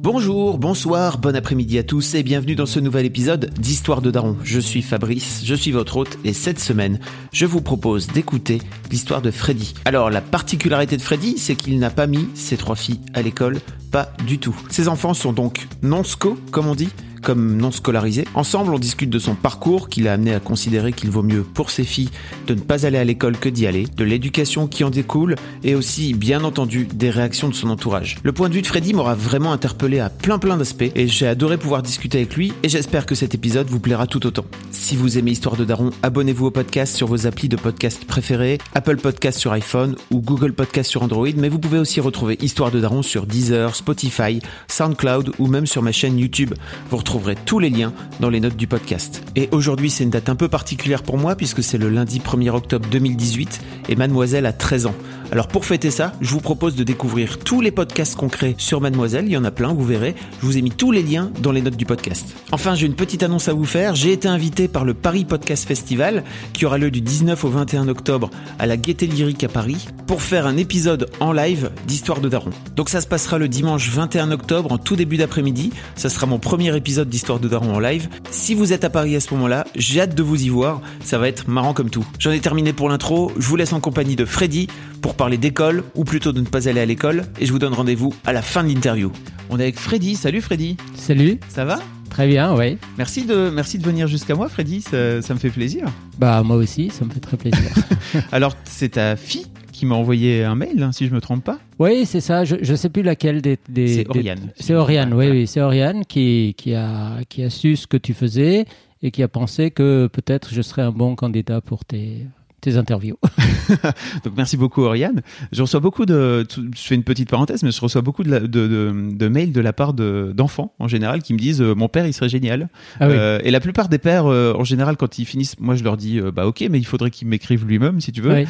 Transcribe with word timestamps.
Bonjour, 0.00 0.58
bonsoir, 0.58 1.18
bon 1.18 1.34
après-midi 1.34 1.78
à 1.78 1.82
tous 1.82 2.14
et 2.14 2.22
bienvenue 2.22 2.54
dans 2.54 2.64
ce 2.64 2.78
nouvel 2.78 3.04
épisode 3.06 3.50
d'Histoire 3.58 4.00
de 4.00 4.12
Daron. 4.12 4.36
Je 4.44 4.60
suis 4.60 4.82
Fabrice, 4.82 5.42
je 5.44 5.54
suis 5.54 5.72
votre 5.72 5.96
hôte 5.96 6.16
et 6.24 6.32
cette 6.32 6.60
semaine, 6.60 7.00
je 7.32 7.44
vous 7.44 7.60
propose 7.60 8.06
d'écouter 8.06 8.62
l'histoire 8.92 9.20
de 9.20 9.32
Freddy. 9.32 9.74
Alors 9.84 10.10
la 10.10 10.20
particularité 10.20 10.96
de 10.96 11.02
Freddy, 11.02 11.38
c'est 11.38 11.56
qu'il 11.56 11.80
n'a 11.80 11.90
pas 11.90 12.06
mis 12.06 12.28
ses 12.34 12.56
trois 12.56 12.76
filles 12.76 13.00
à 13.14 13.22
l'école, 13.22 13.58
pas 13.90 14.12
du 14.26 14.38
tout. 14.38 14.56
Ses 14.70 14.86
enfants 14.86 15.12
sont 15.12 15.32
donc 15.32 15.66
non-sco, 15.82 16.38
comme 16.52 16.68
on 16.68 16.76
dit, 16.76 16.90
comme 17.20 17.56
non 17.56 17.70
scolarisé. 17.70 18.24
Ensemble, 18.34 18.74
on 18.74 18.78
discute 18.78 19.10
de 19.10 19.18
son 19.18 19.34
parcours 19.34 19.88
qui 19.88 20.02
l'a 20.02 20.14
amené 20.14 20.34
à 20.34 20.40
considérer 20.40 20.92
qu'il 20.92 21.10
vaut 21.10 21.22
mieux 21.22 21.42
pour 21.42 21.70
ses 21.70 21.84
filles 21.84 22.10
de 22.46 22.54
ne 22.54 22.60
pas 22.60 22.86
aller 22.86 22.98
à 22.98 23.04
l'école 23.04 23.38
que 23.38 23.48
d'y 23.48 23.66
aller, 23.66 23.86
de 23.96 24.04
l'éducation 24.04 24.66
qui 24.66 24.84
en 24.84 24.90
découle 24.90 25.36
et 25.64 25.74
aussi, 25.74 26.14
bien 26.14 26.44
entendu, 26.44 26.86
des 26.92 27.10
réactions 27.10 27.48
de 27.48 27.54
son 27.54 27.70
entourage. 27.70 28.18
Le 28.22 28.32
point 28.32 28.48
de 28.48 28.54
vue 28.54 28.62
de 28.62 28.66
Freddy 28.66 28.94
m'aura 28.94 29.14
vraiment 29.14 29.52
interpellé 29.52 30.00
à 30.00 30.10
plein 30.10 30.38
plein 30.38 30.56
d'aspects 30.56 30.90
et 30.94 31.08
j'ai 31.08 31.26
adoré 31.26 31.56
pouvoir 31.58 31.82
discuter 31.82 32.18
avec 32.18 32.36
lui 32.36 32.52
et 32.62 32.68
j'espère 32.68 33.06
que 33.06 33.14
cet 33.14 33.34
épisode 33.34 33.68
vous 33.68 33.80
plaira 33.80 34.06
tout 34.06 34.26
autant. 34.26 34.44
Si 34.70 34.96
vous 34.96 35.18
aimez 35.18 35.32
Histoire 35.32 35.56
de 35.56 35.64
Daron, 35.64 35.90
abonnez-vous 36.02 36.46
au 36.46 36.50
podcast 36.50 36.96
sur 36.96 37.06
vos 37.06 37.26
applis 37.26 37.48
de 37.48 37.56
podcast 37.56 38.04
préférés, 38.04 38.58
Apple 38.74 38.96
Podcast 38.96 39.38
sur 39.38 39.52
iPhone 39.52 39.96
ou 40.10 40.20
Google 40.20 40.52
Podcast 40.52 40.90
sur 40.90 41.02
Android, 41.02 41.28
mais 41.36 41.48
vous 41.48 41.58
pouvez 41.58 41.78
aussi 41.78 42.00
retrouver 42.00 42.38
Histoire 42.40 42.70
de 42.70 42.80
Daron 42.80 43.02
sur 43.02 43.26
Deezer, 43.26 43.74
Spotify, 43.74 44.40
SoundCloud 44.68 45.32
ou 45.38 45.46
même 45.46 45.66
sur 45.66 45.82
ma 45.82 45.92
chaîne 45.92 46.18
YouTube. 46.18 46.54
Vous 46.90 46.96
retrouverez 47.16 47.36
tous 47.46 47.58
les 47.58 47.70
liens 47.70 47.94
dans 48.20 48.28
les 48.28 48.40
notes 48.40 48.56
du 48.56 48.66
podcast. 48.66 49.22
Et 49.36 49.48
aujourd'hui, 49.50 49.88
c'est 49.88 50.04
une 50.04 50.10
date 50.10 50.28
un 50.28 50.36
peu 50.36 50.48
particulière 50.48 51.02
pour 51.02 51.16
moi 51.16 51.34
puisque 51.34 51.62
c'est 51.62 51.78
le 51.78 51.88
lundi 51.88 52.18
1er 52.18 52.50
octobre 52.50 52.86
2018 52.90 53.60
et 53.88 53.96
mademoiselle 53.96 54.44
a 54.44 54.52
13 54.52 54.86
ans. 54.86 54.94
Alors 55.32 55.48
pour 55.48 55.64
fêter 55.64 55.90
ça, 55.90 56.12
je 56.20 56.30
vous 56.30 56.40
propose 56.40 56.76
de 56.76 56.84
découvrir 56.84 57.38
tous 57.38 57.60
les 57.60 57.72
podcasts 57.72 58.14
concrets 58.14 58.54
sur 58.58 58.80
Mademoiselle, 58.80 59.24
il 59.26 59.32
y 59.32 59.36
en 59.36 59.44
a 59.44 59.50
plein, 59.50 59.72
vous 59.72 59.84
verrez. 59.84 60.14
Je 60.40 60.46
vous 60.46 60.56
ai 60.56 60.62
mis 60.62 60.70
tous 60.70 60.92
les 60.92 61.02
liens 61.02 61.32
dans 61.40 61.50
les 61.50 61.62
notes 61.62 61.76
du 61.76 61.84
podcast. 61.84 62.36
Enfin, 62.52 62.76
j'ai 62.76 62.86
une 62.86 62.94
petite 62.94 63.22
annonce 63.24 63.48
à 63.48 63.52
vous 63.52 63.64
faire. 63.64 63.96
J'ai 63.96 64.12
été 64.12 64.28
invité 64.28 64.68
par 64.68 64.84
le 64.84 64.94
Paris 64.94 65.24
Podcast 65.24 65.66
Festival 65.66 66.22
qui 66.52 66.64
aura 66.64 66.78
lieu 66.78 66.92
du 66.92 67.00
19 67.00 67.44
au 67.44 67.48
21 67.48 67.88
octobre 67.88 68.30
à 68.58 68.66
la 68.66 68.76
Gaieté 68.76 69.06
Lyrique 69.06 69.42
à 69.42 69.48
Paris 69.48 69.88
pour 70.06 70.22
faire 70.22 70.46
un 70.46 70.56
épisode 70.56 71.10
en 71.18 71.32
live 71.32 71.70
d'Histoire 71.86 72.20
de 72.20 72.28
Daron. 72.28 72.50
Donc 72.76 72.88
ça 72.88 73.00
se 73.00 73.08
passera 73.08 73.38
le 73.38 73.48
dimanche 73.48 73.90
21 73.90 74.30
octobre 74.30 74.70
en 74.70 74.78
tout 74.78 74.94
début 74.94 75.16
d'après-midi. 75.16 75.72
Ça 75.96 76.08
sera 76.08 76.26
mon 76.26 76.38
premier 76.38 76.74
épisode 76.76 77.08
d'Histoire 77.08 77.40
de 77.40 77.48
Daron 77.48 77.74
en 77.74 77.80
live. 77.80 78.08
Si 78.30 78.54
vous 78.54 78.72
êtes 78.72 78.84
à 78.84 78.90
Paris 78.90 79.16
à 79.16 79.20
ce 79.20 79.34
moment-là, 79.34 79.66
j'ai 79.74 80.00
hâte 80.00 80.14
de 80.14 80.22
vous 80.22 80.40
y 80.40 80.48
voir. 80.48 80.80
Ça 81.02 81.18
va 81.18 81.28
être 81.28 81.48
marrant 81.48 81.74
comme 81.74 81.90
tout. 81.90 82.06
J'en 82.20 82.30
ai 82.30 82.40
terminé 82.40 82.72
pour 82.72 82.88
l'intro. 82.88 83.32
Je 83.38 83.48
vous 83.48 83.56
laisse 83.56 83.72
en 83.72 83.80
compagnie 83.80 84.16
de 84.16 84.24
Freddy 84.24 84.68
pour 85.06 85.14
parler 85.14 85.38
d'école, 85.38 85.84
ou 85.94 86.02
plutôt 86.02 86.32
de 86.32 86.40
ne 86.40 86.46
pas 86.46 86.68
aller 86.68 86.80
à 86.80 86.84
l'école, 86.84 87.26
et 87.38 87.46
je 87.46 87.52
vous 87.52 87.60
donne 87.60 87.74
rendez-vous 87.74 88.12
à 88.24 88.32
la 88.32 88.42
fin 88.42 88.64
de 88.64 88.68
l'interview. 88.68 89.12
On 89.50 89.60
est 89.60 89.62
avec 89.62 89.78
Freddy. 89.78 90.16
Salut 90.16 90.40
Freddy. 90.40 90.76
Salut. 90.96 91.38
Ça 91.46 91.64
va? 91.64 91.78
Très 92.10 92.26
bien, 92.26 92.56
oui. 92.56 92.76
Merci 92.98 93.24
de, 93.24 93.48
merci 93.48 93.78
de 93.78 93.84
venir 93.84 94.08
jusqu'à 94.08 94.34
moi, 94.34 94.48
Freddy. 94.48 94.80
Ça, 94.80 95.22
ça 95.22 95.32
me 95.32 95.38
fait 95.38 95.50
plaisir. 95.50 95.86
Bah 96.18 96.42
moi 96.42 96.56
aussi, 96.56 96.90
ça 96.90 97.04
me 97.04 97.10
fait 97.10 97.20
très 97.20 97.36
plaisir. 97.36 97.60
Alors, 98.32 98.56
c'est 98.64 98.94
ta 98.94 99.14
fille 99.14 99.46
qui 99.70 99.86
m'a 99.86 99.94
envoyé 99.94 100.42
un 100.42 100.56
mail, 100.56 100.82
hein, 100.82 100.90
si 100.90 101.06
je 101.06 101.14
me 101.14 101.20
trompe 101.20 101.44
pas. 101.44 101.60
oui, 101.78 102.04
c'est 102.04 102.20
ça. 102.20 102.44
Je, 102.44 102.56
je 102.60 102.74
sais 102.74 102.88
plus 102.88 103.04
laquelle 103.04 103.40
des. 103.40 103.60
des 103.68 103.86
C'est 103.86 104.08
Oriane. 104.08 104.50
C'est 104.56 104.74
Oriane, 104.74 105.14
oui, 105.14 105.28
oui. 105.30 105.46
C'est 105.46 105.60
Oriane 105.60 106.04
qui, 106.04 106.56
qui, 106.58 106.74
a, 106.74 107.18
qui 107.28 107.44
a 107.44 107.50
su 107.50 107.76
ce 107.76 107.86
que 107.86 107.96
tu 107.96 108.12
faisais 108.12 108.64
et 109.04 109.12
qui 109.12 109.22
a 109.22 109.28
pensé 109.28 109.70
que 109.70 110.08
peut-être 110.08 110.52
je 110.52 110.62
serais 110.62 110.82
un 110.82 110.90
bon 110.90 111.14
candidat 111.14 111.60
pour 111.60 111.84
tes, 111.84 112.26
tes 112.60 112.76
interviews. 112.76 113.16
Donc 114.24 114.34
merci 114.36 114.56
beaucoup 114.56 114.82
Oriane. 114.82 115.22
Je 115.52 115.62
reçois 115.62 115.80
beaucoup 115.80 116.06
de, 116.06 116.46
je 116.50 116.80
fais 116.80 116.94
une 116.94 117.02
petite 117.04 117.28
parenthèse, 117.30 117.62
mais 117.62 117.70
je 117.70 117.80
reçois 117.80 118.00
beaucoup 118.02 118.22
de, 118.24 118.30
la- 118.30 118.40
de, 118.40 118.46
de- 118.46 119.10
de 119.16 119.28
mails 119.28 119.52
de 119.52 119.60
la 119.60 119.72
part 119.72 119.92
de- 119.94 120.32
d'enfants 120.34 120.72
en 120.78 120.88
général 120.88 121.22
qui 121.22 121.32
me 121.34 121.38
disent 121.38 121.60
euh, 121.62 121.74
mon 121.74 121.88
père 121.88 122.06
il 122.06 122.12
serait 122.12 122.28
génial. 122.28 122.68
Ah 123.00 123.08
oui. 123.08 123.14
Euh, 123.16 123.38
et 123.42 123.50
la 123.50 123.60
plupart 123.60 123.88
des 123.88 123.98
pères 123.98 124.26
euh, 124.26 124.52
en 124.54 124.64
général 124.64 124.96
quand 124.96 125.18
ils 125.18 125.24
finissent, 125.26 125.58
moi 125.60 125.74
je 125.74 125.84
leur 125.84 125.96
dis 125.96 126.18
euh, 126.18 126.30
bah 126.32 126.46
ok 126.46 126.64
mais 126.70 126.78
il 126.78 126.84
faudrait 126.86 127.10
qu'il 127.10 127.28
m'écrive 127.28 127.66
lui-même 127.66 128.00
si 128.00 128.12
tu 128.12 128.20
veux. 128.20 128.32
Oui. 128.32 128.46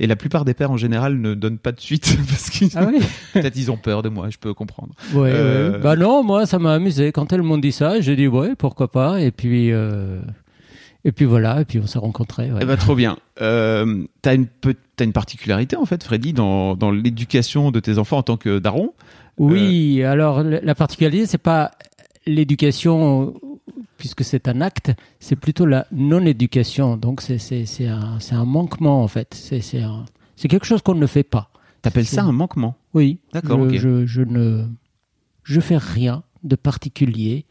Et 0.00 0.06
la 0.06 0.16
plupart 0.16 0.44
des 0.44 0.54
pères 0.54 0.70
en 0.70 0.76
général 0.76 1.18
ne 1.18 1.34
donnent 1.34 1.58
pas 1.58 1.72
de 1.72 1.80
suite 1.80 2.16
parce 2.28 2.50
qu'ils 2.50 2.70
Ah 2.74 2.86
oui. 2.86 2.98
peut-être 3.32 3.56
ils 3.56 3.70
ont 3.70 3.76
peur 3.76 4.02
de 4.02 4.08
moi, 4.08 4.28
je 4.30 4.38
peux 4.38 4.54
comprendre. 4.54 4.92
Ouais, 5.14 5.32
ouais. 5.32 5.78
Bah 5.82 5.96
non, 5.96 6.22
moi 6.24 6.46
ça 6.46 6.58
m'a 6.58 6.74
amusé. 6.74 7.12
Quand 7.12 7.32
elles 7.32 7.42
m'ont 7.42 7.58
dit 7.58 7.72
ça, 7.72 8.00
j'ai 8.00 8.16
dit 8.16 8.26
ouais, 8.28 8.54
pourquoi 8.56 8.90
pas. 8.90 9.20
Et 9.20 9.30
puis, 9.30 9.70
euh, 9.72 10.20
et 11.04 11.12
puis 11.12 11.24
voilà, 11.24 11.60
et 11.60 11.64
puis 11.64 11.78
on 11.80 11.86
s'est 11.86 11.98
rencontrés. 11.98 12.50
ouais. 12.52 12.60
Eh 12.62 12.64
ben, 12.64 12.76
trop 12.76 12.94
bien. 12.94 13.16
Euh, 13.40 14.04
t'as 14.22 14.34
une 14.34 15.12
particularité 15.12 15.76
en 15.76 15.84
fait, 15.84 16.02
Freddy, 16.02 16.32
dans, 16.32 16.76
dans 16.76 16.90
l'éducation 16.90 17.70
de 17.70 17.80
tes 17.80 17.98
enfants 17.98 18.18
en 18.18 18.22
tant 18.22 18.36
que 18.36 18.58
daron? 18.58 18.92
Oui, 19.38 20.02
alors 20.02 20.42
la 20.42 20.74
particularité, 20.74 21.26
c'est 21.26 21.38
pas 21.38 21.72
l'éducation, 22.26 23.34
puisque 23.98 24.24
c'est 24.24 24.48
un 24.48 24.60
acte, 24.60 24.92
c'est 25.20 25.36
plutôt 25.36 25.66
la 25.66 25.86
non-éducation. 25.92 26.96
Donc 26.96 27.20
c'est 27.20 27.86
un, 27.86 28.18
un 28.30 28.44
manquement 28.44 29.02
en 29.02 29.08
fait. 29.08 29.34
C'est 29.34 30.48
quelque 30.48 30.66
chose 30.66 30.82
qu'on 30.82 30.94
ne 30.94 31.06
fait 31.06 31.22
pas. 31.24 31.50
T'appelles 31.82 32.06
ça 32.06 32.22
un 32.22 32.32
manquement? 32.32 32.76
Oui. 32.94 33.18
D'accord, 33.32 33.68
Je, 33.68 33.76
je, 33.76 34.06
je 34.06 34.22
ne 34.22 34.64
je 35.42 35.60
fais 35.60 35.76
rien 35.76 36.22
de 36.44 36.56
particulier. 36.56 37.44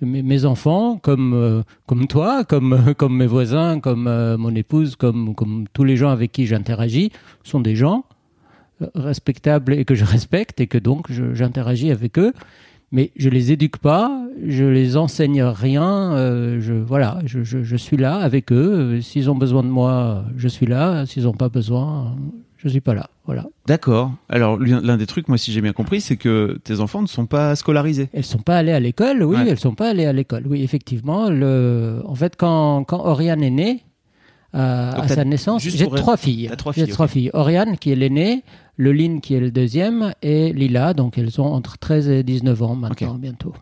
Mes, 0.00 0.22
mes 0.22 0.44
enfants, 0.44 0.98
comme 0.98 1.32
euh, 1.34 1.62
comme 1.86 2.06
toi, 2.06 2.44
comme 2.44 2.94
comme 2.98 3.16
mes 3.16 3.26
voisins, 3.26 3.80
comme 3.80 4.06
euh, 4.06 4.36
mon 4.38 4.54
épouse, 4.54 4.96
comme 4.96 5.34
comme 5.34 5.64
tous 5.72 5.84
les 5.84 5.96
gens 5.96 6.10
avec 6.10 6.30
qui 6.32 6.46
j'interagis, 6.46 7.10
sont 7.42 7.60
des 7.60 7.74
gens 7.74 8.04
euh, 8.82 8.86
respectables 8.94 9.74
et 9.74 9.84
que 9.84 9.94
je 9.94 10.04
respecte 10.04 10.60
et 10.60 10.66
que 10.66 10.78
donc 10.78 11.10
j'interagis 11.10 11.90
avec 11.90 12.18
eux. 12.18 12.32
Mais 12.92 13.10
je 13.16 13.28
les 13.28 13.50
éduque 13.50 13.78
pas, 13.78 14.22
je 14.46 14.64
les 14.64 14.96
enseigne 14.96 15.42
rien. 15.42 16.12
euh, 16.12 16.60
je 16.60 16.74
voilà, 16.74 17.18
je, 17.24 17.42
je, 17.42 17.62
je 17.64 17.76
suis 17.76 17.96
là 17.96 18.16
avec 18.18 18.52
eux. 18.52 18.72
Euh, 18.96 19.00
S'ils 19.00 19.28
ont 19.30 19.34
besoin 19.34 19.64
de 19.64 19.68
moi, 19.68 20.24
je 20.36 20.46
suis 20.46 20.66
là. 20.66 21.04
S'ils 21.06 21.24
n'ont 21.24 21.32
pas 21.32 21.48
besoin, 21.48 22.14
euh, 22.14 22.20
je 22.64 22.70
suis 22.70 22.80
pas 22.80 22.94
là. 22.94 23.08
Voilà. 23.26 23.44
D'accord. 23.66 24.12
Alors 24.28 24.58
l'un 24.58 24.96
des 24.96 25.06
trucs, 25.06 25.28
moi 25.28 25.38
si 25.38 25.52
j'ai 25.52 25.60
bien 25.60 25.72
compris, 25.72 26.00
c'est 26.00 26.16
que 26.16 26.58
tes 26.64 26.80
enfants 26.80 27.02
ne 27.02 27.06
sont 27.06 27.26
pas 27.26 27.54
scolarisés. 27.56 28.08
Elles 28.12 28.24
sont 28.24 28.38
pas 28.38 28.56
allées 28.56 28.72
à 28.72 28.80
l'école, 28.80 29.22
oui, 29.22 29.36
Ouais. 29.36 29.48
elles 29.48 29.58
sont 29.58 29.74
pas 29.74 29.90
allées 29.90 30.06
à 30.06 30.12
l'école, 30.12 30.44
oui, 30.46 30.62
effectivement. 30.62 31.28
Le... 31.30 32.02
En 32.06 32.14
fait, 32.14 32.34
quand, 32.36 32.84
quand 32.84 33.04
Oriane 33.04 33.42
est 33.42 33.50
née, 33.50 33.84
euh, 34.54 34.92
à 34.92 35.08
sa 35.08 35.24
naissance, 35.24 35.62
j'ai 35.62 35.86
trois 35.88 36.16
filles. 36.16 36.50
trois 36.56 36.72
J'ai 36.72 36.84
filles, 36.84 36.92
trois 36.92 37.08
filles. 37.08 37.30
Oriane, 37.34 37.76
qui 37.76 37.90
est 37.92 37.96
l'aînée, 37.96 38.44
Leline, 38.78 39.20
qui 39.20 39.34
est 39.34 39.40
le 39.40 39.50
deuxième, 39.50 40.12
et 40.22 40.52
Lila, 40.52 40.94
donc 40.94 41.18
elles 41.18 41.40
ont 41.40 41.46
entre 41.52 41.76
13 41.78 42.08
et 42.08 42.22
19 42.22 42.62
ans 42.62 42.74
maintenant, 42.76 43.14
bientôt. 43.14 43.52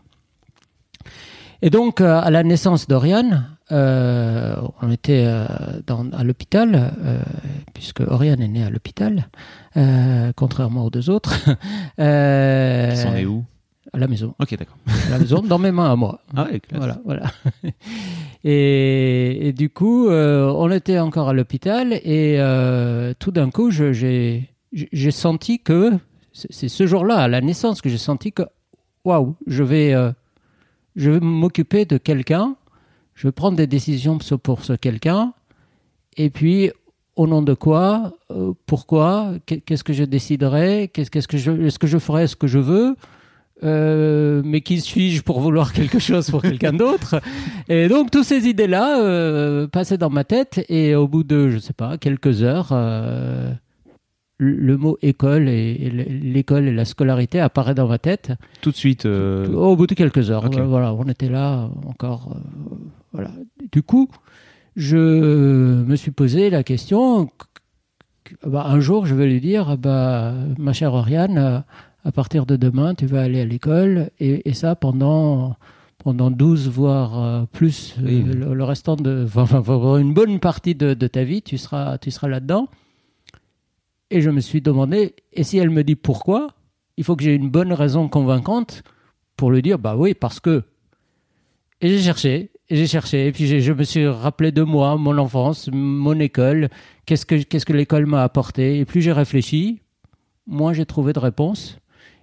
Et 1.61 1.69
donc, 1.69 2.01
euh, 2.01 2.19
à 2.21 2.29
la 2.29 2.43
naissance 2.43 2.87
d'Oriane, 2.87 3.47
euh, 3.73 4.55
on 4.81 4.91
était 4.91 5.23
euh, 5.25 5.45
dans, 5.87 6.09
à 6.11 6.23
l'hôpital, 6.23 6.93
euh, 7.03 7.17
puisque 7.73 8.01
Oriane 8.01 8.41
est 8.41 8.47
née 8.47 8.63
à 8.63 8.69
l'hôpital, 8.69 9.29
contrairement 10.35 10.85
aux 10.85 10.89
deux 10.89 11.09
autres. 11.09 11.33
Ils 11.97 12.97
sont 12.97 13.11
nés 13.11 13.25
où? 13.25 13.43
À 13.91 13.99
la 13.99 14.07
maison 14.07 14.33
Ok, 14.39 14.57
d'accord. 14.57 14.77
à 15.07 15.09
la 15.11 15.19
maison, 15.19 15.41
dans 15.41 15.59
mes 15.59 15.71
mains 15.71 15.91
à 15.91 15.95
moi. 15.95 16.21
Ah 16.35 16.45
ouais. 16.45 16.61
Voilà, 16.73 16.99
voilà. 17.05 17.31
Et, 18.45 19.47
et 19.47 19.53
du 19.53 19.69
coup, 19.69 20.09
on 20.09 20.69
était 20.71 20.99
encore 20.99 21.29
à 21.29 21.33
l'hôpital 21.33 21.93
et 21.93 22.37
tout 23.19 23.31
d'un 23.31 23.49
coup, 23.49 23.71
j'ai 23.71 25.11
senti 25.11 25.59
que 25.59 25.91
c'est 26.33 26.67
ce 26.67 26.85
jour-là, 26.85 27.19
à 27.19 27.27
la 27.29 27.39
naissance, 27.39 27.81
que 27.81 27.87
j'ai 27.89 27.97
senti 27.97 28.33
que 28.33 28.43
waouh, 29.05 29.35
je 29.47 29.63
vais 29.63 29.93
je 30.95 31.09
vais 31.09 31.19
m'occuper 31.19 31.85
de 31.85 31.97
quelqu'un, 31.97 32.55
je 33.15 33.27
vais 33.27 33.31
prendre 33.31 33.57
des 33.57 33.67
décisions 33.67 34.17
pour 34.17 34.63
ce 34.63 34.73
quelqu'un, 34.73 35.33
et 36.17 36.29
puis 36.29 36.71
au 37.15 37.27
nom 37.27 37.41
de 37.43 37.53
quoi, 37.53 38.13
euh, 38.31 38.53
pourquoi, 38.65 39.33
qu'est- 39.45 39.61
qu'est-ce 39.61 39.83
que 39.83 39.93
je 39.93 40.03
déciderai, 40.03 40.89
qu'est-ce 40.93 41.11
que 41.27 41.37
je, 41.37 41.51
est-ce 41.67 41.77
que 41.79 41.85
je 41.87 41.99
ferai 41.99 42.25
ce 42.27 42.35
que 42.35 42.47
je 42.47 42.57
veux, 42.59 42.95
euh, 43.63 44.41
mais 44.43 44.61
qui 44.61 44.81
suis-je 44.81 45.21
pour 45.21 45.39
vouloir 45.39 45.73
quelque 45.73 45.99
chose 45.99 46.29
pour 46.31 46.41
quelqu'un 46.41 46.73
d'autre? 46.73 47.21
Et 47.69 47.87
donc, 47.87 48.09
toutes 48.09 48.25
ces 48.25 48.47
idées-là 48.47 48.99
euh, 49.01 49.67
passaient 49.67 49.99
dans 49.99 50.09
ma 50.09 50.23
tête, 50.23 50.65
et 50.69 50.95
au 50.95 51.07
bout 51.07 51.23
de, 51.23 51.49
je 51.49 51.59
sais 51.59 51.73
pas, 51.73 51.97
quelques 51.99 52.41
heures, 52.41 52.69
euh, 52.71 53.51
le 54.39 54.75
mot 54.77 54.97
école 55.03 55.47
et, 55.47 55.75
l'école 55.91 56.67
et 56.67 56.73
la 56.73 56.83
scolarité 56.85 57.39
apparaît 57.39 57.75
dans 57.75 57.87
ma 57.87 57.99
tête. 57.99 58.31
Tout 58.61 58.71
de 58.71 58.75
suite 58.75 59.05
Au 59.05 59.75
bout 59.75 59.85
de 59.87 59.93
quelques 59.93 60.31
heures. 60.31 60.49
Voilà, 60.49 60.93
on 60.95 61.05
était 61.07 61.29
là 61.29 61.69
encore. 61.87 62.35
Euh, 63.13 63.17
voilà. 63.17 63.31
Du 63.71 63.83
coup, 63.83 64.09
je 64.75 65.83
me 65.83 65.95
suis 65.95 66.11
posé 66.11 66.49
la 66.49 66.63
question. 66.63 67.29
Bah, 68.45 68.65
un 68.67 68.79
jour, 68.79 69.05
je 69.05 69.15
vais 69.15 69.27
lui 69.27 69.41
dire 69.41 69.77
bah, 69.77 70.33
ma 70.57 70.73
chère 70.73 70.93
Oriane, 70.93 71.63
à 72.03 72.11
partir 72.11 72.45
de 72.45 72.55
demain, 72.55 72.95
tu 72.95 73.05
vas 73.05 73.21
aller 73.21 73.41
à 73.41 73.45
l'école 73.45 74.09
et, 74.19 74.53
ça 74.53 74.75
pendant 74.75 75.55
pendant 75.99 76.31
12 76.31 76.67
voire 76.67 77.23
euh, 77.23 77.45
plus 77.49 77.95
le, 77.97 78.63
restant 78.65 78.97
de 78.97 79.25
enfin, 79.35 79.97
une 79.97 80.13
bonne 80.13 80.39
partie 80.39 80.75
de, 80.75 80.93
de, 80.93 81.07
ta 81.07 81.23
vie 81.23 81.41
tu 81.41 81.57
seras 81.57 81.97
tu 81.97 82.11
seras 82.11 82.27
là-dedans 82.27 82.67
et 84.13 84.21
je 84.21 84.29
me 84.29 84.41
suis 84.41 84.61
demandé, 84.61 85.15
et 85.33 85.43
si 85.43 85.57
elle 85.57 85.71
me 85.71 85.83
dit 85.83 85.95
pourquoi, 85.95 86.49
il 86.97 87.03
faut 87.03 87.15
que 87.15 87.23
j'ai 87.23 87.33
une 87.33 87.49
bonne 87.49 87.73
raison 87.73 88.07
convaincante 88.07 88.83
pour 89.35 89.49
lui 89.49 89.63
dire, 89.63 89.79
bah 89.79 89.95
oui, 89.97 90.13
parce 90.13 90.39
que. 90.39 90.61
Et 91.81 91.89
j'ai 91.89 91.99
cherché, 91.99 92.51
j'ai 92.69 92.87
cherché, 92.87 93.27
et 93.27 93.31
puis 93.31 93.61
je 93.61 93.73
me 93.73 93.83
suis 93.83 94.07
rappelé 94.07 94.51
de 94.51 94.63
moi, 94.63 94.97
mon 94.97 95.17
enfance, 95.17 95.69
mon 95.71 96.19
école, 96.19 96.69
qu'est-ce 97.05 97.25
que, 97.25 97.35
qu'est-ce 97.35 97.65
que 97.65 97.73
l'école 97.73 98.05
m'a 98.05 98.23
apporté. 98.23 98.79
Et 98.79 98.85
plus 98.85 99.01
j'ai 99.01 99.11
réfléchi, 99.11 99.81
moins 100.47 100.73
j'ai 100.73 100.85
trouvé 100.85 101.13
de 101.13 101.19
réponse. 101.19 101.77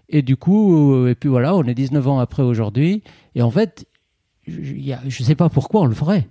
Et 0.09 0.23
du 0.23 0.37
coup, 0.37 0.95
euh, 0.95 1.11
et 1.11 1.15
puis 1.15 1.29
voilà, 1.29 1.55
on 1.55 1.63
est 1.65 1.75
19 1.75 2.09
ans 2.09 2.19
après 2.19 2.43
aujourd'hui. 2.43 3.03
Et 3.35 3.43
en 3.43 3.51
fait, 3.51 3.87
je 4.47 5.05
ne 5.05 5.11
sais 5.11 5.37
pas 5.37 5.49
pourquoi 5.49 5.83
on 5.83 5.87
le 5.87 5.95
ferait. 5.95 6.29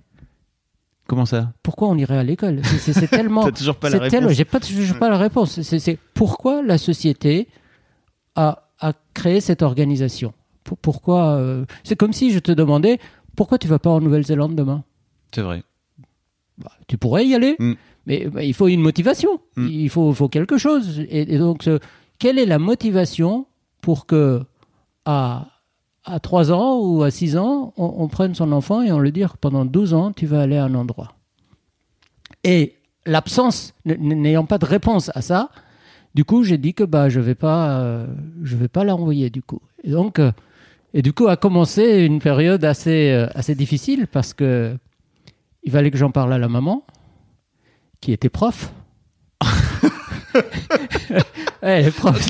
Comment 1.06 1.26
ça? 1.26 1.52
Pourquoi 1.62 1.88
on 1.88 1.96
irait 1.96 2.18
à 2.18 2.22
l'école? 2.22 2.60
C'est 2.64 3.08
tellement. 3.10 3.50
toujours 3.50 3.76
pas 3.76 3.90
la 3.90 3.98
réponse. 3.98 4.32
J'ai 4.32 4.44
pas 4.44 4.60
toujours 4.60 4.98
pas 4.98 5.08
la 5.08 5.18
réponse. 5.18 5.60
C'est 5.62 5.98
pourquoi 6.14 6.62
la 6.62 6.78
société 6.78 7.48
a, 8.36 8.68
a, 8.78 8.92
créé 9.14 9.40
cette 9.40 9.62
organisation? 9.62 10.32
Pourquoi 10.82 11.30
euh, 11.32 11.64
C'est 11.82 11.96
comme 11.96 12.12
si 12.12 12.30
je 12.30 12.38
te 12.38 12.52
demandais 12.52 13.00
pourquoi 13.36 13.58
tu 13.58 13.68
vas 13.68 13.78
pas 13.78 13.90
en 13.90 14.00
Nouvelle-Zélande 14.00 14.54
demain? 14.54 14.84
C'est 15.34 15.42
vrai. 15.42 15.62
Bah, 16.58 16.72
tu 16.88 16.98
pourrais 16.98 17.26
y 17.26 17.34
aller, 17.34 17.56
mm. 17.58 17.72
mais 18.06 18.26
bah, 18.26 18.42
il 18.42 18.54
faut 18.54 18.68
une 18.68 18.80
motivation. 18.80 19.40
Mm. 19.56 19.66
Il 19.68 19.90
faut, 19.90 20.12
faut, 20.12 20.28
quelque 20.28 20.58
chose. 20.58 21.04
Et, 21.08 21.38
donc, 21.38 21.68
quelle 22.18 22.38
est 22.38 22.46
la 22.46 22.58
motivation 22.58 23.46
pour 23.80 24.06
que 24.06 24.42
à 25.04 25.46
à 26.04 26.18
3 26.18 26.52
ans 26.52 26.78
ou 26.80 27.02
à 27.02 27.10
6 27.10 27.36
ans, 27.36 27.72
on, 27.76 28.08
prenne 28.08 28.34
son 28.34 28.52
enfant 28.52 28.82
et 28.82 28.90
on 28.90 28.98
lui 28.98 29.12
dit 29.12 29.22
pendant 29.40 29.64
12 29.64 29.94
ans, 29.94 30.12
tu 30.12 30.26
vas 30.26 30.40
aller 30.40 30.56
à 30.56 30.64
un 30.64 30.74
endroit? 30.74 31.12
Et 32.42 32.76
l'absence, 33.06 33.74
n'ayant 33.84 34.46
pas 34.46 34.58
de 34.58 34.64
réponse 34.64 35.10
à 35.14 35.20
ça, 35.20 35.50
du 36.14 36.24
coup, 36.24 36.42
j'ai 36.42 36.58
dit 36.58 36.74
que 36.74 36.84
bah, 36.84 37.08
je 37.08 37.20
ne 37.20 37.24
vais 37.24 37.34
pas, 37.34 37.80
euh, 37.80 38.06
je 38.42 38.56
vais 38.56 38.68
pas 38.68 38.82
l'envoyer 38.84 39.30
du 39.30 39.42
coup. 39.42 39.60
Et 39.84 39.90
donc, 39.90 40.18
euh, 40.18 40.32
et 40.92 41.02
du 41.02 41.12
coup, 41.12 41.28
a 41.28 41.36
commencé 41.36 42.04
une 42.04 42.18
période 42.18 42.64
assez, 42.64 43.10
euh, 43.10 43.28
assez 43.34 43.54
difficile 43.54 44.06
parce 44.10 44.34
que 44.34 44.76
il 45.62 45.70
fallait 45.70 45.90
que 45.90 45.98
j'en 45.98 46.10
parle 46.10 46.32
à 46.32 46.38
la 46.38 46.48
maman, 46.48 46.84
qui 48.00 48.12
était 48.12 48.30
prof. 48.30 48.72
Elle 51.62 51.86
est 51.86 51.90
prof. 51.90 52.18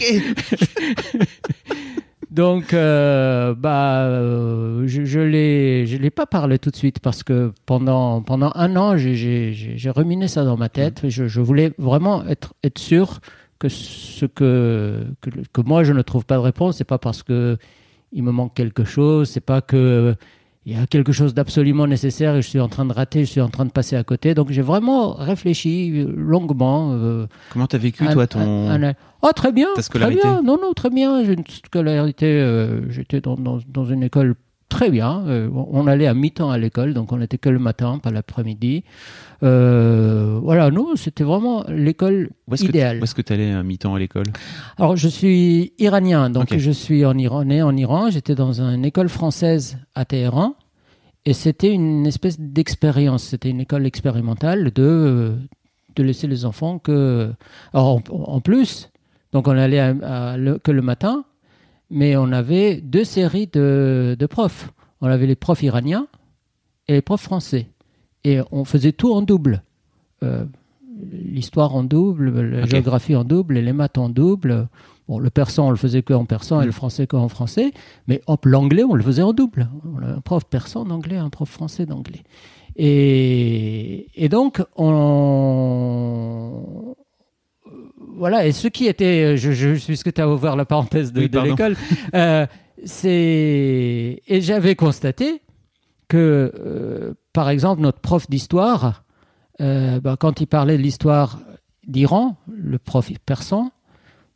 Donc, 2.30 2.74
euh, 2.74 3.54
bah, 3.54 4.04
euh, 4.04 4.84
je, 4.86 5.04
je 5.04 5.20
l'ai, 5.20 5.86
je 5.86 5.96
l'ai 5.96 6.10
pas 6.10 6.26
parlé 6.26 6.58
tout 6.58 6.70
de 6.70 6.76
suite 6.76 7.00
parce 7.00 7.24
que 7.24 7.52
pendant 7.66 8.22
pendant 8.22 8.52
un 8.54 8.76
an, 8.76 8.96
j'ai 8.96 9.90
ruminé 9.94 10.28
ça 10.28 10.44
dans 10.44 10.56
ma 10.56 10.68
tête. 10.68 11.02
Mmh. 11.02 11.08
Je, 11.08 11.26
je, 11.26 11.40
voulais 11.40 11.72
vraiment 11.78 12.24
être 12.26 12.54
être 12.62 12.78
sûr 12.78 13.20
que 13.58 13.68
ce 13.68 14.26
que, 14.26 15.04
que, 15.20 15.30
que 15.52 15.60
moi 15.60 15.82
je 15.82 15.92
ne 15.92 16.02
trouve 16.02 16.24
pas 16.24 16.36
de 16.36 16.40
réponse, 16.40 16.76
c'est 16.78 16.84
pas 16.84 16.98
parce 16.98 17.24
que 17.24 17.58
il 18.12 18.22
me 18.22 18.32
manque 18.32 18.54
quelque 18.54 18.84
chose, 18.84 19.28
c'est 19.28 19.40
pas 19.40 19.60
que 19.60 20.14
il 20.66 20.78
y 20.78 20.80
a 20.80 20.86
quelque 20.86 21.12
chose 21.12 21.32
d'absolument 21.32 21.86
nécessaire 21.86 22.36
et 22.36 22.42
je 22.42 22.48
suis 22.48 22.60
en 22.60 22.68
train 22.68 22.84
de 22.84 22.92
rater, 22.92 23.24
je 23.24 23.30
suis 23.30 23.40
en 23.40 23.48
train 23.48 23.64
de 23.64 23.70
passer 23.70 23.96
à 23.96 24.04
côté. 24.04 24.34
Donc 24.34 24.50
j'ai 24.50 24.60
vraiment 24.60 25.14
réfléchi 25.14 25.90
euh, 25.94 26.12
longuement. 26.14 26.92
Euh, 26.92 27.26
Comment 27.50 27.66
tu 27.66 27.76
as 27.76 27.78
vécu 27.78 28.06
toi 28.08 28.26
ton 28.26 28.68
Oh 29.22 29.30
très 29.34 29.52
bien, 29.52 29.68
très 29.74 30.10
bien. 30.10 30.42
Non 30.42 30.58
non 30.60 30.72
très 30.74 30.90
bien. 30.90 31.24
J'ai 31.24 31.32
une 31.32 31.44
scolarité. 31.46 32.26
Euh, 32.26 32.90
j'étais 32.90 33.20
dans, 33.20 33.36
dans, 33.36 33.58
dans, 33.68 33.84
une 33.86 34.02
école 34.02 34.34
très 34.70 34.90
bien. 34.90 35.24
on 35.52 35.86
allait 35.86 36.06
à 36.06 36.14
mi-temps 36.14 36.50
à 36.50 36.56
l'école, 36.56 36.94
donc 36.94 37.12
on 37.12 37.18
n'était 37.18 37.36
que 37.36 37.50
le 37.50 37.58
matin, 37.58 37.98
pas 37.98 38.10
l'après-midi. 38.10 38.84
voilà, 39.42 40.70
nous, 40.70 40.96
c'était 40.96 41.24
vraiment 41.24 41.64
l'école 41.68 42.30
idéale. 42.58 43.00
où 43.00 43.04
est-ce 43.04 43.14
que 43.14 43.22
tu 43.22 43.34
allais 43.34 43.52
à 43.52 43.62
mi-temps 43.62 43.94
à 43.94 43.98
l'école 43.98 44.26
Alors, 44.78 44.96
je 44.96 45.08
suis 45.08 45.74
iranien, 45.78 46.30
donc 46.30 46.56
je 46.56 46.70
suis 46.70 47.04
en 47.04 47.18
Iran, 47.18 47.44
né 47.44 47.62
en 47.62 47.76
Iran. 47.76 48.10
J'étais 48.10 48.34
dans 48.34 48.62
une 48.62 48.84
école 48.86 49.10
française 49.10 49.76
à 49.94 50.06
Téhéran. 50.06 50.54
Et 51.26 51.34
c'était 51.34 51.70
une 51.70 52.06
espèce 52.06 52.40
d'expérience, 52.40 53.24
c'était 53.24 53.50
une 53.50 53.60
école 53.60 53.84
expérimentale 53.84 54.70
de, 54.72 55.34
de 55.94 56.02
laisser 56.02 56.26
les 56.26 56.44
enfants 56.44 56.78
que... 56.78 57.30
Alors, 57.74 58.00
en, 58.10 58.40
plus, 58.40 58.90
donc 59.32 59.46
on 59.46 59.56
allait 59.56 59.94
que 60.62 60.70
le 60.70 60.82
matin, 60.82 61.24
mais 61.90 62.16
on 62.16 62.32
avait 62.32 62.80
deux 62.80 63.04
séries 63.04 63.48
de, 63.52 64.16
de, 64.18 64.26
profs. 64.26 64.72
On 65.00 65.08
avait 65.08 65.26
les 65.26 65.34
profs 65.34 65.62
iraniens 65.62 66.06
et 66.88 66.94
les 66.94 67.02
profs 67.02 67.22
français. 67.22 67.68
Et 68.24 68.40
on 68.52 68.64
faisait 68.64 68.92
tout 68.92 69.12
en 69.12 69.22
double. 69.22 69.62
Euh, 70.22 70.44
l'histoire 71.12 71.74
en 71.74 71.82
double, 71.82 72.40
la 72.40 72.66
géographie 72.66 73.16
en 73.16 73.24
double 73.24 73.56
et 73.56 73.62
les 73.62 73.72
maths 73.72 73.98
en 73.98 74.08
double. 74.08 74.68
Bon, 75.08 75.18
le 75.18 75.30
persan, 75.30 75.68
on 75.68 75.70
le 75.70 75.76
faisait 75.76 76.02
que 76.02 76.12
en 76.12 76.24
persan 76.24 76.62
et 76.62 76.66
le 76.66 76.72
français 76.72 77.06
que 77.06 77.16
en 77.16 77.28
français, 77.28 77.72
mais 78.06 78.20
hop, 78.26 78.44
l'anglais, 78.44 78.84
on 78.84 78.94
le 78.94 79.02
faisait 79.02 79.22
en 79.22 79.32
double. 79.32 79.68
Un 80.02 80.20
prof 80.20 80.44
persan 80.44 80.84
d'anglais, 80.84 81.16
un 81.16 81.30
prof 81.30 81.48
français 81.48 81.86
d'anglais. 81.86 82.22
Et, 82.76 84.06
et, 84.14 84.28
donc, 84.28 84.62
on, 84.76 86.79
voilà, 88.20 88.46
et 88.46 88.52
ce 88.52 88.68
qui 88.68 88.86
était, 88.86 89.36
je, 89.36 89.50
je 89.50 89.74
puisque 89.84 90.12
tu 90.12 90.20
as 90.20 90.28
ouvert 90.28 90.54
la 90.54 90.64
parenthèse 90.64 91.12
de, 91.12 91.22
l'école, 91.22 91.74
euh, 92.14 92.46
c'est, 92.84 94.22
et 94.26 94.40
j'avais 94.40 94.76
constaté 94.76 95.42
que, 96.06 96.52
euh, 96.54 97.14
par 97.32 97.48
exemple, 97.48 97.80
notre 97.80 98.00
prof 98.00 98.28
d'histoire, 98.30 99.04
euh, 99.60 100.00
ben, 100.00 100.16
quand 100.16 100.40
il 100.40 100.46
parlait 100.46 100.76
de 100.76 100.82
l'histoire 100.82 101.40
d'Iran, 101.86 102.36
le 102.46 102.78
prof 102.78 103.10
persan, 103.24 103.72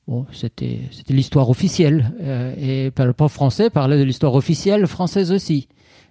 Bon, 0.06 0.26
c'était 0.32 0.80
l'histoire 1.08 1.48
officielle. 1.48 2.12
Euh, 2.20 2.54
et 2.58 2.92
le 3.02 3.12
prof 3.12 3.32
français 3.32 3.70
parlait 3.70 3.98
de 3.98 4.02
l'histoire 4.02 4.34
officielle 4.34 4.86
française 4.86 5.32
aussi. 5.32 5.68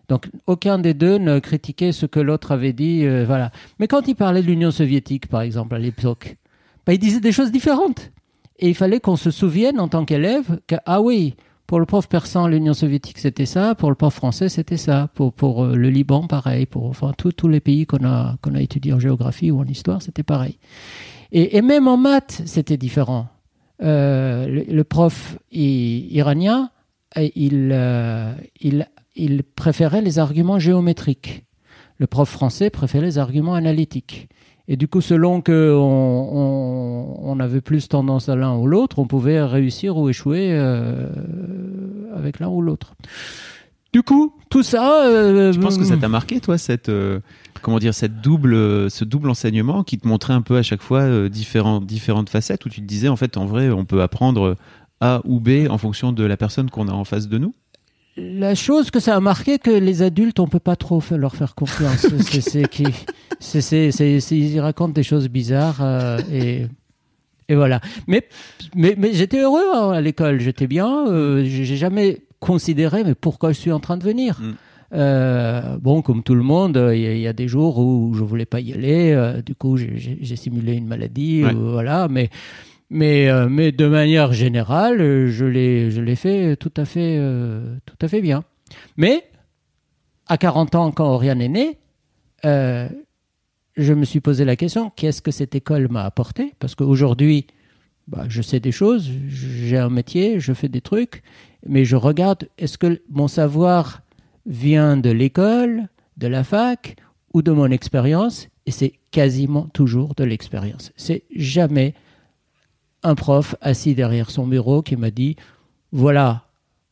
Donc 0.10 0.30
aucun 0.48 0.80
des 0.80 0.94
deux 0.94 1.18
ne 1.18 1.40
critiquait 1.40 1.92
ce 1.92 2.06
que 2.06 2.20
l'autre 2.20 2.52
avait 2.52 2.74
dit. 2.74 3.06
Euh, 3.06 3.24
voilà. 3.26 3.52
Mais 3.80 3.88
quand 3.88 4.08
il 4.08 4.16
parlait 4.16 4.42
de 4.42 4.48
l'Union 4.48 4.72
soviétique, 4.72 5.28
par 5.28 5.42
exemple, 5.42 5.76
à 5.76 5.80
l'époque, 5.80 6.38
bah, 6.86 6.94
il 6.94 7.00
disait 7.00 7.20
des 7.20 7.32
choses 7.32 7.52
différentes. 7.52 8.12
Et 8.60 8.70
il 8.70 8.76
fallait 8.76 9.00
qu'on 9.00 9.16
se 9.16 9.32
souvienne 9.32 9.80
en 9.80 9.88
tant 9.88 10.06
qu'élève 10.06 10.60
que, 10.68 10.76
ah 10.86 11.02
oui, 11.02 11.36
pour 11.66 11.80
le 11.80 11.86
prof 11.86 12.08
persan, 12.08 12.48
l'Union 12.48 12.74
soviétique, 12.74 13.18
c'était 13.20 13.46
ça. 13.46 13.74
Pour 13.74 13.90
le 13.90 13.96
prof 13.96 14.14
français, 14.14 14.50
c'était 14.50 14.78
ça. 14.78 15.10
Pour, 15.16 15.34
pour 15.34 15.64
euh, 15.64 15.76
le 15.76 15.90
Liban, 15.90 16.28
pareil. 16.28 16.66
Pour 16.66 16.86
enfin, 16.86 17.14
tous 17.18 17.48
les 17.48 17.60
pays 17.62 17.86
qu'on 17.86 18.06
a, 18.06 18.38
qu'on 18.42 18.54
a 18.54 18.62
étudiés 18.62 18.94
en 18.94 19.00
géographie 19.00 19.50
ou 19.50 19.60
en 19.60 19.66
histoire, 19.66 20.02
c'était 20.02 20.24
pareil. 20.24 20.60
Et, 21.32 21.58
et 21.58 21.62
même 21.62 21.88
en 21.88 21.98
maths, 21.98 22.44
c'était 22.46 22.78
différent. 22.78 23.28
Euh, 23.82 24.64
le, 24.68 24.84
prof 24.84 25.38
iranien, 25.52 26.70
euh, 27.18 27.30
il, 27.36 27.76
il, 28.62 28.88
il 29.16 29.44
préférait 29.44 30.02
les 30.02 30.20
arguments 30.20 30.60
géométriques. 30.60 31.46
Le 31.98 32.08
prof 32.08 32.30
français 32.30 32.70
préférait 32.70 33.06
les 33.06 33.18
arguments 33.18 33.56
analytiques. 33.56 34.30
Et 34.68 34.78
du 34.78 34.88
coup, 34.88 35.02
selon 35.02 35.42
que 35.42 35.76
on, 35.76 37.18
on, 37.22 37.40
avait 37.40 37.60
plus 37.60 37.90
tendance 37.90 38.30
à 38.30 38.36
l'un 38.36 38.56
ou 38.56 38.66
l'autre, 38.66 39.00
on 39.00 39.08
pouvait 39.08 39.44
réussir 39.44 39.98
ou 39.98 40.08
échouer 40.08 40.54
avec 42.16 42.40
l'un 42.40 42.48
ou 42.48 42.62
l'autre. 42.62 42.96
Du 43.92 44.04
coup, 44.04 44.34
tout 44.50 44.64
ça. 44.64 45.04
je 45.52 45.60
pense 45.60 45.78
que 45.78 45.84
ça 45.84 45.98
t'a 45.98 46.08
marqué, 46.08 46.40
toi, 46.40 46.58
cette 46.58 46.90
comment 47.64 47.80
dire, 47.80 47.96
cette 47.96 48.22
double, 48.22 48.92
ce 48.92 49.04
double 49.04 49.32
enseignement 49.32 49.84
qui 49.84 49.98
te 49.98 50.08
montrait 50.08 50.34
un 50.34 50.44
peu 50.44 50.58
à 50.58 50.64
chaque 50.64 50.84
fois 50.84 51.02
euh, 51.02 51.30
différentes 51.30 52.30
facettes 52.30 52.64
où 52.66 52.70
tu 52.70 52.82
te 52.82 52.86
disais, 52.86 53.08
en 53.08 53.16
fait, 53.16 53.38
en 53.38 53.46
vrai, 53.48 53.72
on 53.72 53.86
peut 53.86 54.04
apprendre 54.04 54.56
A 55.00 55.22
ou 55.24 55.40
B 55.40 55.68
en 55.68 55.80
fonction 55.80 56.12
de 56.12 56.24
la 56.24 56.38
personne 56.38 56.70
qu'on 56.70 56.88
a 56.88 56.92
en 56.92 57.06
face 57.06 57.28
de 57.28 57.40
nous? 57.40 57.56
La 58.18 58.56
chose 58.56 58.92
que 58.92 59.00
ça 59.00 59.16
a 59.16 59.20
marqué, 59.20 59.60
que 59.60 59.72
les 59.72 60.02
adultes, 60.02 60.40
on 60.40 60.48
peut 60.48 60.60
pas 60.60 60.76
trop 60.76 61.02
leur 61.12 61.36
faire 61.36 61.56
confiance. 61.56 62.08
c'est 62.42 62.68
qui, 62.68 62.86
ils 64.32 64.60
racontent 64.60 64.94
des 64.94 65.04
choses 65.04 65.30
bizarres 65.30 65.82
euh, 65.82 66.20
et 66.32 66.68
et 67.50 67.56
voilà. 67.56 67.82
Mais 68.08 68.28
mais, 68.76 68.96
mais 68.98 69.14
j'étais 69.14 69.40
heureux 69.40 69.66
hein, 69.74 69.92
à 69.92 70.02
l'école, 70.02 70.40
j'étais 70.40 70.68
bien. 70.68 71.08
Euh, 71.08 71.44
j'ai 71.46 71.78
jamais 71.78 72.22
considéré, 72.40 73.04
mais 73.04 73.16
pourquoi 73.16 73.52
je 73.52 73.60
suis 73.60 73.72
en 73.72 73.80
train 73.80 73.98
de 73.98 74.04
venir 74.04 74.40
mm. 74.40 74.54
Euh, 74.96 75.78
bon, 75.80 76.04
comme 76.04 76.22
tout 76.22 76.36
le 76.36 76.44
monde, 76.44 76.80
il 76.94 77.18
y, 77.18 77.28
a 77.28 77.34
des 77.34 77.48
jours 77.48 77.80
où 77.80 78.14
je 78.14 78.24
voulais 78.24 78.46
pas 78.46 78.60
y 78.60 78.74
aller. 78.74 79.12
Euh, 79.12 79.42
du 79.42 79.56
coup, 79.56 79.76
j'ai 79.76 80.36
simulé 80.36 80.74
une 80.74 80.86
maladie, 80.86 81.42
voilà. 81.42 82.08
Mais 82.08 82.30
Mais, 82.90 83.28
euh, 83.30 83.48
mais 83.50 83.72
de 83.72 83.88
manière 83.88 84.34
générale, 84.34 85.02
euh, 85.02 85.28
je 85.28 85.46
l'ai, 85.46 85.90
je 85.90 86.02
l'ai 86.02 86.16
fait 86.16 86.56
tout 86.56 86.74
à 86.78 86.86
fait, 86.86 87.18
euh, 87.20 87.76
tout 87.86 87.98
à 88.02 88.08
fait 88.08 88.22
bien. 88.22 88.44
Mais 88.98 89.24
à 90.28 90.38
40 90.38 90.76
ans, 90.76 90.92
quand 90.92 91.08
Oriane 91.08 91.42
est 91.42 91.50
née, 91.50 91.80
euh, 92.46 92.88
je 93.76 93.94
me 93.94 94.06
suis 94.06 94.20
posé 94.20 94.46
la 94.46 94.56
question 94.56 94.92
qu'est-ce 94.96 95.22
que 95.22 95.32
cette 95.32 95.56
école 95.56 95.88
m'a 95.90 96.04
apporté? 96.04 96.54
Parce 96.60 96.76
qu'aujourd'hui, 96.76 97.48
bah, 98.08 98.26
je 98.28 98.42
sais 98.42 98.60
des 98.60 98.72
choses, 98.72 99.10
j'ai 99.28 99.78
un 99.78 99.90
métier, 99.90 100.40
je 100.40 100.54
fais 100.54 100.70
des 100.70 100.82
trucs, 100.82 101.24
mais 101.66 101.86
je 101.86 101.96
regarde 101.96 102.48
est-ce 102.58 102.78
que 102.78 103.02
mon 103.10 103.28
savoir 103.28 104.02
vient 104.46 104.98
de 104.98 105.10
l'école, 105.10 105.88
de 106.18 106.28
la 106.28 106.44
fac 106.44 106.98
ou 107.34 107.42
de 107.42 107.52
mon 107.52 107.72
expérience? 107.72 108.50
Et 108.66 108.72
c'est 108.72 108.94
quasiment 109.12 109.64
toujours 109.74 110.16
de 110.16 110.24
l'expérience. 110.24 110.92
C'est 110.96 111.24
jamais 111.36 111.94
un 113.04 113.16
prof 113.16 113.56
assis 113.62 113.96
derrière 113.96 114.30
son 114.30 114.48
bureau 114.48 114.82
qui 114.82 114.96
m'a 114.96 115.12
dit 115.12 115.36
voilà, 115.92 116.46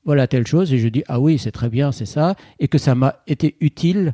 voilà 0.05 0.27
telle 0.27 0.47
chose, 0.47 0.71
et 0.73 0.77
je 0.77 0.87
dis 0.87 1.03
ah 1.07 1.19
oui, 1.19 1.37
c'est 1.37 1.51
très 1.51 1.69
bien, 1.69 1.91
c'est 1.91 2.05
ça, 2.05 2.35
et 2.59 2.67
que 2.67 2.77
ça 2.77 2.95
m'a 2.95 3.15
été 3.27 3.55
utile 3.59 4.13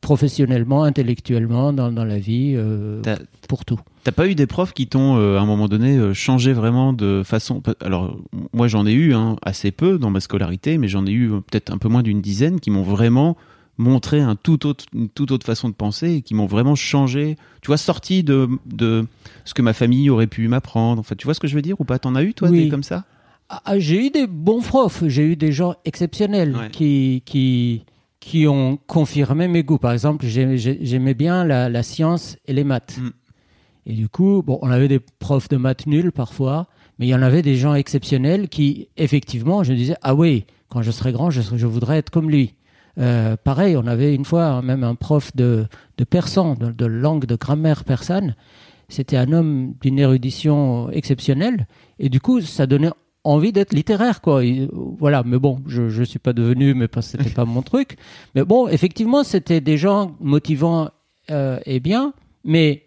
professionnellement, 0.00 0.84
intellectuellement, 0.84 1.72
dans, 1.72 1.90
dans 1.90 2.04
la 2.04 2.18
vie, 2.18 2.52
euh, 2.56 3.00
pour 3.48 3.64
tout. 3.64 3.80
T'as 4.04 4.12
pas 4.12 4.28
eu 4.28 4.34
des 4.34 4.46
profs 4.46 4.74
qui 4.74 4.86
t'ont, 4.86 5.16
euh, 5.16 5.38
à 5.38 5.40
un 5.40 5.46
moment 5.46 5.66
donné, 5.66 5.96
euh, 5.96 6.12
changé 6.12 6.52
vraiment 6.52 6.92
de 6.92 7.22
façon. 7.24 7.62
Alors, 7.80 8.18
moi, 8.52 8.68
j'en 8.68 8.86
ai 8.86 8.92
eu 8.92 9.14
hein, 9.14 9.36
assez 9.42 9.70
peu 9.70 9.98
dans 9.98 10.10
ma 10.10 10.20
scolarité, 10.20 10.76
mais 10.76 10.88
j'en 10.88 11.06
ai 11.06 11.10
eu 11.10 11.30
peut-être 11.30 11.72
un 11.72 11.78
peu 11.78 11.88
moins 11.88 12.02
d'une 12.02 12.20
dizaine 12.20 12.60
qui 12.60 12.70
m'ont 12.70 12.82
vraiment 12.82 13.38
montré 13.76 14.20
un 14.20 14.36
tout 14.36 14.66
autre, 14.66 14.84
une 14.94 15.08
toute 15.08 15.30
autre 15.32 15.44
façon 15.46 15.68
de 15.68 15.74
penser 15.74 16.12
et 16.14 16.22
qui 16.22 16.34
m'ont 16.34 16.46
vraiment 16.46 16.74
changé. 16.74 17.36
Tu 17.60 17.68
vois, 17.68 17.76
sorti 17.76 18.22
de, 18.22 18.48
de 18.66 19.06
ce 19.44 19.54
que 19.54 19.62
ma 19.62 19.72
famille 19.72 20.10
aurait 20.10 20.26
pu 20.26 20.46
m'apprendre. 20.48 21.00
Enfin, 21.00 21.14
tu 21.16 21.24
vois 21.24 21.34
ce 21.34 21.40
que 21.40 21.48
je 21.48 21.54
veux 21.54 21.62
dire 21.62 21.80
ou 21.80 21.84
pas? 21.84 21.98
T'en 21.98 22.14
as 22.14 22.22
eu, 22.22 22.34
toi, 22.34 22.48
Oui. 22.50 22.64
des 22.64 22.68
comme 22.68 22.82
ça? 22.82 23.04
Ah, 23.48 23.60
ah, 23.64 23.78
j'ai 23.78 24.06
eu 24.06 24.10
des 24.10 24.26
bons 24.26 24.62
profs, 24.62 25.04
j'ai 25.06 25.22
eu 25.24 25.36
des 25.36 25.52
gens 25.52 25.74
exceptionnels 25.84 26.56
Ouais. 26.56 26.70
qui, 26.70 27.22
qui, 27.26 27.84
qui 28.20 28.46
ont 28.46 28.78
confirmé 28.86 29.48
mes 29.48 29.62
goûts. 29.64 29.78
Par 29.78 29.92
exemple, 29.92 30.24
j'ai- 30.26 30.56
j'ai- 30.56 30.78
j'aimais 30.80 31.14
bien 31.14 31.44
la, 31.44 31.68
la 31.68 31.82
science 31.82 32.36
et 32.46 32.52
les 32.54 32.64
maths. 32.64 32.98
Mm. 33.00 33.10
Et 33.86 33.92
du 33.92 34.08
coup, 34.08 34.42
bon, 34.46 34.58
on 34.62 34.70
avait 34.70 34.88
des 34.88 34.98
profs 34.98 35.48
de 35.48 35.56
maths 35.58 35.86
nuls 35.86 36.10
parfois, 36.10 36.68
mais 36.98 37.06
il 37.06 37.10
y 37.10 37.14
en 37.14 37.20
avait 37.22 37.42
des 37.42 37.56
gens 37.56 37.74
exceptionnels 37.74 38.48
qui, 38.48 38.88
effectivement, 38.96 39.62
je 39.62 39.74
disais, 39.74 39.96
ah 40.00 40.14
oui, 40.14 40.44
quand 40.70 40.80
je 40.80 40.90
serai 40.90 41.12
grand, 41.12 41.28
je, 41.30 41.42
je 41.54 41.66
voudrais 41.66 41.98
être 41.98 42.08
comme 42.10 42.30
lui. 42.30 42.54
Euh, 42.98 43.36
pareil, 43.36 43.76
on 43.76 43.86
avait 43.86 44.14
une 44.14 44.24
fois 44.24 44.44
hein, 44.44 44.62
même 44.62 44.84
un 44.84 44.94
prof 44.94 45.34
de, 45.34 45.66
persan, 46.08 46.54
de, 46.54 46.86
langue 46.86 47.26
de 47.26 47.36
grammaire 47.36 47.84
persane. 47.84 48.36
C'était 48.88 49.16
un 49.16 49.32
homme 49.32 49.74
d'une 49.80 49.98
érudition 49.98 50.90
exceptionnelle. 50.90 51.66
Et 51.98 52.08
du 52.08 52.20
coup, 52.20 52.40
ça 52.40 52.66
donnait 52.66 52.90
envie 53.24 53.52
d'être 53.52 53.72
littéraire, 53.72 54.20
quoi. 54.20 54.44
Euh, 54.44 54.68
voilà, 54.72 55.22
mais 55.24 55.38
bon, 55.38 55.60
je 55.66 55.82
ne 55.82 56.04
suis 56.04 56.18
pas 56.18 56.32
devenu, 56.32 56.74
mais 56.74 56.88
parce 56.88 57.12
que 57.12 57.18
c'était 57.18 57.34
pas 57.34 57.44
mon 57.44 57.62
truc. 57.62 57.96
Mais 58.34 58.44
bon, 58.44 58.68
effectivement, 58.68 59.24
c'était 59.24 59.60
des 59.60 59.78
gens 59.78 60.16
motivants 60.20 60.90
euh, 61.30 61.58
et 61.64 61.80
bien, 61.80 62.12
mais 62.44 62.82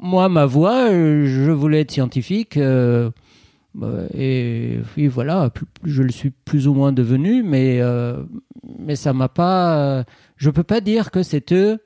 moi, 0.00 0.28
ma 0.28 0.46
voix, 0.46 0.88
je 0.90 1.50
voulais 1.50 1.80
être 1.80 1.90
scientifique. 1.90 2.56
Euh, 3.82 4.08
et 4.14 4.78
oui, 4.96 5.06
voilà, 5.06 5.50
je 5.84 6.02
le 6.02 6.10
suis 6.10 6.30
plus 6.30 6.66
ou 6.68 6.74
moins 6.74 6.92
devenu, 6.92 7.42
mais, 7.42 7.78
euh, 7.80 8.22
mais 8.78 8.96
ça 8.96 9.12
m'a 9.12 9.28
pas. 9.28 9.76
euh, 9.78 10.04
je 10.36 10.50
peux 10.50 10.64
pas 10.64 10.80
dire 10.80 11.10
que 11.10 11.22
c'est 11.22 11.52
eux 11.52 11.78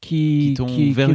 qui, 0.00 0.54
Qui 0.56 0.62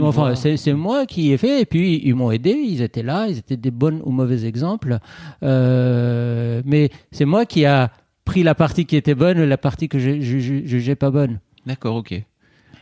enfin, 0.08 0.34
voie. 0.34 0.36
c'est, 0.36 0.74
moi 0.74 1.06
qui 1.06 1.32
ai 1.32 1.38
fait, 1.38 1.62
et 1.62 1.66
puis 1.66 2.02
ils 2.04 2.16
m'ont 2.16 2.32
aidé, 2.32 2.52
ils 2.52 2.82
étaient 2.82 3.04
là, 3.04 3.28
ils 3.30 3.38
étaient 3.38 3.56
des 3.58 3.72
bons 3.72 4.02
ou 4.04 4.12
mauvais 4.12 4.46
exemples. 4.46 5.00
Euh, 5.42 6.62
mais 6.66 6.90
c'est 7.12 7.26
moi 7.26 7.46
qui 7.46 7.66
a 7.66 7.92
pris 8.26 8.44
la 8.44 8.56
partie 8.56 8.86
qui 8.86 8.96
était 8.96 9.16
bonne 9.16 9.38
et 9.40 9.46
la 9.46 9.58
partie 9.58 9.88
que 9.90 10.00
je 10.00 10.20
je- 10.22 10.40
je- 10.40 10.66
jugeais 10.66 10.96
pas 10.96 11.12
bonne. 11.12 11.40
D'accord, 11.66 11.96
ok. 11.96 12.24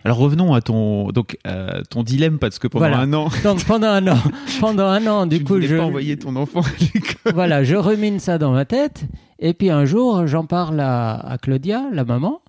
Alors 0.03 0.17
revenons 0.17 0.53
à 0.53 0.61
ton 0.61 1.09
donc 1.09 1.37
euh, 1.47 1.81
ton 1.89 2.03
dilemme 2.03 2.39
parce 2.39 2.57
que 2.59 2.67
pendant 2.67 2.87
Voilà. 2.87 2.99
un 3.01 3.13
an, 3.13 3.29
Donc 3.43 3.63
pendant 3.65 3.87
un 3.89 4.07
an, 4.07 4.17
pendant 4.59 4.85
un 4.87 5.05
an, 5.07 5.25
du 5.27 5.39
tu 5.39 5.43
coup, 5.43 5.57
ne 5.57 5.61
je, 5.67 5.75
pas 5.77 5.83
envoyer 5.83 6.17
ton 6.17 6.35
enfant 6.35 6.61
à 6.61 6.69
l'école. 6.79 7.33
voilà, 7.33 7.63
je 7.63 7.75
rumine 7.87 8.19
ça 8.19 8.37
dans 8.37 8.51
ma 8.51 8.65
tête. 8.65 9.05
Et 9.39 9.53
puis 9.53 9.69
un 9.69 9.85
jour, 9.85 10.25
j'en 10.27 10.45
parle 10.45 10.79
à, 10.79 11.13
à 11.13 11.37
Claudia, 11.37 11.83
la 11.93 12.03
maman. 12.05 12.41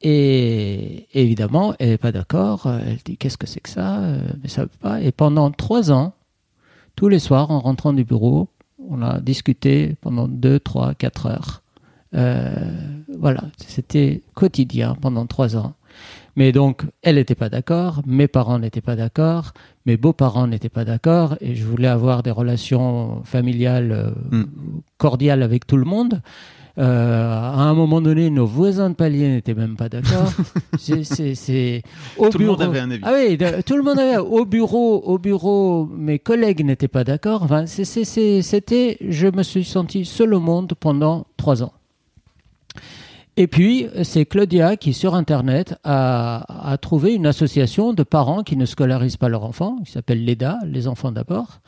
Et 0.00 1.06
évidemment, 1.14 1.74
elle 1.78 1.88
n'est 1.90 1.98
pas 1.98 2.12
d'accord. 2.12 2.66
Elle 2.86 2.98
dit 3.04 3.16
Qu'est-ce 3.16 3.36
que 3.38 3.46
c'est 3.46 3.60
que 3.60 3.68
ça 3.68 3.98
Euh, 3.98 4.18
Mais 4.42 4.48
ça 4.48 4.62
veut 4.62 4.70
pas. 4.80 5.00
Et 5.00 5.10
pendant 5.12 5.50
trois 5.50 5.90
ans, 5.90 6.14
tous 6.96 7.08
les 7.08 7.18
soirs, 7.18 7.50
en 7.50 7.60
rentrant 7.60 7.92
du 7.92 8.04
bureau, 8.04 8.48
on 8.88 9.02
a 9.02 9.20
discuté 9.20 9.96
pendant 10.00 10.28
deux, 10.28 10.60
trois, 10.60 10.94
quatre 10.94 11.26
heures. 11.26 11.62
Euh, 12.14 12.54
voilà, 13.18 13.42
c'était 13.66 14.22
quotidien 14.34 14.96
pendant 15.00 15.26
trois 15.26 15.56
ans. 15.56 15.74
Mais 16.38 16.52
donc, 16.52 16.82
elle 17.02 17.16
n'était 17.16 17.34
pas 17.34 17.48
d'accord, 17.48 18.00
mes 18.06 18.28
parents 18.28 18.60
n'étaient 18.60 18.80
pas 18.90 18.94
d'accord, 18.94 19.44
mes 19.86 19.96
beaux-parents 19.96 20.46
n'étaient 20.46 20.68
pas 20.78 20.84
d'accord, 20.84 21.30
et 21.40 21.56
je 21.56 21.64
voulais 21.64 21.88
avoir 21.88 22.22
des 22.22 22.30
relations 22.30 23.22
familiales 23.24 23.90
euh, 23.92 24.10
Mm. 24.38 24.44
cordiales 24.98 25.42
avec 25.42 25.66
tout 25.66 25.76
le 25.76 25.84
monde. 25.94 26.20
Euh, 26.78 27.32
à 27.32 27.62
un 27.62 27.74
moment 27.74 28.00
donné, 28.00 28.30
nos 28.30 28.46
voisins 28.46 28.90
de 28.90 28.94
palier 28.94 29.28
n'étaient 29.30 29.54
même 29.64 29.74
pas 29.74 29.88
d'accord. 29.88 30.30
C'est- 30.78 31.82
Tout 32.30 32.38
le 32.38 32.46
monde 32.46 32.62
avait 32.62 32.78
un 32.78 32.90
avis. 32.92 33.02
Ah 33.04 33.14
oui, 33.16 33.36
de- 33.36 33.60
tout 33.62 33.76
le 33.76 33.82
monde 33.82 33.98
avait 33.98 34.18
au 34.18 34.44
bureau, 34.44 35.02
au 35.04 35.18
bureau, 35.18 35.86
mes 35.92 36.20
collègues 36.20 36.64
n'étaient 36.64 36.86
pas 36.86 37.02
d'accord. 37.02 37.42
Enfin, 37.42 37.66
c'était, 37.66 38.96
je 39.00 39.26
me 39.26 39.42
suis 39.42 39.64
senti 39.64 40.04
seul 40.04 40.34
au 40.34 40.40
monde 40.40 40.72
pendant 40.78 41.26
trois 41.36 41.64
ans. 41.64 41.72
Et 43.40 43.46
puis, 43.46 43.86
c'est 44.02 44.24
Claudia 44.24 44.76
qui, 44.76 44.92
sur 44.92 45.14
Internet, 45.14 45.76
a, 45.84 46.76
trouvé 46.82 47.14
une 47.14 47.24
association 47.24 47.92
de 47.92 48.02
parents 48.02 48.42
qui 48.42 48.56
ne 48.56 48.66
scolarisent 48.66 49.16
pas 49.16 49.28
leurs 49.28 49.44
enfants, 49.44 49.78
qui 49.84 49.92
s'appelle 49.92 50.24
l'EDA, 50.24 50.58
les 50.66 50.88
enfants 50.88 51.12
d'abord. 51.12 51.60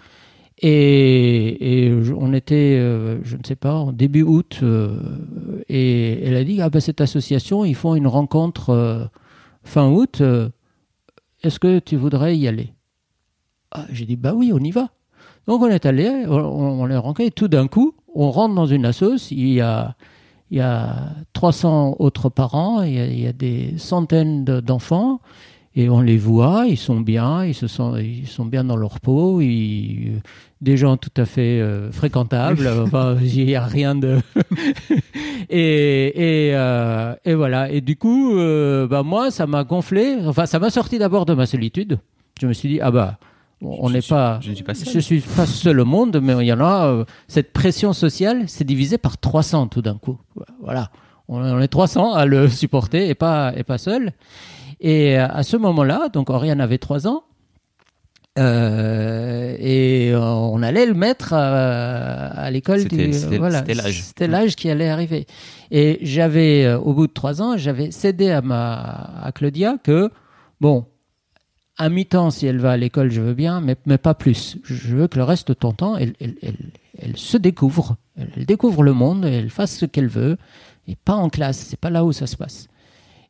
Et, 0.60 1.94
on 2.18 2.34
était, 2.34 2.76
euh, 2.76 3.20
je 3.22 3.36
ne 3.36 3.44
sais 3.46 3.54
pas, 3.54 3.86
début 3.92 4.24
août, 4.24 4.58
euh, 4.64 4.98
et 5.68 6.26
elle 6.26 6.34
a 6.34 6.42
dit, 6.42 6.60
ah 6.60 6.70
ben 6.70 6.80
cette 6.80 7.00
association, 7.00 7.64
ils 7.64 7.76
font 7.76 7.94
une 7.94 8.08
rencontre 8.08 8.70
euh, 8.70 9.04
fin 9.62 9.88
août, 9.88 10.20
est-ce 11.44 11.60
que 11.60 11.78
tu 11.78 11.94
voudrais 11.94 12.36
y 12.36 12.48
aller? 12.48 12.74
Ah, 13.70 13.86
J'ai 13.92 14.06
dit, 14.06 14.16
bah 14.16 14.32
oui, 14.34 14.50
on 14.52 14.58
y 14.58 14.72
va. 14.72 14.88
Donc 15.46 15.62
on 15.62 15.68
est 15.68 15.86
allé, 15.86 16.26
on, 16.26 16.32
on 16.32 16.86
les 16.86 16.96
rencontré, 16.96 17.26
et 17.26 17.30
tout 17.30 17.46
d'un 17.46 17.68
coup, 17.68 17.94
on 18.12 18.32
rentre 18.32 18.56
dans 18.56 18.66
une 18.66 18.86
assoce, 18.86 19.30
il 19.30 19.52
y 19.52 19.60
a, 19.60 19.94
il 20.50 20.58
y 20.58 20.60
a 20.60 21.10
300 21.32 21.96
autres 21.98 22.28
parents, 22.28 22.82
il 22.82 22.94
y 22.94 23.00
a, 23.00 23.06
il 23.06 23.20
y 23.20 23.26
a 23.26 23.32
des 23.32 23.74
centaines 23.78 24.44
de- 24.44 24.60
d'enfants, 24.60 25.20
et 25.76 25.88
on 25.88 26.00
les 26.00 26.16
voit, 26.18 26.64
ils 26.66 26.76
sont 26.76 27.00
bien, 27.00 27.44
ils, 27.44 27.54
se 27.54 27.68
sont, 27.68 27.96
ils 27.96 28.26
sont 28.26 28.44
bien 28.44 28.64
dans 28.64 28.76
leur 28.76 28.98
peau, 29.00 29.40
ils, 29.40 30.20
des 30.60 30.76
gens 30.76 30.96
tout 30.96 31.12
à 31.16 31.24
fait 31.24 31.60
euh, 31.60 31.92
fréquentables, 31.92 32.68
enfin, 32.82 33.16
il 33.22 33.46
n'y 33.46 33.54
a 33.54 33.64
rien 33.64 33.94
de... 33.94 34.18
et, 35.48 36.48
et, 36.48 36.54
euh, 36.54 37.14
et 37.24 37.34
voilà, 37.34 37.70
et 37.70 37.80
du 37.80 37.96
coup, 37.96 38.36
euh, 38.36 38.86
bah, 38.86 39.02
moi, 39.02 39.30
ça 39.30 39.46
m'a 39.46 39.64
gonflé, 39.64 40.16
enfin, 40.26 40.46
ça 40.46 40.58
m'a 40.58 40.70
sorti 40.70 40.98
d'abord 40.98 41.26
de 41.26 41.34
ma 41.34 41.46
solitude. 41.46 41.98
Je 42.40 42.46
me 42.46 42.52
suis 42.52 42.68
dit, 42.68 42.80
ah 42.80 42.90
bah, 42.90 43.18
on 43.62 43.90
n'est 43.90 44.00
pas... 44.02 44.38
je 44.42 44.50
ne 44.50 44.54
suis 44.54 44.64
pas 44.64 44.74
seul. 44.74 44.92
Je 44.92 44.98
suis 45.00 45.20
pas 45.20 45.46
seul 45.46 45.80
au 45.80 45.84
monde, 45.84 46.18
mais 46.22 46.34
il 46.40 46.46
y 46.46 46.52
en 46.52 46.60
a. 46.60 46.86
euh, 46.86 47.04
cette 47.28 47.52
pression 47.52 47.92
sociale, 47.92 48.44
c'est 48.48 48.64
divisé 48.64 48.96
par 48.98 49.18
300 49.18 49.68
tout 49.68 49.82
d'un 49.82 49.96
coup. 49.98 50.18
Voilà. 50.62 50.90
On 51.28 51.40
on 51.42 51.60
est 51.60 51.68
300 51.68 52.14
à 52.14 52.24
le 52.26 52.48
supporter 52.62 53.08
et 53.08 53.14
pas, 53.14 53.52
et 53.56 53.62
pas 53.62 53.78
seul. 53.78 54.12
Et 54.80 55.18
euh, 55.18 55.26
à 55.28 55.42
ce 55.42 55.56
moment-là, 55.58 56.08
donc 56.12 56.30
Oriane 56.30 56.60
avait 56.60 56.78
3 56.78 57.06
ans. 57.06 57.22
euh, 58.38 59.56
et 59.58 60.10
euh, 60.12 60.20
on 60.20 60.62
allait 60.62 60.86
le 60.86 60.94
mettre 60.94 61.32
à, 61.34 62.28
à 62.28 62.50
l'école 62.50 62.80
C'était- 62.80 63.08
du 63.08 63.36
voilà 63.38 63.58
c'était 63.58 63.74
l'âge. 63.74 64.02
c'était 64.02 64.28
l'âge 64.28 64.54
qui 64.56 64.70
allait 64.70 64.88
arriver 64.88 65.26
et 65.72 65.98
j'avais 66.02 66.64
euh, 66.64 66.78
au 66.78 66.94
bout 66.94 67.08
de 67.08 67.12
trois 67.12 67.42
ans 67.42 67.56
j'avais 67.56 67.90
cédé 67.90 68.30
à 68.30 68.40
ma 68.40 68.74
à 69.22 69.32
Claudia 69.32 69.76
que 69.82 70.10
bon 70.60 70.86
à 71.80 71.88
mi-temps, 71.88 72.30
si 72.30 72.46
elle 72.46 72.58
va 72.58 72.72
à 72.72 72.76
l'école, 72.76 73.10
je 73.10 73.20
veux 73.20 73.34
bien, 73.34 73.60
mais, 73.60 73.76
mais 73.86 73.98
pas 73.98 74.14
plus. 74.14 74.58
Je 74.64 74.94
veux 74.96 75.08
que 75.08 75.16
le 75.18 75.24
reste 75.24 75.48
de 75.48 75.54
ton 75.54 75.72
temps, 75.72 75.96
elle, 75.96 76.12
elle, 76.20 76.34
elle, 76.42 76.56
elle 76.98 77.16
se 77.16 77.36
découvre. 77.36 77.96
Elle, 78.16 78.44
découvre 78.44 78.82
le 78.82 78.92
monde, 78.92 79.24
elle 79.24 79.50
fasse 79.50 79.76
ce 79.76 79.86
qu'elle 79.86 80.08
veut, 80.08 80.36
et 80.86 80.96
pas 80.96 81.14
en 81.14 81.28
classe. 81.30 81.58
C'est 81.58 81.80
pas 81.80 81.90
là 81.90 82.04
où 82.04 82.12
ça 82.12 82.26
se 82.26 82.36
passe. 82.36 82.68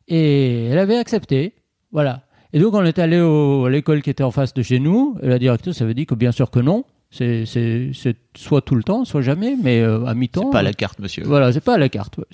Et 0.07 0.65
elle 0.65 0.77
avait 0.79 0.97
accepté. 0.97 1.53
Voilà. 1.91 2.23
Et 2.53 2.59
donc, 2.59 2.73
on 2.73 2.83
est 2.83 2.99
allé 2.99 3.19
au- 3.21 3.65
à 3.65 3.69
l'école 3.69 4.01
qui 4.01 4.09
était 4.09 4.23
en 4.23 4.31
face 4.31 4.53
de 4.53 4.61
chez 4.61 4.79
nous. 4.79 5.15
Et 5.23 5.27
la 5.29 5.39
directrice 5.39 5.81
avait 5.81 5.93
dit 5.93 6.05
que 6.05 6.15
bien 6.15 6.31
sûr 6.33 6.51
que 6.51 6.59
non. 6.59 6.83
C'est 7.13 7.45
c'est- 7.45 7.91
c'est 7.93 8.15
soit 8.35 8.61
tout 8.61 8.75
le 8.75 8.83
temps, 8.83 9.03
soit 9.05 9.21
jamais, 9.21 9.55
mais 9.61 9.81
euh, 9.81 10.05
à 10.05 10.13
mi-temps. 10.13 10.43
C'est 10.45 10.51
pas 10.51 10.61
la 10.63 10.73
carte, 10.73 10.99
monsieur. 10.99 11.23
Voilà, 11.25 11.51
c'est 11.53 11.59
pas 11.63 11.75
à 11.75 11.77
la 11.77 11.89
carte. 11.89 12.17
ouais. 12.17 12.25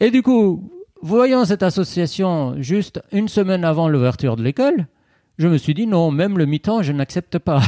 Et 0.00 0.10
du 0.10 0.22
coup, 0.22 0.70
voyant 1.04 1.44
cette 1.44 1.62
association 1.62 2.54
juste 2.58 3.02
une 3.12 3.28
semaine 3.28 3.62
avant 3.64 3.88
l'ouverture 3.88 4.36
de 4.36 4.42
l'école, 4.42 4.86
je 5.38 5.48
me 5.48 5.58
suis 5.58 5.74
dit 5.74 5.86
non, 5.86 6.10
même 6.10 6.38
le 6.38 6.46
mi-temps, 6.46 6.82
je 6.82 6.92
n'accepte 6.92 7.38
pas. 7.38 7.62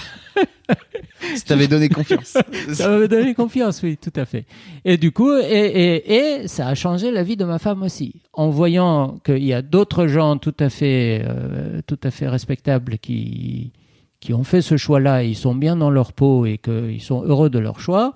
t'avait 1.47 1.69
donné 1.69 1.90
confiance. 1.90 2.38
ça 2.73 2.88
m'avait 2.88 3.09
donné 3.09 3.35
confiance, 3.35 3.83
oui, 3.83 3.99
tout 3.99 4.12
à 4.16 4.25
fait. 4.25 4.47
Et 4.85 4.97
du 4.97 5.12
coup, 5.12 5.33
et, 5.33 5.43
et, 5.43 6.14
et, 6.14 6.49
ça 6.49 6.66
a 6.69 6.75
changé 6.75 7.11
la 7.11 7.23
vie 7.23 7.37
de 7.37 7.45
ma 7.45 7.59
femme 7.59 7.83
aussi. 7.83 8.23
En 8.33 8.49
voyant 8.49 9.19
qu'il 9.25 9.45
y 9.45 9.52
a 9.52 9.61
d'autres 9.61 10.07
gens 10.07 10.38
tout 10.38 10.55
à 10.59 10.71
fait, 10.71 11.23
euh, 11.28 11.83
tout 11.87 12.00
à 12.05 12.11
fait 12.11 12.28
respectables 12.28 12.99
qui, 12.99 13.73
qui 14.21 14.33
ont 14.33 14.45
fait 14.45 14.62
ce 14.62 14.78
choix-là, 14.78 15.25
ils 15.25 15.37
sont 15.37 15.55
bien 15.55 15.76
dans 15.76 15.90
leur 15.90 16.14
peau 16.14 16.47
et 16.47 16.57
qu'ils 16.59 17.02
sont 17.02 17.23
heureux 17.23 17.50
de 17.50 17.59
leur 17.59 17.81
choix, 17.81 18.14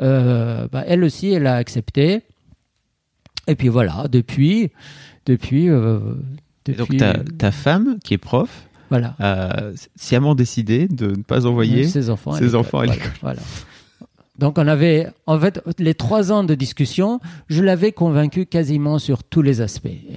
euh, 0.00 0.68
bah, 0.70 0.84
elle 0.86 1.04
aussi, 1.04 1.32
elle 1.32 1.46
a 1.46 1.54
accepté. 1.54 2.22
Et 3.48 3.56
puis 3.56 3.68
voilà, 3.68 4.06
depuis, 4.12 4.70
depuis, 5.26 5.68
euh, 5.68 5.98
donc 6.66 6.96
ta, 6.96 7.14
ta, 7.38 7.50
femme, 7.50 7.98
qui 8.04 8.14
est 8.14 8.18
prof, 8.18 8.68
voilà. 8.90 9.16
a 9.18 9.70
sciemment 9.96 10.34
décidé 10.34 10.86
de 10.86 11.06
ne 11.06 11.22
pas 11.22 11.46
envoyer 11.46 11.84
ses 11.88 12.10
enfants 12.10 12.32
ses 12.32 12.54
à 12.54 12.84
l'école. 12.84 13.10
Voilà, 13.22 13.40
Donc 14.38 14.58
on 14.58 14.66
avait, 14.66 15.08
en 15.26 15.40
fait, 15.40 15.62
les 15.78 15.94
trois 15.94 16.30
ans 16.30 16.44
de 16.44 16.54
discussion, 16.54 17.20
je 17.48 17.62
l'avais 17.62 17.92
convaincu 17.92 18.44
quasiment 18.44 18.98
sur 18.98 19.24
tous 19.24 19.42
les 19.42 19.62
aspects. 19.62 19.88
Euh, 19.88 20.14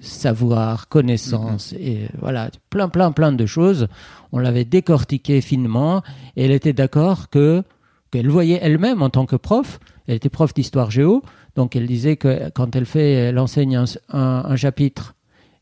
savoir, 0.00 0.88
connaissance, 0.88 1.72
mm-hmm. 1.72 1.80
et 1.80 2.08
voilà, 2.20 2.50
plein, 2.68 2.90
plein, 2.90 3.12
plein 3.12 3.32
de 3.32 3.46
choses. 3.46 3.88
On 4.30 4.38
l'avait 4.38 4.66
décortiqué 4.66 5.40
finement 5.40 6.02
et 6.36 6.44
elle 6.44 6.52
était 6.52 6.74
d'accord 6.74 7.30
que 7.30 7.62
qu'elle 8.10 8.28
voyait 8.28 8.58
elle-même 8.62 9.02
en 9.02 9.10
tant 9.10 9.26
que 9.26 9.36
prof. 9.36 9.80
Elle 10.06 10.16
était 10.16 10.28
prof 10.28 10.54
d'histoire 10.54 10.90
géo, 10.90 11.22
donc 11.56 11.74
elle 11.74 11.86
disait 11.86 12.16
que 12.16 12.50
quand 12.50 12.76
elle 12.76 12.86
fait, 12.86 13.12
elle 13.12 13.38
enseigne 13.38 13.84
un, 14.10 14.56
chapitre 14.56 15.14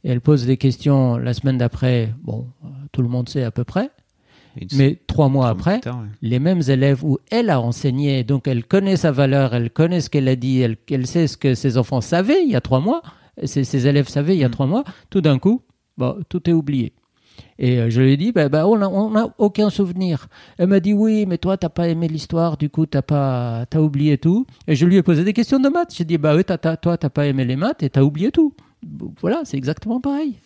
et 0.03 0.11
elle 0.11 0.21
pose 0.21 0.45
des 0.45 0.57
questions 0.57 1.17
la 1.17 1.33
semaine 1.33 1.57
d'après. 1.57 2.13
Bon, 2.23 2.47
tout 2.93 3.01
le 3.01 3.09
monde 3.09 3.29
sait 3.29 3.45
à 3.45 3.51
peu 3.51 3.65
près. 3.65 3.91
Mais 4.77 4.99
trois 5.09 5.29
mois 5.29 5.49
après, 5.49 5.81
les 6.23 6.39
mêmes 6.39 6.63
élèves 6.69 7.05
où 7.05 7.19
elle 7.31 7.51
a 7.51 7.61
enseigné, 7.61 8.23
donc 8.23 8.47
elle 8.47 8.65
connaît 8.65 8.97
sa 8.97 9.11
valeur, 9.11 9.53
elle 9.53 9.71
connaît 9.71 10.01
ce 10.01 10.11
qu'elle 10.11 10.29
a 10.29 10.37
dit, 10.37 10.61
elle, 10.61 10.77
elle, 10.91 11.09
sait 11.09 11.27
ce 11.27 11.37
que 11.37 11.55
ses 11.57 11.77
enfants 11.77 12.01
savaient 12.01 12.45
il 12.45 12.53
y 12.53 12.57
a 12.57 12.61
trois 12.61 12.79
mois, 12.79 13.03
ses, 13.43 13.65
ses 13.65 13.89
élèves 13.89 14.09
savaient 14.09 14.37
il 14.37 14.41
y 14.41 14.45
a 14.45 14.49
mm. 14.49 14.53
trois 14.53 14.67
mois, 14.67 14.85
tout 15.11 15.21
d'un 15.21 15.41
coup, 15.41 15.63
bon, 15.97 16.17
tout 16.29 16.49
est 16.49 16.53
oublié. 16.53 16.93
Et 17.59 17.79
euh, 17.79 17.91
je 17.91 18.01
lui 18.01 18.13
ai 18.13 18.17
dit, 18.17 18.33
ben, 18.33 18.49
ben, 18.49 18.65
on 18.65 19.11
n'a 19.11 19.35
aucun 19.39 19.71
souvenir. 19.71 20.29
Elle 20.59 20.69
m'a 20.69 20.81
dit, 20.81 20.93
oui, 20.93 21.25
mais 21.27 21.39
toi, 21.39 21.57
t'as 21.57 21.69
pas 21.69 21.89
aimé 21.89 22.09
l'histoire, 22.09 22.57
du 22.57 22.69
coup, 22.71 22.87
t'as 22.87 23.03
pas, 23.03 23.67
as 23.73 23.81
oublié 23.81 24.19
tout. 24.19 24.47
Et 24.67 24.75
je 24.75 24.87
lui 24.87 24.97
ai 24.97 25.03
posé 25.03 25.25
des 25.25 25.33
questions 25.33 25.61
de 25.61 25.69
maths. 25.69 25.95
J'ai 25.97 26.05
dit, 26.05 26.19
bah 26.19 26.35
oui, 26.35 26.45
toi, 26.45 26.59
toi, 26.59 26.97
t'as 26.97 27.11
pas 27.11 27.27
aimé 27.27 27.45
les 27.45 27.57
maths 27.57 27.83
et 27.83 27.91
t'as 27.91 28.03
oublié 28.03 28.31
tout. 28.31 28.55
Voilà, 29.21 29.43
c'est 29.45 29.57
exactement 29.57 30.01
pareil. 30.01 30.37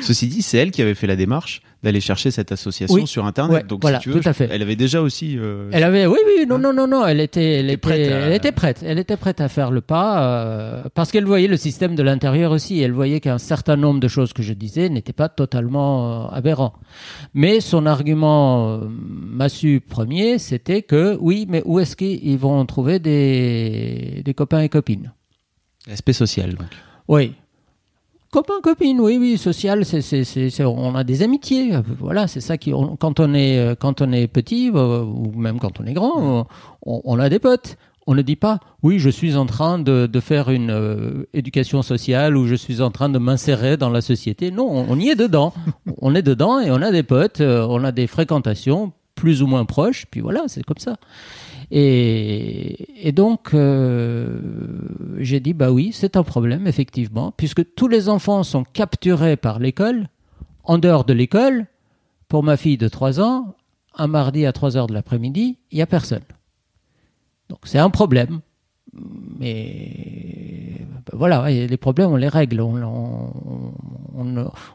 Ceci 0.00 0.28
dit, 0.28 0.42
c'est 0.42 0.58
elle 0.58 0.70
qui 0.70 0.82
avait 0.82 0.94
fait 0.94 1.06
la 1.06 1.16
démarche 1.16 1.62
d'aller 1.82 2.00
chercher 2.00 2.30
cette 2.30 2.52
association 2.52 3.06
sur 3.06 3.24
Internet. 3.24 3.66
Donc, 3.66 3.80
voilà, 3.80 3.98
tout 3.98 4.20
à 4.24 4.32
fait. 4.32 4.48
elle 4.50 4.62
avait 4.62 4.76
déjà 4.76 5.00
aussi. 5.00 5.38
Euh, 5.38 5.70
elle 5.72 5.84
avait, 5.84 6.06
oui, 6.06 6.18
oui, 6.26 6.46
non, 6.46 6.56
hein 6.56 6.58
non, 6.58 6.72
non, 6.72 6.86
non, 6.86 7.06
elle 7.06 7.20
était, 7.20 7.60
elle 7.60 7.70
était, 7.70 7.76
prête 7.78 8.00
elle 8.00 8.32
était 8.32 8.52
prête. 8.52 8.84
Elle 8.84 8.98
était 8.98 9.16
prête 9.16 9.40
à 9.40 9.48
faire 9.48 9.70
le 9.70 9.80
pas 9.80 10.22
euh, 10.22 10.82
parce 10.94 11.10
qu'elle 11.10 11.24
voyait 11.24 11.48
le 11.48 11.56
système 11.56 11.94
de 11.94 12.02
l'intérieur 12.02 12.52
aussi. 12.52 12.80
Elle 12.80 12.92
voyait 12.92 13.20
qu'un 13.20 13.38
certain 13.38 13.76
nombre 13.76 14.00
de 14.00 14.08
choses 14.08 14.32
que 14.32 14.42
je 14.42 14.52
disais 14.52 14.88
n'étaient 14.88 15.12
pas 15.14 15.28
totalement 15.28 16.26
euh, 16.26 16.36
aberrants. 16.36 16.74
Mais 17.32 17.60
son 17.60 17.86
argument 17.86 18.80
massu 18.90 19.80
premier, 19.80 20.38
c'était 20.38 20.82
que 20.82 21.16
oui, 21.20 21.46
mais 21.48 21.62
où 21.64 21.80
est-ce 21.80 21.96
qu'ils 21.96 22.38
vont 22.38 22.64
trouver 22.66 22.98
des, 22.98 24.22
des 24.24 24.34
copains 24.34 24.60
et 24.60 24.68
copines? 24.68 25.12
L'aspect 25.88 26.12
social, 26.12 26.54
donc. 26.54 26.68
Oui, 27.08 27.32
Copain, 28.30 28.60
copine, 28.62 29.00
oui, 29.00 29.18
oui, 29.18 29.36
social, 29.36 29.84
c'est, 29.84 30.02
c'est, 30.02 30.22
c'est, 30.22 30.64
on 30.64 30.94
a 30.94 31.02
des 31.02 31.22
amitiés. 31.22 31.72
Voilà, 31.98 32.28
c'est 32.28 32.40
ça 32.40 32.56
qui, 32.56 32.72
quand 33.00 33.18
on 33.18 33.34
est, 33.34 33.76
quand 33.80 34.00
on 34.02 34.12
est 34.12 34.28
petit, 34.28 34.70
euh, 34.72 35.02
ou 35.02 35.32
même 35.36 35.58
quand 35.58 35.80
on 35.80 35.84
est 35.84 35.94
grand, 35.94 36.46
on, 36.82 37.18
a 37.18 37.28
des 37.28 37.40
potes. 37.40 37.76
On 38.06 38.14
ne 38.14 38.22
dit 38.22 38.36
pas, 38.36 38.60
oui, 38.84 39.00
je 39.00 39.10
suis 39.10 39.34
en 39.36 39.46
train 39.46 39.80
de, 39.80 40.06
de 40.06 40.20
faire 40.20 40.48
une 40.48 40.70
euh, 40.70 41.28
éducation 41.34 41.82
sociale 41.82 42.36
ou 42.36 42.46
je 42.46 42.54
suis 42.54 42.80
en 42.80 42.90
train 42.90 43.08
de 43.08 43.18
m'insérer 43.18 43.76
dans 43.76 43.90
la 43.90 44.00
société. 44.00 44.52
Non, 44.52 44.86
on, 44.88 44.98
y 44.98 45.08
est 45.08 45.16
dedans. 45.16 45.52
on 46.00 46.14
est 46.14 46.22
dedans 46.22 46.60
et 46.60 46.70
on 46.70 46.82
a 46.82 46.92
des 46.92 47.02
potes, 47.02 47.40
euh, 47.40 47.66
on 47.68 47.82
a 47.82 47.90
des 47.90 48.06
fréquentations 48.06 48.92
plus 49.16 49.42
ou 49.42 49.48
moins 49.48 49.64
proches. 49.64 50.06
Puis 50.08 50.20
voilà, 50.20 50.44
c'est 50.46 50.62
comme 50.62 50.78
ça. 50.78 50.96
Et, 51.70 53.12
donc, 53.14 53.54
euh, 53.54 54.40
j'ai 55.18 55.40
dit, 55.40 55.54
bah 55.54 55.70
oui, 55.70 55.90
c'est 55.92 56.16
un 56.16 56.22
problème, 56.22 56.66
effectivement, 56.66 57.32
puisque 57.32 57.74
tous 57.74 57.88
les 57.88 58.08
enfants 58.08 58.42
sont 58.42 58.64
capturés 58.64 59.36
par 59.36 59.58
l'école, 59.58 60.08
en 60.64 60.78
dehors 60.78 61.04
de 61.04 61.12
l'école, 61.12 61.66
pour 62.28 62.42
ma 62.42 62.56
fille 62.56 62.76
de 62.76 62.88
3 62.88 63.20
ans, 63.20 63.54
un 63.96 64.06
mardi 64.06 64.46
à 64.46 64.52
3 64.52 64.76
heures 64.76 64.86
de 64.86 64.94
l'après-midi, 64.94 65.58
il 65.70 65.76
n'y 65.76 65.82
a 65.82 65.86
personne. 65.86 66.22
Donc 67.48 67.60
c'est 67.64 67.78
un 67.78 67.90
problème. 67.90 68.40
Mais 69.38 70.86
voilà, 71.12 71.48
les 71.50 71.76
problèmes, 71.76 72.10
on 72.10 72.16
les 72.16 72.28
règle. 72.28 72.60
On 72.60 73.32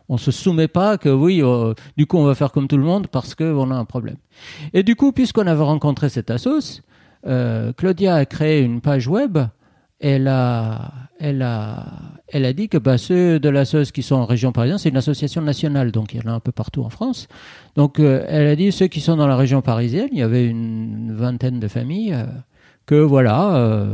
ne 0.09 0.17
se 0.17 0.31
soumet 0.31 0.67
pas 0.67 0.97
que 0.97 1.09
oui, 1.09 1.41
euh, 1.41 1.73
du 1.97 2.05
coup, 2.05 2.17
on 2.17 2.25
va 2.25 2.35
faire 2.35 2.51
comme 2.51 2.67
tout 2.67 2.77
le 2.77 2.83
monde 2.83 3.07
parce 3.07 3.35
qu'on 3.35 3.71
a 3.71 3.75
un 3.75 3.85
problème. 3.85 4.17
Et 4.73 4.83
du 4.83 4.95
coup, 4.95 5.11
puisqu'on 5.11 5.47
avait 5.47 5.63
rencontré 5.63 6.09
cette 6.09 6.31
assos, 6.31 6.81
euh, 7.27 7.73
Claudia 7.73 8.15
a 8.15 8.25
créé 8.25 8.61
une 8.61 8.81
page 8.81 9.07
web. 9.07 9.37
Elle 9.99 10.27
a, 10.27 10.91
elle 11.19 11.41
a, 11.41 11.85
elle 12.27 12.45
a 12.45 12.53
dit 12.53 12.67
que 12.67 12.77
bah, 12.77 12.97
ceux 12.97 13.39
de 13.39 13.49
la 13.49 13.63
qui 13.65 14.03
sont 14.03 14.15
en 14.15 14.25
région 14.25 14.51
parisienne, 14.51 14.77
c'est 14.77 14.89
une 14.89 14.97
association 14.97 15.41
nationale, 15.41 15.91
donc 15.91 16.13
il 16.13 16.21
y 16.21 16.27
en 16.27 16.31
a 16.31 16.33
un 16.33 16.39
peu 16.39 16.51
partout 16.51 16.83
en 16.83 16.89
France. 16.89 17.27
Donc 17.75 17.99
euh, 17.99 18.25
elle 18.27 18.47
a 18.47 18.55
dit 18.55 18.71
ceux 18.71 18.87
qui 18.87 18.99
sont 18.99 19.15
dans 19.15 19.27
la 19.27 19.37
région 19.37 19.61
parisienne, 19.61 20.09
il 20.11 20.19
y 20.19 20.21
avait 20.21 20.45
une 20.45 21.13
vingtaine 21.13 21.59
de 21.59 21.67
familles, 21.67 22.13
euh, 22.13 22.25
que 22.85 22.95
voilà, 22.95 23.87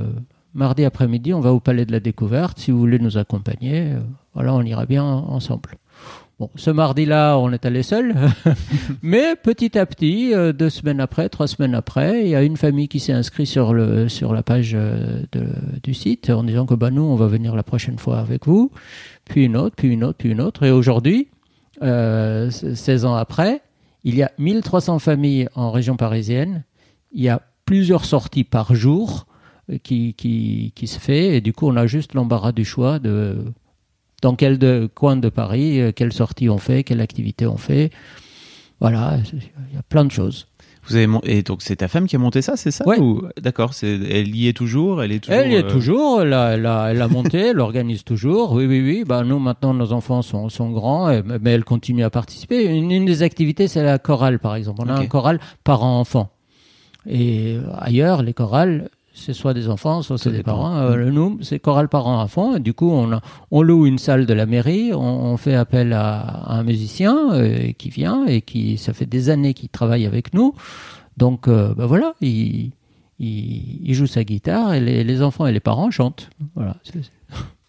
mardi 0.54 0.86
après-midi, 0.86 1.34
on 1.34 1.40
va 1.40 1.54
au 1.54 1.60
Palais 1.60 1.86
de 1.86 1.92
la 1.92 2.00
Découverte. 2.00 2.60
Si 2.60 2.72
vous 2.72 2.80
voulez 2.80 3.00
nous 3.00 3.18
accompagner, 3.18 3.94
voilà, 4.34 4.54
on 4.54 4.62
ira 4.62 4.86
bien 4.86 5.04
ensemble. 5.04 5.72
Bon, 6.42 6.50
ce 6.56 6.72
mardi-là, 6.72 7.38
on 7.38 7.52
est 7.52 7.68
allé 7.68 7.84
seul, 7.84 8.16
mais 9.04 9.36
petit 9.36 9.78
à 9.78 9.86
petit, 9.86 10.34
euh, 10.34 10.54
deux 10.54 10.72
semaines 10.72 11.00
après, 11.00 11.30
trois 11.30 11.46
semaines 11.46 11.76
après, 11.76 12.24
il 12.24 12.30
y 12.30 12.36
a 12.36 12.42
une 12.42 12.58
famille 12.58 12.88
qui 12.88 13.00
s'est 13.00 13.14
inscrite 13.14 13.46
sur, 13.46 13.76
sur 14.08 14.34
la 14.34 14.42
page 14.42 14.72
euh, 14.74 15.22
du 15.84 15.94
site 15.94 16.32
en 16.32 16.44
disant 16.44 16.66
que 16.66 16.74
bah, 16.74 16.90
nous, 16.90 17.04
on 17.04 17.16
va 17.16 17.28
venir 17.28 17.56
la 17.56 17.62
prochaine 17.62 18.00
fois 18.00 18.18
avec 18.18 18.48
vous, 18.48 18.72
puis 19.26 19.46
une 19.46 19.56
autre, 19.56 19.76
puis 19.76 19.90
une 19.90 20.04
autre, 20.04 20.18
puis 20.18 20.30
une 20.30 20.42
autre. 20.42 20.64
Et 20.64 20.72
aujourd'hui, 20.72 21.28
euh, 21.84 22.50
16 22.50 23.06
ans 23.06 23.14
après, 23.14 23.62
il 24.04 24.16
y 24.16 24.24
a 24.24 24.32
1300 24.40 24.98
familles 24.98 25.48
en 25.54 25.70
région 25.70 25.96
parisienne, 25.96 26.64
il 27.12 27.22
y 27.22 27.30
a 27.30 27.44
plusieurs 27.66 28.06
sorties 28.06 28.46
par 28.46 28.74
jour 28.74 29.28
euh, 29.28 29.31
qui, 29.78 30.14
qui, 30.14 30.74
qui 30.76 30.88
se 30.88 31.00
fait, 31.00 31.38
et 31.38 31.42
du 31.42 31.54
coup, 31.54 31.68
on 31.68 31.76
a 31.76 31.88
juste 31.88 32.14
l'embarras 32.14 32.52
du 32.52 32.66
choix 32.66 33.00
de 33.00 33.38
dans 34.22 34.36
quel 34.36 34.58
de, 34.58 34.90
coin 34.94 35.18
de 35.18 35.30
Paris, 35.30 35.82
euh, 35.82 35.92
quelle 35.92 36.14
sortie 36.14 36.50
on 36.50 36.58
fait, 36.58 36.84
quelle 36.84 37.02
activité 37.02 37.48
on 37.48 37.58
fait. 37.58 37.90
Voilà, 38.80 39.18
il 39.34 39.76
y 39.76 39.78
a 39.78 39.84
plein 39.84 40.06
de 40.06 40.12
choses. 40.12 40.48
Vous 40.88 40.96
avez 40.96 41.08
et 41.26 41.44
donc 41.44 41.62
c'est 41.62 41.76
ta 41.76 41.88
femme 41.88 42.08
qui 42.08 42.16
a 42.16 42.20
monté 42.20 42.42
ça, 42.42 42.58
c'est 42.58 42.72
ça 42.72 42.88
ouais. 42.88 42.98
D'accord, 43.40 43.76
c'est 43.76 44.00
elle 44.10 44.36
y 44.36 44.48
est 44.48 44.54
toujours, 44.54 45.04
elle 45.04 45.12
est 45.12 45.20
toujours. 45.20 45.40
Elle 45.40 45.52
y 45.52 45.56
est 45.56 45.64
euh, 45.64 45.70
toujours, 45.70 46.24
elle 46.24 46.34
a, 46.34 46.54
elle 46.56 46.66
a, 46.66 46.88
elle 46.88 47.02
a 47.04 47.08
monté, 47.08 47.38
elle 47.38 47.60
organise 47.60 48.04
toujours. 48.04 48.54
Oui, 48.54 48.66
oui, 48.66 48.82
oui. 48.82 49.04
Bah 49.06 49.24
nous 49.24 49.38
maintenant 49.38 49.76
nos 49.76 49.94
enfants 49.94 50.24
sont, 50.24 50.50
sont 50.50 50.72
grands, 50.72 51.22
mais 51.40 51.52
elle 51.52 51.64
continue 51.64 52.04
à 52.04 52.10
participer. 52.10 52.66
Une, 52.66 53.06
des 53.06 53.22
activités 53.22 53.68
c'est 53.68 53.84
la 53.84 54.00
chorale 54.00 54.40
par 54.40 54.56
exemple. 54.56 54.82
On 54.84 54.90
a 54.90 54.96
un 54.96 55.06
choral 55.06 55.40
parent-enfant. 55.64 56.32
Et 57.08 57.58
ailleurs 57.78 58.24
les 58.24 58.34
chorales 58.34 58.90
c'est 59.14 59.34
soit 59.34 59.54
des 59.54 59.70
enfants, 59.70 60.02
soit 60.02 60.18
c'est 60.18 60.32
des 60.32 60.44
parents. 60.44 60.78
Euh, 60.78 61.12
nous, 61.12 61.40
c'est 61.42 61.60
chorale 61.60 61.90
parents 61.90 62.22
enfants. 62.22 62.60
du 62.60 62.74
coup, 62.74 62.92
on, 62.92 63.20
on 63.52 63.62
loue 63.62 63.86
une 63.86 63.98
salle 63.98 64.26
de 64.26 64.34
la 64.34 64.46
mairie, 64.46 64.94
on, 64.94 65.36
fait 65.38 65.56
appel 65.56 65.94
à, 65.94 66.52
un 66.52 66.64
musicien 66.64 67.34
euh, 67.34 67.72
qui 67.74 67.90
vient 67.90 68.26
et 68.26 68.42
qui, 68.42 68.78
ça 68.78 68.94
fait 68.94 69.06
des 69.06 69.30
années 69.30 69.54
qu'il 69.54 69.70
travaille 69.70 70.06
avec 70.06 70.34
nous. 70.34 70.54
Donc, 71.18 71.48
euh, 71.48 71.74
ben 71.76 71.86
voilà, 71.86 72.14
il, 72.22 72.72
il, 73.20 73.94
joue 73.94 74.08
sa 74.08 74.24
guitare 74.24 74.74
et 74.74 74.80
les, 74.80 75.22
enfants 75.22 75.46
et 75.46 75.52
les 75.52 75.60
parents 75.60 75.92
chantent. 75.92 76.30
Voilà. 76.56 76.78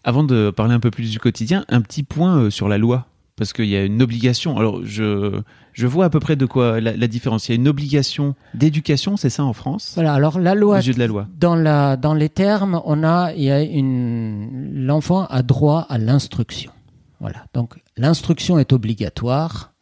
Avant 0.03 0.23
de 0.23 0.49
parler 0.49 0.73
un 0.73 0.79
peu 0.79 0.91
plus 0.91 1.11
du 1.11 1.19
quotidien, 1.19 1.65
un 1.69 1.81
petit 1.81 2.03
point 2.03 2.49
sur 2.49 2.67
la 2.67 2.77
loi 2.77 3.07
parce 3.35 3.53
qu'il 3.53 3.65
y 3.65 3.75
a 3.75 3.83
une 3.83 4.01
obligation. 4.01 4.57
Alors, 4.57 4.81
je, 4.83 5.41
je 5.73 5.87
vois 5.87 6.05
à 6.05 6.09
peu 6.09 6.19
près 6.19 6.35
de 6.35 6.45
quoi 6.45 6.79
la, 6.79 7.07
différence. 7.07 7.49
Il 7.49 7.51
y 7.51 7.53
a 7.53 7.55
une 7.55 7.67
obligation 7.67 8.35
d'éducation, 8.53 9.17
c'est 9.17 9.29
ça 9.29 9.43
en 9.43 9.53
France? 9.53 9.93
Voilà, 9.95 10.13
alors 10.13 10.39
la 10.39 10.55
loi, 10.55 10.81
de 10.81 10.99
la 10.99 11.07
loi. 11.07 11.27
Dans, 11.37 11.55
la, 11.55 11.97
dans 11.97 12.13
les 12.13 12.29
termes, 12.29 12.81
on 12.85 13.03
a, 13.03 13.33
il 13.33 13.43
y 13.43 13.51
a 13.51 13.61
une, 13.61 14.85
l'enfant 14.85 15.25
a 15.25 15.41
droit 15.41 15.85
à 15.89 15.97
l'instruction. 15.97 16.71
Voilà, 17.19 17.45
donc 17.53 17.81
l'instruction 17.97 18.59
est 18.59 18.73
obligatoire, 18.73 19.73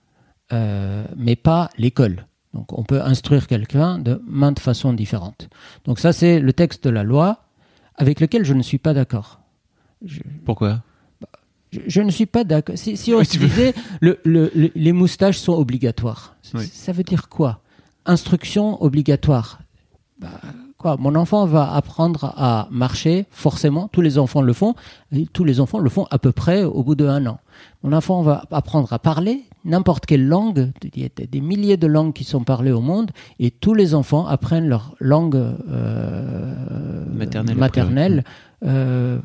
euh, 0.53 1.03
mais 1.17 1.35
pas 1.35 1.69
l'école. 1.77 2.27
Donc 2.53 2.77
on 2.77 2.83
peut 2.83 3.01
instruire 3.01 3.47
quelqu'un 3.47 3.97
de 3.97 4.21
maintes 4.27 4.59
façons 4.59 4.93
différentes. 4.93 5.49
Donc 5.85 5.99
ça, 5.99 6.13
c'est 6.13 6.39
le 6.39 6.53
texte 6.53 6.83
de 6.83 6.89
la 6.89 7.03
loi 7.03 7.43
avec 7.95 8.19
lequel 8.19 8.45
je 8.45 8.53
ne 8.53 8.61
suis 8.61 8.77
pas 8.77 8.93
d'accord. 8.93 9.39
Pourquoi? 10.45 10.81
Je, 11.71 12.01
ne 12.01 12.11
suis 12.11 12.25
pas 12.25 12.43
d'accord. 12.43 12.75
Si, 12.77 13.13
on 13.13 13.23
se 13.23 13.37
disait 13.37 13.73
le, 14.01 14.19
les 14.75 14.91
moustaches 14.91 15.37
sont 15.37 15.53
obligatoires, 15.53 16.35
ça 16.41 16.91
veut 16.91 17.03
dire 17.03 17.29
quoi? 17.29 17.61
Instruction 18.05 18.81
obligatoire. 18.83 19.59
Bah, 20.19 20.29
quoi, 20.81 20.97
mon 20.97 21.15
enfant 21.15 21.45
va 21.45 21.73
apprendre 21.73 22.33
à 22.35 22.67
marcher, 22.71 23.25
forcément, 23.29 23.87
tous 23.87 24.01
les 24.01 24.17
enfants 24.17 24.41
le 24.41 24.53
font, 24.53 24.73
et 25.11 25.27
tous 25.27 25.43
les 25.43 25.59
enfants 25.59 25.79
le 25.79 25.89
font 25.89 26.07
à 26.09 26.17
peu 26.17 26.31
près 26.31 26.63
au 26.63 26.83
bout 26.83 26.95
de 26.95 27.05
un 27.05 27.25
an. 27.27 27.39
Mon 27.83 27.93
enfant 27.93 28.23
va 28.23 28.43
apprendre 28.51 28.91
à 28.91 28.99
parler, 28.99 29.43
n'importe 29.63 30.07
quelle 30.07 30.27
langue, 30.27 30.71
il 30.95 31.03
y 31.03 31.05
a 31.05 31.09
des 31.09 31.41
milliers 31.41 31.77
de 31.77 31.87
langues 31.87 32.13
qui 32.13 32.23
sont 32.23 32.43
parlées 32.43 32.71
au 32.71 32.81
monde, 32.81 33.11
et 33.39 33.51
tous 33.51 33.75
les 33.75 33.93
enfants 33.93 34.25
apprennent 34.25 34.67
leur 34.67 34.95
langue 34.99 35.35
euh, 35.35 37.05
Maternelle, 37.13 37.57
maternelle 37.57 38.23
euh, 38.65 39.19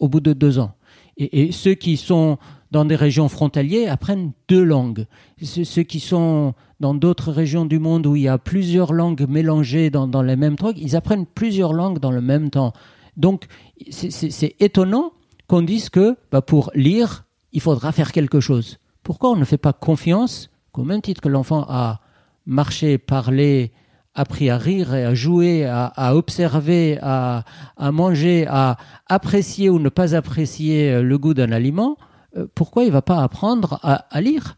au 0.00 0.08
bout 0.08 0.20
de 0.20 0.32
deux 0.32 0.58
ans. 0.58 0.72
Et, 1.20 1.52
ceux 1.52 1.74
qui 1.74 1.96
sont 1.96 2.38
dans 2.70 2.84
des 2.84 2.96
régions 2.96 3.28
frontalières 3.28 3.92
apprennent 3.92 4.32
deux 4.48 4.62
langues. 4.62 5.06
Ceux 5.42 5.82
qui 5.82 6.00
sont 6.00 6.54
dans 6.80 6.94
d'autres 6.94 7.30
régions 7.30 7.66
du 7.66 7.78
monde 7.78 8.06
où 8.06 8.16
il 8.16 8.22
y 8.22 8.28
a 8.28 8.38
plusieurs 8.38 8.92
langues 8.92 9.26
mélangées 9.28 9.90
dans, 9.90 10.22
les 10.22 10.36
mêmes 10.36 10.56
trucs, 10.56 10.78
ils 10.78 10.96
apprennent 10.96 11.26
plusieurs 11.26 11.74
langues 11.74 11.98
dans 11.98 12.10
le 12.10 12.22
même 12.22 12.48
temps. 12.50 12.72
Donc, 13.16 13.46
c'est 13.90 14.56
étonnant 14.60 15.12
qu'on 15.46 15.62
dise 15.62 15.90
que 15.90 16.16
bah, 16.32 16.42
pour 16.42 16.70
lire, 16.74 17.24
il 17.52 17.60
faudra 17.60 17.92
faire 17.92 18.12
quelque 18.12 18.40
chose. 18.40 18.78
Pourquoi 19.02 19.30
on 19.30 19.36
ne 19.36 19.44
fait 19.44 19.58
pas 19.58 19.72
confiance 19.72 20.50
qu'au 20.72 20.84
même 20.84 21.02
titre 21.02 21.20
que 21.20 21.28
l'enfant 21.28 21.66
a 21.68 22.00
marché, 22.46 22.98
parlé, 22.98 23.72
appris 24.14 24.50
à 24.50 24.58
rire 24.58 24.94
et 24.94 25.04
à 25.04 25.14
jouer, 25.14 25.64
à, 25.64 26.14
observer, 26.16 26.98
à, 27.00 27.44
manger, 27.78 28.46
à 28.48 28.76
apprécier 29.06 29.68
ou 29.70 29.78
ne 29.78 29.88
pas 29.88 30.14
apprécier 30.14 30.90
euh, 30.90 31.02
le 31.02 31.18
goût 31.18 31.34
d'un 31.34 31.52
aliment, 31.52 31.96
euh, 32.36 32.46
pourquoi 32.54 32.84
il 32.84 32.88
ne 32.88 32.92
va 32.92 33.02
pas 33.02 33.22
apprendre 33.22 33.78
à, 33.82 34.06
à 34.10 34.20
lire? 34.20 34.56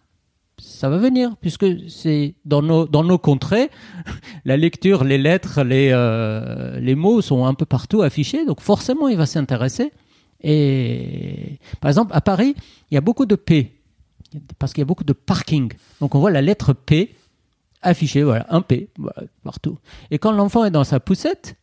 Ça 0.58 0.88
va 0.88 0.96
venir, 0.96 1.36
puisque 1.40 1.66
c'est 1.88 2.34
dans 2.44 2.62
nos, 2.62 2.86
dans 2.86 3.02
nos 3.02 3.18
contrées, 3.18 3.70
la 4.44 4.56
lecture, 4.56 5.04
les 5.04 5.18
lettres, 5.18 5.62
les, 5.62 5.90
euh, 5.92 6.78
les 6.78 6.94
mots 6.94 7.20
sont 7.20 7.44
un 7.46 7.54
peu 7.54 7.66
partout 7.66 8.02
affichés, 8.02 8.44
donc 8.44 8.60
forcément 8.60 9.08
il 9.08 9.16
va 9.16 9.26
s'intéresser. 9.26 9.92
Et 10.42 11.58
par 11.80 11.88
exemple, 11.88 12.12
à 12.14 12.20
Paris, 12.20 12.54
il 12.90 12.94
y 12.94 12.96
a 12.96 13.00
beaucoup 13.00 13.26
de 13.26 13.36
P, 13.36 13.72
parce 14.58 14.72
qu'il 14.72 14.80
y 14.80 14.82
a 14.82 14.86
beaucoup 14.86 15.04
de 15.04 15.12
parking. 15.12 15.72
Donc 16.00 16.14
on 16.14 16.20
voit 16.20 16.30
la 16.30 16.42
lettre 16.42 16.72
P 16.72 17.14
affichée, 17.82 18.22
voilà, 18.22 18.46
un 18.48 18.62
P, 18.62 18.88
partout. 19.42 19.78
Et 20.10 20.18
quand 20.18 20.32
l'enfant 20.32 20.64
est 20.64 20.70
dans 20.70 20.84
sa 20.84 21.00
poussette, 21.00 21.56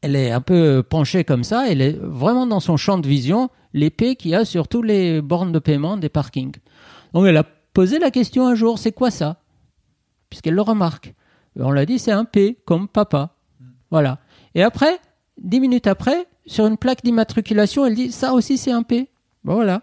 elle 0.00 0.14
est 0.14 0.30
un 0.30 0.40
peu 0.40 0.82
penchée 0.82 1.24
comme 1.24 1.44
ça, 1.44 1.68
elle 1.68 1.80
est 1.80 1.98
vraiment 2.00 2.46
dans 2.46 2.60
son 2.60 2.76
champ 2.76 2.98
de 2.98 3.08
vision, 3.08 3.50
P 3.90 4.16
qu'il 4.16 4.30
y 4.30 4.34
a 4.34 4.44
sur 4.44 4.68
tous 4.68 4.82
les 4.82 5.20
bornes 5.20 5.52
de 5.52 5.58
paiement 5.58 5.96
des 5.96 6.08
parkings. 6.08 6.56
Donc 7.12 7.26
elle 7.26 7.36
a 7.36 7.44
posé 7.72 7.98
la 7.98 8.10
question 8.10 8.46
un 8.46 8.54
jour, 8.54 8.78
c'est 8.78 8.92
quoi 8.92 9.10
ça? 9.10 9.40
Puisqu'elle 10.30 10.54
le 10.54 10.62
remarque. 10.62 11.14
On 11.56 11.72
l'a 11.72 11.86
dit, 11.86 11.98
c'est 11.98 12.12
un 12.12 12.24
P, 12.24 12.58
comme 12.64 12.86
papa. 12.86 13.34
Voilà. 13.90 14.18
Et 14.54 14.62
après, 14.62 15.00
dix 15.40 15.60
minutes 15.60 15.86
après, 15.86 16.26
sur 16.46 16.66
une 16.66 16.76
plaque 16.76 17.02
d'immatriculation, 17.02 17.84
elle 17.84 17.94
dit, 17.94 18.12
ça 18.12 18.32
aussi 18.34 18.56
c'est 18.58 18.72
un 18.72 18.82
P. 18.82 19.10
Voilà. 19.42 19.82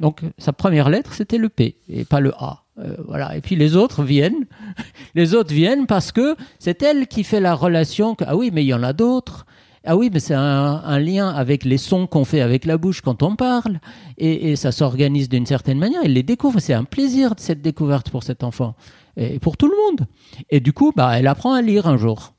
Donc 0.00 0.22
sa 0.38 0.52
première 0.52 0.88
lettre, 0.88 1.12
c'était 1.12 1.38
le 1.38 1.48
P, 1.48 1.76
et 1.88 2.04
pas 2.04 2.20
le 2.20 2.32
A. 2.34 2.63
Euh, 2.78 2.96
voilà. 3.06 3.36
Et 3.36 3.40
puis 3.40 3.56
les 3.56 3.76
autres 3.76 4.02
viennent. 4.02 4.46
les 5.14 5.34
autres 5.34 5.52
viennent 5.52 5.86
parce 5.86 6.12
que 6.12 6.36
c'est 6.58 6.82
elle 6.82 7.06
qui 7.06 7.24
fait 7.24 7.40
la 7.40 7.54
relation 7.54 8.14
que, 8.14 8.24
ah 8.26 8.36
oui, 8.36 8.50
mais 8.52 8.64
il 8.64 8.68
y 8.68 8.74
en 8.74 8.82
a 8.82 8.92
d'autres. 8.92 9.46
Ah 9.86 9.96
oui, 9.96 10.08
mais 10.10 10.18
c'est 10.18 10.34
un, 10.34 10.98
lien 10.98 11.28
avec 11.28 11.64
les 11.64 11.76
sons 11.76 12.06
qu'on 12.06 12.24
fait 12.24 12.40
avec 12.40 12.64
la 12.64 12.78
bouche 12.78 13.02
quand 13.02 13.22
on 13.22 13.36
parle, 13.36 13.80
et, 14.16 14.56
ça 14.56 14.72
s'organise 14.72 15.28
d'une 15.28 15.44
certaine 15.44 15.78
manière. 15.78 16.00
Elle 16.02 16.14
les 16.14 16.22
découvre. 16.22 16.58
C'est 16.58 16.72
un 16.72 16.84
plaisir 16.84 17.34
cette 17.36 17.60
découverte 17.60 18.08
pour 18.08 18.22
cet 18.22 18.44
enfant 18.44 18.76
et 19.18 19.38
pour 19.38 19.58
tout 19.58 19.68
le 19.68 19.76
monde. 19.76 20.06
Et 20.48 20.60
du 20.60 20.72
coup, 20.72 20.92
bah, 20.96 21.18
elle 21.18 21.26
apprend 21.26 21.52
à 21.52 21.60
lire 21.60 21.86
un 21.86 21.98
jour. 21.98 22.32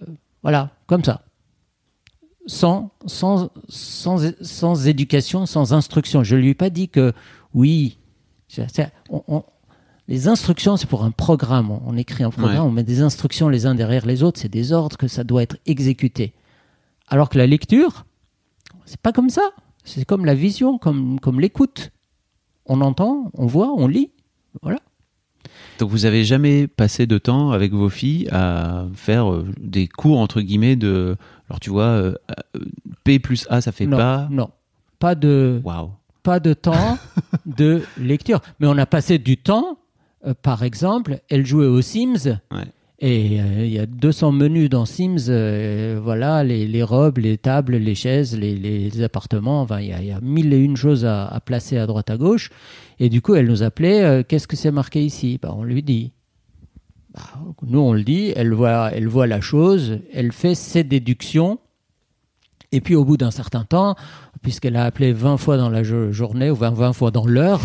Euh, 0.00 0.06
voilà, 0.42 0.70
comme 0.86 1.04
ça. 1.04 1.22
Sans, 2.46 2.90
sans, 3.04 3.50
sans, 3.68 4.32
sans 4.40 4.88
éducation, 4.88 5.44
sans 5.44 5.74
instruction. 5.74 6.24
Je 6.24 6.36
lui 6.36 6.48
ai 6.48 6.54
pas 6.54 6.70
dit 6.70 6.88
que 6.88 7.12
oui. 7.52 7.98
on- 9.10 9.44
les 10.08 10.26
instructions, 10.28 10.76
c'est 10.76 10.88
pour 10.88 11.04
un 11.04 11.10
programme. 11.10 11.70
On, 11.70 11.82
on 11.86 11.96
écrit 11.96 12.24
un 12.24 12.30
programme, 12.30 12.54
Ouais. 12.56 12.60
on 12.62 12.70
met 12.70 12.82
des 12.82 13.02
instructions 13.02 13.48
les 13.48 13.66
uns 13.66 13.74
derrière 13.74 14.06
les 14.06 14.22
autres. 14.22 14.40
C'est 14.40 14.48
des 14.48 14.72
ordres 14.72 14.96
que 14.96 15.06
ça 15.08 15.22
doit 15.24 15.42
être 15.42 15.56
exécuté. 15.66 16.32
Alors 17.08 17.28
que 17.28 17.38
la 17.38 17.46
lecture, 17.46 18.04
c'est 18.86 19.00
pas 19.00 19.12
comme 19.12 19.30
ça. 19.30 19.42
C'est 19.84 20.04
comme 20.04 20.24
la 20.24 20.34
vision, 20.34 20.78
comme, 20.78 21.20
comme 21.20 21.40
l'écoute. 21.40 21.90
On 22.66 22.80
entend, 22.80 23.30
on 23.34 23.46
voit, 23.46 23.72
on 23.76 23.86
lit. 23.86 24.10
Voilà. 24.62 24.78
Donc 25.78 25.90
vous 25.90 26.04
avez 26.04 26.24
jamais 26.24 26.66
passé 26.66 27.06
de 27.06 27.16
temps 27.18 27.52
avec 27.52 27.72
vos 27.72 27.88
filles 27.88 28.28
à 28.32 28.86
faire 28.94 29.32
euh, 29.32 29.46
des 29.60 29.86
cours 29.88 30.18
entre 30.18 30.40
guillemets 30.40 30.76
de 30.76 31.16
alors 31.48 31.60
tu 31.60 31.70
vois 31.70 31.84
euh, 31.84 32.14
P 33.04 33.18
plus 33.18 33.46
A 33.48 33.60
ça 33.60 33.72
fait 33.72 33.86
non, 33.86 33.96
pas 33.96 34.28
non, 34.30 34.50
pas 34.98 35.14
de, 35.14 35.60
waouh 35.64 35.90
pas 36.22 36.40
de 36.40 36.52
temps 36.52 36.98
de 37.46 37.82
lecture. 37.98 38.40
Mais 38.60 38.66
on 38.66 38.76
a 38.76 38.86
passé 38.86 39.18
du 39.18 39.36
temps. 39.38 39.78
Euh, 40.26 40.34
par 40.40 40.62
exemple, 40.62 41.20
elle 41.28 41.46
jouait 41.46 41.66
aux 41.66 41.82
Sims. 41.82 42.38
Ouais. 42.50 42.64
Et 43.00 43.40
euh, 43.40 43.64
il 43.64 43.70
y 43.72 43.78
a 43.78 43.86
200 43.86 44.32
menus 44.32 44.68
dans 44.68 44.84
Sims. 44.84 45.28
euh, 45.28 46.00
voilà, 46.02 46.42
les, 46.42 46.66
les 46.66 46.82
robes, 46.82 47.18
les 47.18 47.38
tables, 47.38 47.76
les 47.76 47.94
chaises, 47.94 48.36
les, 48.36 48.56
les 48.56 49.02
appartements. 49.02 49.60
Enfin, 49.62 49.78
il 49.80 49.88
y, 49.88 49.92
a, 49.92 50.00
il 50.00 50.06
y 50.08 50.10
a 50.12 50.20
mille 50.20 50.52
et 50.52 50.58
une 50.58 50.76
choses 50.76 51.04
à, 51.04 51.26
à 51.26 51.38
placer 51.40 51.78
à 51.78 51.86
droite 51.86 52.10
à 52.10 52.16
gauche. 52.16 52.50
Et 52.98 53.08
du 53.08 53.22
coup, 53.22 53.36
elle 53.36 53.46
nous 53.46 53.62
appelait. 53.62 54.02
euh, 54.02 54.22
Qu'est-ce 54.26 54.48
que 54.48 54.56
c'est 54.56 54.72
marqué 54.72 55.04
ici? 55.04 55.38
Bah, 55.40 55.54
On 55.56 55.62
lui 55.62 55.82
dit. 55.84 56.10
Bah, 57.14 57.22
nous, 57.64 57.78
on 57.78 57.92
le 57.92 58.02
dit. 58.02 58.32
Elle 58.34 58.52
voit, 58.52 58.90
elle 58.92 59.06
voit 59.06 59.28
la 59.28 59.40
chose. 59.40 60.00
Elle 60.12 60.32
fait 60.32 60.56
ses 60.56 60.82
déductions. 60.82 61.60
Et 62.72 62.80
puis, 62.80 62.96
au 62.96 63.04
bout 63.04 63.16
d'un 63.16 63.30
certain 63.30 63.62
temps, 63.64 63.94
puisqu'elle 64.42 64.74
a 64.76 64.84
appelé 64.84 65.12
20 65.12 65.36
fois 65.36 65.56
dans 65.56 65.70
la 65.70 65.84
jo- 65.84 66.10
journée 66.12 66.50
ou 66.50 66.56
20, 66.56 66.70
20 66.70 66.92
fois 66.92 67.10
dans 67.12 67.26
l'heure, 67.26 67.60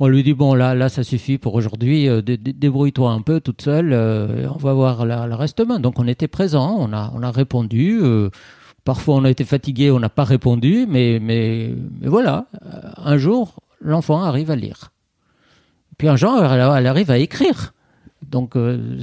on 0.00 0.08
lui 0.08 0.22
dit 0.22 0.34
bon 0.34 0.54
là 0.54 0.74
là 0.74 0.88
ça 0.88 1.04
suffit 1.04 1.38
pour 1.38 1.54
aujourd'hui, 1.54 2.08
euh, 2.08 2.22
dé- 2.22 2.36
dé- 2.38 2.52
débrouille-toi 2.54 3.10
un 3.10 3.20
peu 3.22 3.40
toute 3.40 3.62
seule, 3.62 3.92
euh, 3.92 4.48
on 4.54 4.58
va 4.58 4.72
voir 4.72 5.04
le 5.06 5.34
reste 5.34 5.58
demain. 5.58 5.78
Donc 5.78 5.98
on 5.98 6.08
était 6.08 6.26
présent, 6.28 6.76
on 6.78 6.92
a 6.92 7.12
on 7.14 7.22
a 7.22 7.30
répondu. 7.30 8.00
euh, 8.02 8.30
parfois 8.84 9.14
on 9.16 9.24
a 9.24 9.30
été 9.30 9.44
fatigué, 9.44 9.90
on 9.90 10.00
n'a 10.00 10.08
pas 10.08 10.24
répondu, 10.24 10.86
mais 10.88 11.18
mais 11.20 11.74
voilà. 12.02 12.46
Un 12.96 13.18
jour 13.18 13.60
l'enfant 13.82 14.22
arrive 14.22 14.50
à 14.50 14.56
lire. 14.56 14.90
Puis 15.98 16.08
un 16.08 16.16
jour 16.16 16.42
elle, 16.42 16.60
elle 16.60 16.86
arrive 16.86 17.10
à 17.10 17.18
écrire. 17.18 17.74
Donc 18.26 18.54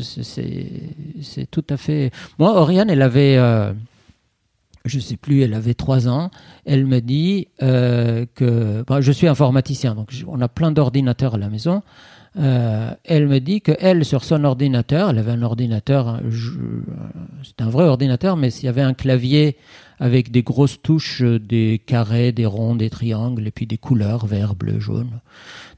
c'est- 0.01 1.47
tout 1.51 1.65
à 1.69 1.77
fait. 1.77 2.12
Moi 2.39 2.60
Oriane 2.60 2.89
elle 2.89 3.01
avait 3.03 3.38
je 4.88 5.00
sais 5.00 5.17
plus, 5.17 5.41
elle 5.41 5.54
avait 5.54 5.73
trois 5.73 6.08
ans, 6.08 6.32
elle 6.65 6.86
me 6.86 7.00
dit 7.02 7.47
euh, 7.62 8.26
que 8.36 8.84
bon, 8.88 9.02
je 9.02 9.12
suis 9.12 9.28
informaticien, 9.28 9.95
donc 9.95 10.12
on 10.28 10.41
a 10.41 10.47
plein 10.47 10.71
d'ordinateurs 10.71 11.36
à 11.36 11.38
la 11.38 11.50
maison. 11.50 11.82
Euh, 12.39 12.91
elle 13.04 13.28
me 13.28 13.39
dit 13.39 13.62
que 13.62 13.71
elle 13.80 14.06
sur 14.06 14.23
son 14.23 14.43
ordinateur, 14.43 15.10
elle 15.10 15.17
avait 15.17 15.32
un 15.32 15.41
ordinateur, 15.41 16.19
je- 16.30 16.52
c'était 17.43 17.63
un 17.63 17.69
vrai 17.69 17.86
ordinateur, 17.86 18.38
mais 18.38 18.52
s'il 18.52 18.65
y 18.65 18.69
avait 18.69 18.82
un 18.84 18.93
clavier 18.93 19.58
avec 20.00 20.30
des 20.30 20.43
grosses 20.43 20.80
touches, 20.82 21.23
euh, 21.23 21.39
des 21.39 21.82
carrés, 21.84 22.32
des 22.32 22.45
ronds, 22.45 22.76
des 22.76 22.91
triangles, 22.91 23.47
et 23.47 23.52
puis 23.52 23.65
des 23.65 23.80
couleurs 23.80 24.28
vert, 24.28 24.54
bleu, 24.54 24.80
jaune. 24.80 25.19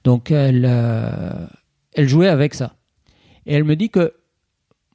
Donc 0.04 0.32
elle, 0.32 0.66
euh, 0.68 1.32
elle 1.94 2.10
jouait 2.10 2.28
avec 2.28 2.54
ça. 2.54 2.74
Et 3.46 3.54
elle 3.54 3.64
me 3.64 3.78
dit 3.78 3.90
que 3.90 4.14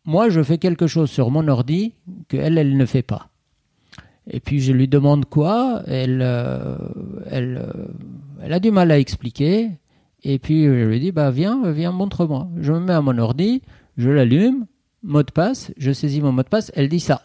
moi 0.04 0.28
je 0.28 0.42
fais 0.42 0.58
quelque 0.58 0.86
chose 0.86 1.10
sur 1.10 1.30
mon 1.30 1.48
ordi 1.48 1.94
que 2.28 2.36
elle, 2.36 2.58
elle 2.58 2.76
ne 2.76 2.84
fait 2.84 3.02
pas. 3.02 3.30
Et 4.30 4.40
puis 4.40 4.60
je 4.60 4.72
lui 4.72 4.88
demande 4.88 5.26
quoi, 5.26 5.82
elle, 5.86 6.20
euh, 6.22 6.76
elle, 7.30 7.58
euh, 7.62 7.84
elle 8.42 8.52
a 8.52 8.60
du 8.60 8.70
mal 8.70 8.90
à 8.90 8.98
expliquer. 8.98 9.70
Et 10.22 10.38
puis 10.38 10.64
je 10.64 10.86
lui 10.86 11.00
dis, 11.00 11.12
bah 11.12 11.30
viens, 11.30 11.70
viens, 11.70 11.92
montre-moi. 11.92 12.48
Je 12.60 12.72
me 12.72 12.80
mets 12.80 12.94
à 12.94 13.02
mon 13.02 13.18
ordi, 13.18 13.60
je 13.98 14.08
l'allume, 14.08 14.66
mot 15.02 15.22
de 15.22 15.30
passe, 15.30 15.72
je 15.76 15.92
saisis 15.92 16.22
mon 16.22 16.32
mot 16.32 16.42
de 16.42 16.48
passe, 16.48 16.72
elle 16.74 16.88
dit 16.88 17.00
ça. 17.00 17.22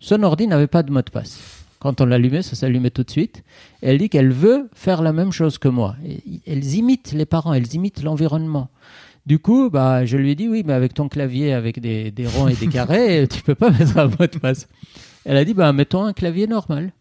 Son 0.00 0.22
ordi 0.22 0.46
n'avait 0.46 0.66
pas 0.66 0.82
de 0.82 0.90
mot 0.90 1.02
de 1.02 1.10
passe. 1.10 1.62
Quand 1.78 2.00
on 2.00 2.06
l'allumait, 2.06 2.42
ça 2.42 2.56
s'allumait 2.56 2.90
tout 2.90 3.02
de 3.02 3.10
suite. 3.10 3.42
Et 3.82 3.88
elle 3.88 3.98
dit 3.98 4.08
qu'elle 4.08 4.32
veut 4.32 4.70
faire 4.72 5.02
la 5.02 5.12
même 5.12 5.32
chose 5.32 5.58
que 5.58 5.68
moi. 5.68 5.96
Et 6.06 6.22
elles 6.46 6.74
imitent 6.74 7.12
les 7.12 7.26
parents, 7.26 7.52
elles 7.52 7.74
imitent 7.74 8.02
l'environnement. 8.02 8.70
Du 9.26 9.38
coup, 9.38 9.68
bah, 9.68 10.04
je 10.04 10.16
lui 10.16 10.34
dit, 10.34 10.48
oui, 10.48 10.62
mais 10.64 10.72
avec 10.72 10.94
ton 10.94 11.08
clavier, 11.08 11.52
avec 11.52 11.80
des, 11.80 12.10
des 12.10 12.26
ronds 12.26 12.48
et 12.48 12.54
des 12.54 12.66
carrés, 12.68 13.26
tu 13.28 13.42
peux 13.42 13.54
pas 13.54 13.70
mettre 13.70 13.98
un 13.98 14.06
mot 14.06 14.16
de 14.20 14.38
passe. 14.38 14.68
Elle 15.24 15.36
a 15.36 15.44
dit, 15.44 15.54
bah, 15.54 15.72
mettons 15.72 16.04
un 16.04 16.12
clavier 16.12 16.46
normal. 16.46 16.92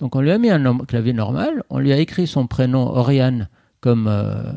Donc 0.00 0.16
on 0.16 0.20
lui 0.20 0.30
a 0.32 0.38
mis 0.38 0.50
un 0.50 0.78
clavier 0.78 1.12
normal, 1.12 1.62
on 1.70 1.78
lui 1.78 1.92
a 1.92 1.98
écrit 1.98 2.26
son 2.26 2.46
prénom 2.46 2.86
Oriane 2.88 3.48
comme, 3.80 4.06
euh, 4.08 4.52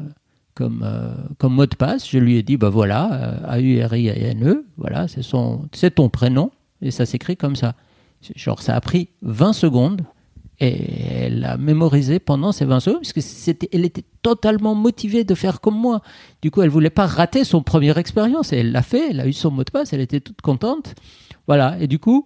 comme, 0.56 0.82
euh, 0.84 1.14
comme 1.38 1.54
mot 1.54 1.66
de 1.68 1.76
passe. 1.76 2.10
Je 2.10 2.18
lui 2.18 2.38
ai 2.38 2.44
dit, 2.44 2.58
bah 2.58 2.70
voilà, 2.70 3.14
euh, 3.14 3.38
A-U-R-I-A-N-E, 3.46 4.66
voilà, 4.78 5.08
c'est 5.08 5.22
son- 5.22 5.68
ton 5.96 6.10
prénom, 6.10 6.52
et 6.82 6.90
ça 6.92 7.06
s'écrit 7.06 7.38
comme 7.38 7.56
ça. 7.56 7.76
Genre, 8.36 8.62
ça 8.62 8.76
a 8.76 8.82
pris 8.82 9.10
20 9.22 9.54
secondes, 9.54 10.02
Et 10.60 11.26
elle 11.26 11.46
a 11.46 11.56
mémorisé 11.56 12.18
pendant 12.18 12.52
ces 12.52 12.66
20 12.66 12.80
secondes, 12.80 13.02
puisque 13.02 13.22
c'était, 13.22 13.70
elle 13.72 13.86
était 13.86 14.04
totalement 14.24 14.74
motivée 14.74 15.24
de 15.24 15.36
faire 15.36 15.62
comme 15.62 15.78
moi. 15.80 16.02
Du 16.42 16.50
coup, 16.50 16.64
elle 16.64 16.72
voulait 16.72 16.90
pas 16.90 17.06
rater 17.06 17.44
son 17.44 17.62
première 17.62 18.00
expérience. 18.00 18.54
Et 18.54 18.58
elle 18.62 18.72
l'a 18.72 18.82
fait, 18.82 19.12
elle 19.12 19.20
a 19.20 19.28
eu 19.28 19.34
son 19.34 19.52
mot 19.52 19.64
de 19.64 19.70
passe, 19.70 19.94
elle 19.94 20.02
était 20.02 20.20
toute 20.20 20.42
contente. 20.42 20.96
Voilà. 21.46 21.78
Et 21.80 21.86
du 21.86 22.00
coup, 22.00 22.26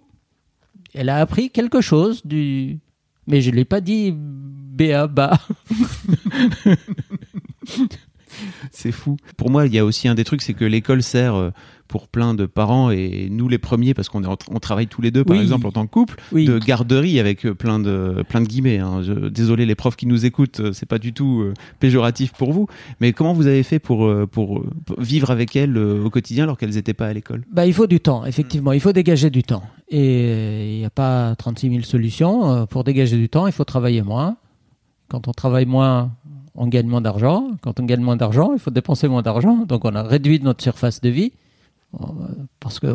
elle 0.94 1.08
a 1.08 1.18
appris 1.18 1.50
quelque 1.50 1.80
chose 1.80 2.24
du. 2.24 2.80
Mais 3.26 3.40
je 3.40 3.50
ne 3.50 3.56
l'ai 3.56 3.64
pas 3.64 3.80
dit 3.80 4.12
béa 4.16 5.06
bas. 5.06 5.40
c'est 8.70 8.92
fou. 8.92 9.16
Pour 9.36 9.50
moi, 9.50 9.66
il 9.66 9.74
y 9.74 9.78
a 9.78 9.84
aussi 9.84 10.08
un 10.08 10.14
des 10.14 10.24
trucs, 10.24 10.42
c'est 10.42 10.54
que 10.54 10.64
l'école 10.64 11.02
sert 11.02 11.34
euh, 11.34 11.50
pour 11.92 12.08
plein 12.08 12.32
de 12.32 12.46
parents 12.46 12.90
et 12.90 13.28
nous 13.30 13.48
les 13.50 13.58
premiers 13.58 13.92
parce 13.92 14.08
qu'on 14.08 14.22
on 14.24 14.58
travaille 14.60 14.86
tous 14.86 15.02
les 15.02 15.10
deux 15.10 15.24
par 15.24 15.36
Oui. 15.36 15.42
exemple 15.42 15.66
en 15.66 15.72
tant 15.72 15.84
que 15.86 15.90
couple 15.92 16.16
Oui. 16.32 16.46
de 16.46 16.58
garderie 16.58 17.20
avec 17.20 17.44
euh, 17.44 17.54
plein 17.54 17.78
de 17.78 18.24
plein 18.30 18.40
de 18.40 18.46
guillemets. 18.46 18.78
hein. 18.78 19.02
Je- 19.02 19.28
désolé 19.28 19.66
les 19.66 19.74
profs 19.74 19.96
qui 19.96 20.06
nous 20.06 20.24
écoutent, 20.24 20.60
euh, 20.60 20.72
c'est 20.72 20.86
pas 20.86 20.98
du 20.98 21.12
tout 21.12 21.42
euh, 21.42 21.52
péjoratif 21.80 22.32
pour 22.32 22.54
vous. 22.54 22.66
Mais 23.02 23.12
comment 23.12 23.34
vous 23.34 23.46
avez 23.46 23.62
fait 23.62 23.78
pour 23.78 24.10
pour, 24.32 24.64
pour 24.86 25.00
vivre 25.00 25.30
avec 25.30 25.54
elles 25.54 25.76
euh, 25.76 26.02
au 26.02 26.08
quotidien 26.08 26.44
alors 26.44 26.56
qu'elles 26.56 26.70
n'étaient 26.76 26.94
pas 26.94 27.08
à 27.08 27.12
l'école? 27.12 27.42
Bah, 27.52 27.66
il 27.66 27.74
faut 27.74 27.86
du 27.86 28.00
temps, 28.00 28.24
effectivement. 28.24 28.72
Il 28.72 28.80
faut 28.80 28.92
dégager 28.94 29.28
du 29.28 29.42
temps. 29.42 29.62
Et 29.90 30.74
il 30.76 30.78
n'y 30.78 30.86
a 30.86 30.90
pas 30.90 31.34
36 31.36 31.68
000 31.68 31.82
solutions. 31.82 32.66
Pour 32.68 32.84
dégager 32.84 33.18
du 33.18 33.28
temps, 33.28 33.46
il 33.46 33.52
faut 33.52 33.64
travailler 33.64 34.00
moins. 34.00 34.36
Quand 35.08 35.28
on 35.28 35.32
travaille 35.32 35.66
moins, 35.66 36.10
on 36.54 36.66
gagne 36.68 36.86
moins 36.86 37.02
d'argent. 37.02 37.48
Quand 37.60 37.78
on 37.80 37.84
gagne 37.84 38.00
moins 38.00 38.16
d'argent, 38.16 38.52
il 38.54 38.58
faut 38.58 38.70
dépenser 38.70 39.08
moins 39.08 39.20
d'argent. 39.20 39.66
Donc 39.68 39.84
on 39.84 39.94
a 39.94 40.02
réduit 40.02 40.40
notre 40.40 40.62
surface 40.62 41.02
de 41.02 41.10
vie. 41.10 41.32
Parce 42.58 42.80
que 42.80 42.94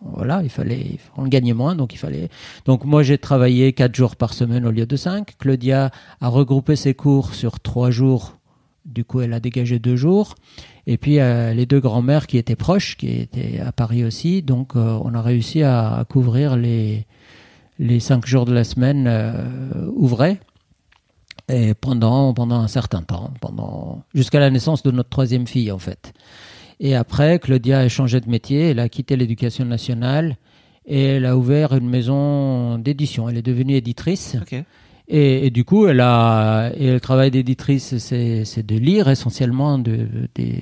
voilà, 0.00 0.42
il 0.42 0.50
fallait, 0.50 0.98
on 1.16 1.26
gagnait 1.26 1.52
moins, 1.52 1.74
donc 1.74 1.94
il 1.94 1.98
fallait. 1.98 2.28
Donc 2.64 2.84
moi 2.84 3.02
j'ai 3.02 3.18
travaillé 3.18 3.72
quatre 3.72 3.94
jours 3.94 4.14
par 4.14 4.34
semaine 4.34 4.64
au 4.66 4.70
lieu 4.70 4.86
de 4.86 4.96
cinq. 4.96 5.34
Claudia 5.38 5.90
a 6.20 6.28
regroupé 6.28 6.76
ses 6.76 6.94
cours 6.94 7.34
sur 7.34 7.58
trois 7.60 7.90
jours. 7.90 8.38
Du 8.84 9.04
coup, 9.04 9.20
elle 9.20 9.32
a 9.32 9.40
dégagé 9.40 9.80
deux 9.80 9.96
jours. 9.96 10.36
Et 10.86 10.96
puis 10.96 11.18
euh, 11.18 11.52
les 11.52 11.66
deux 11.66 11.80
grands-mères 11.80 12.28
qui 12.28 12.38
étaient 12.38 12.54
proches, 12.54 12.96
qui 12.96 13.08
étaient 13.08 13.58
à 13.58 13.72
Paris 13.72 14.04
aussi, 14.04 14.42
donc 14.42 14.76
euh, 14.76 14.96
on 15.02 15.12
a 15.14 15.22
réussi 15.22 15.64
à, 15.64 15.96
à 15.96 16.04
couvrir 16.04 16.54
les, 16.54 17.04
les 17.80 17.98
cinq 17.98 18.26
jours 18.26 18.44
de 18.44 18.54
la 18.54 18.62
semaine 18.62 19.06
euh, 19.08 19.88
ouvrés. 19.92 20.38
Et 21.48 21.74
pendant, 21.74 22.32
pendant 22.32 22.60
un 22.60 22.68
certain 22.68 23.02
temps, 23.02 23.32
pendant 23.40 24.02
jusqu'à 24.14 24.38
la 24.38 24.50
naissance 24.50 24.84
de 24.84 24.92
notre 24.92 25.10
troisième 25.10 25.48
fille 25.48 25.72
en 25.72 25.78
fait. 25.78 26.12
Et 26.80 26.94
après, 26.94 27.38
Claudia 27.38 27.78
a 27.80 27.88
changé 27.88 28.20
de 28.20 28.28
métier, 28.28 28.70
elle 28.70 28.80
a 28.80 28.88
quitté 28.88 29.16
l'éducation 29.16 29.64
nationale 29.64 30.36
et 30.86 31.02
elle 31.04 31.24
a 31.26 31.36
ouvert 31.36 31.72
une 31.74 31.88
maison 31.88 32.78
d'édition. 32.78 33.28
Elle 33.28 33.38
est 33.38 33.42
devenue 33.42 33.74
éditrice. 33.74 34.36
Ok. 34.40 34.62
Et, 35.08 35.46
et 35.46 35.50
du 35.50 35.64
coup, 35.64 35.86
elle 35.86 36.00
a, 36.00 36.72
et 36.76 36.90
le 36.90 36.98
travail 36.98 37.30
d'éditrice, 37.30 37.96
c'est 37.98 38.44
c'est 38.44 38.66
de 38.66 38.76
lire 38.76 39.08
essentiellement 39.08 39.78
de, 39.78 40.08
des- 40.34 40.60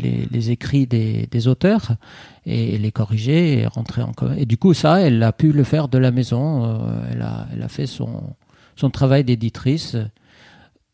les, 0.00 0.28
les 0.30 0.50
écrits 0.52 0.86
des, 0.86 1.26
des 1.28 1.48
auteurs 1.48 1.96
et 2.46 2.78
les 2.78 2.92
corriger 2.92 3.58
et 3.58 3.66
rentrer 3.66 4.02
en 4.02 4.12
commun. 4.12 4.36
Et 4.38 4.46
du 4.46 4.56
coup, 4.56 4.74
ça, 4.74 5.00
elle 5.00 5.20
a 5.24 5.32
pu 5.32 5.50
le 5.50 5.64
faire 5.64 5.88
de 5.88 5.98
la 5.98 6.12
maison. 6.12 6.64
Euh, 6.64 7.02
elle, 7.12 7.22
a, 7.22 7.48
elle 7.52 7.62
a 7.64 7.68
fait 7.68 7.86
son, 7.86 8.22
son 8.76 8.90
travail 8.90 9.24
d'éditrice 9.24 9.96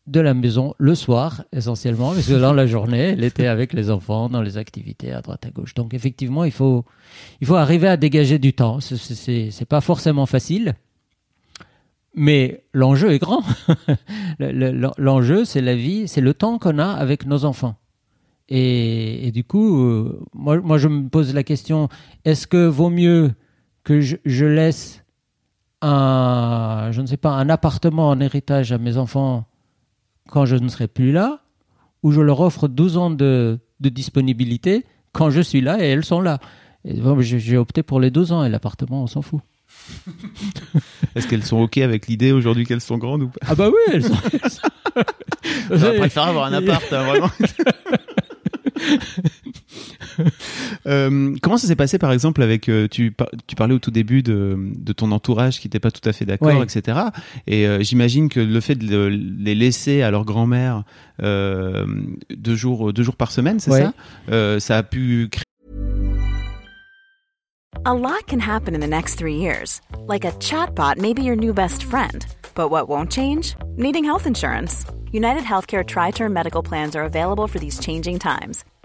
de 0.07 0.19
la 0.21 0.33
maison 0.33 0.73
le 0.77 0.95
soir, 0.95 1.43
essentiellement, 1.51 2.13
parce 2.13 2.27
que 2.27 2.33
dans 2.39 2.53
la 2.53 2.65
journée, 2.65 3.11
était 3.23 3.47
avec 3.47 3.73
les 3.73 3.91
enfants 3.91 4.29
dans 4.29 4.41
les 4.41 4.57
activités 4.57 5.11
à 5.11 5.21
droite 5.21 5.45
à 5.45 5.51
gauche. 5.51 5.73
Donc, 5.73 5.93
effectivement, 5.93 6.43
il 6.45 6.51
faut, 6.51 6.85
il 7.41 7.47
faut 7.47 7.55
arriver 7.55 7.87
à 7.89 7.97
dégager 7.97 8.39
du 8.39 8.53
temps. 8.53 8.79
C'est- 8.79 9.65
pas 9.65 9.81
forcément 9.81 10.25
facile. 10.25 10.75
Mais 12.15 12.63
l'enjeu 12.73 13.11
est 13.11 13.19
grand. 13.19 13.43
Le- 14.39 14.51
le- 14.71 14.91
L'enjeu, 14.97 15.45
c'est 15.45 15.61
la 15.61 15.75
vie, 15.75 16.07
c'est 16.07 16.21
le 16.21 16.33
temps 16.33 16.57
qu'on 16.57 16.79
a 16.79 16.87
avec 16.87 17.25
nos 17.25 17.45
enfants. 17.45 17.75
Et, 18.49 19.27
et 19.27 19.31
du 19.31 19.43
coup, 19.43 19.83
euh, 19.83 20.21
moi, 20.33 20.59
moi, 20.61 20.77
je 20.77 20.87
me 20.87 21.09
pose 21.09 21.33
la 21.33 21.43
question 21.43 21.89
est-ce 22.23 22.47
que 22.47 22.65
vaut 22.65 22.89
mieux 22.89 23.31
que 23.83 23.99
je, 24.01 24.15
je 24.25 24.45
laisse 24.45 25.03
un, 25.81 26.89
je 26.91 27.01
ne 27.01 27.07
sais 27.07 27.17
pas, 27.17 27.31
un 27.31 27.49
appartement 27.49 28.09
en 28.09 28.19
héritage 28.21 28.71
à 28.71 28.77
mes 28.77 28.97
enfants 28.97 29.45
quand 30.27 30.45
je 30.45 30.55
ne 30.55 30.69
serai 30.69 30.87
plus 30.87 31.11
là, 31.11 31.41
ou 32.03 32.11
je 32.11 32.21
leur 32.21 32.41
offre 32.41 32.67
12 32.67 32.97
ans 32.97 33.09
de, 33.09 33.59
de 33.79 33.89
disponibilité 33.89 34.85
quand 35.13 35.29
je 35.29 35.41
suis 35.41 35.61
là 35.61 35.83
et 35.83 35.87
elles 35.87 36.05
sont 36.05 36.21
là 36.21 36.39
bon, 36.85 37.19
J'ai 37.21 37.57
opté 37.57 37.83
pour 37.83 37.99
les 37.99 38.11
12 38.11 38.31
ans 38.31 38.43
et 38.43 38.49
l'appartement, 38.49 39.03
on 39.03 39.07
s'en 39.07 39.21
fout. 39.21 39.41
Est-ce 41.15 41.27
qu'elles 41.27 41.43
sont 41.43 41.57
ok 41.57 41.77
avec 41.79 42.07
l'idée 42.07 42.31
aujourd'hui 42.31 42.65
qu'elles 42.65 42.81
sont 42.81 42.97
grandes 42.97 43.23
ou 43.23 43.27
pas? 43.29 43.39
Ah 43.47 43.55
bah 43.55 43.69
oui, 43.69 43.93
elles 43.93 44.03
sont. 44.03 44.13
J'aurais 45.71 45.97
préféré 45.97 46.29
avoir 46.29 46.45
un 46.45 46.53
appart, 46.53 46.93
hein, 46.93 47.03
vraiment. 47.03 47.29
Euh, 50.85 51.35
comment 51.41 51.57
ça 51.57 51.67
s'est 51.67 51.75
passé 51.75 51.97
par 51.97 52.11
exemple 52.11 52.41
avec 52.41 52.69
euh, 52.69 52.87
tu, 52.89 53.11
par- 53.11 53.27
tu 53.45 53.55
parlais 53.55 53.73
au 53.73 53.79
tout 53.79 53.91
début 53.91 54.23
de, 54.23 54.57
de 54.77 54.93
ton 54.93 55.11
entourage 55.11 55.59
qui 55.59 55.67
n'était 55.67 55.79
pas 55.79 55.91
tout 55.91 56.07
à 56.07 56.13
fait 56.13 56.25
d'accord 56.25 56.47
Ouais. 56.57 56.63
etc 56.63 56.97
et 57.45 57.67
euh, 57.67 57.81
j'imagine 57.81 58.29
que 58.29 58.39
le 58.39 58.59
fait 58.61 58.75
de 58.75 58.87
le- 58.87 59.09
les 59.09 59.53
laisser 59.55 60.01
à 60.01 60.11
leur 60.11 60.23
grand-mère 60.25 60.83
euh, 61.21 61.85
deux 62.35 62.55
jours 62.55 62.93
deux 62.93 63.03
jours 63.03 63.15
par 63.15 63.31
semaine 63.31 63.59
c'est 63.59 63.71
Ouais. 63.71 63.81
ça? 63.83 63.93
Euh, 64.31 64.59
ça 64.59 64.77
a 64.77 64.83
pu 64.83 65.27
créer 65.31 65.43
A 67.85 67.93
lot 67.93 68.25
can 68.27 68.39
happen 68.39 68.73
in 68.73 68.79
the 68.79 68.89
next 68.89 69.17
three 69.17 69.35
years. 69.35 69.81
Like 70.07 70.25
a 70.25 70.31
chatbot 70.39 70.97
may 70.97 71.13
be 71.13 71.21
your 71.23 71.35
new 71.37 71.53
best 71.53 71.83
friend. 71.83 72.25
But 72.55 72.69
what 72.71 72.87
won't 72.89 73.11
change? 73.11 73.55
Needing 73.77 74.03
health 74.03 74.25
insurance. 74.25 74.83
United 75.13 75.43
Healthcare 75.43 75.85
Tri 75.85 76.11
Term 76.11 76.33
Medical 76.33 76.61
Plans 76.63 76.95
are 76.95 77.05
available 77.05 77.47
for 77.47 77.59
these 77.59 77.79
changing 77.79 78.19
times. 78.19 78.63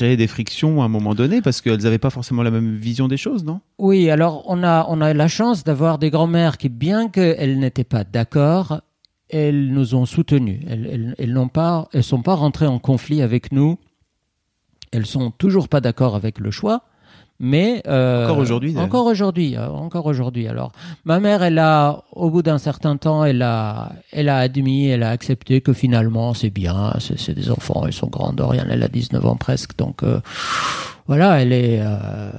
Créer 0.00 0.16
des 0.16 0.28
frictions 0.28 0.80
à 0.80 0.86
un 0.86 0.88
moment 0.88 1.14
donné 1.14 1.42
parce 1.42 1.60
qu'elles 1.60 1.82
n'avaient 1.82 1.98
pas 1.98 2.08
forcément 2.08 2.42
la 2.42 2.50
même 2.50 2.74
vision 2.74 3.06
des 3.06 3.18
choses 3.18 3.44
non? 3.44 3.60
Oui, 3.76 4.08
alors 4.08 4.44
on 4.46 4.62
a, 4.62 4.86
on 4.88 5.02
a 5.02 5.12
la 5.12 5.28
chance 5.28 5.62
d'avoir 5.62 5.98
des 5.98 6.08
grands-mères 6.08 6.56
qui, 6.56 6.70
bien 6.70 7.10
qu'elles 7.10 7.58
n'étaient 7.58 7.84
pas 7.84 8.02
d'accord, 8.02 8.80
elles 9.28 9.70
nous 9.70 9.94
ont 9.94 10.06
soutenus. 10.06 10.60
Elles, 10.66 10.88
elles, 10.90 11.14
elles 11.18 11.32
n'ont 11.34 11.48
pas, 11.48 11.90
elles 11.92 12.02
sont 12.02 12.22
pas 12.22 12.34
rentrées 12.34 12.66
en 12.66 12.78
conflit 12.78 13.20
avec 13.20 13.52
nous. 13.52 13.78
Elles 14.90 15.04
sont 15.04 15.30
toujours 15.30 15.68
pas 15.68 15.82
d'accord 15.82 16.16
avec 16.16 16.38
le 16.38 16.50
choix, 16.50 16.84
mais 17.40 17.82
euh, 17.88 18.24
Encore 18.26 18.38
aujourd'hui. 18.38 18.76
Encore 18.78 19.06
aujourd'hui, 19.06 19.56
euh, 19.56 19.68
encore 19.68 20.06
aujourd'hui. 20.06 20.46
Alors, 20.46 20.72
ma 21.04 21.18
mère, 21.18 21.42
elle 21.42 21.58
a, 21.58 22.04
au 22.12 22.28
bout 22.30 22.42
d'un 22.42 22.58
certain 22.58 22.96
temps, 22.98 23.24
elle 23.24 23.40
a, 23.42 23.92
elle 24.12 24.28
a 24.28 24.36
admis, 24.36 24.86
elle 24.88 25.02
a 25.02 25.10
accepté 25.10 25.60
que 25.62 25.72
finalement 25.72 26.34
c'est 26.34 26.50
bien, 26.50 26.92
c'est 27.00 27.34
des 27.34 27.50
enfants, 27.50 27.86
ils 27.86 27.92
sont 27.94 28.08
grands. 28.08 28.32
Dorian, 28.34 28.64
elle 28.70 28.82
a 28.82 28.88
19 28.88 29.24
ans 29.24 29.36
presque, 29.36 29.76
donc 29.76 30.02
euh, 30.02 30.20
voilà, 31.06 31.40
elle 31.42 31.52
est. 31.52 31.80
euh, 31.80 32.30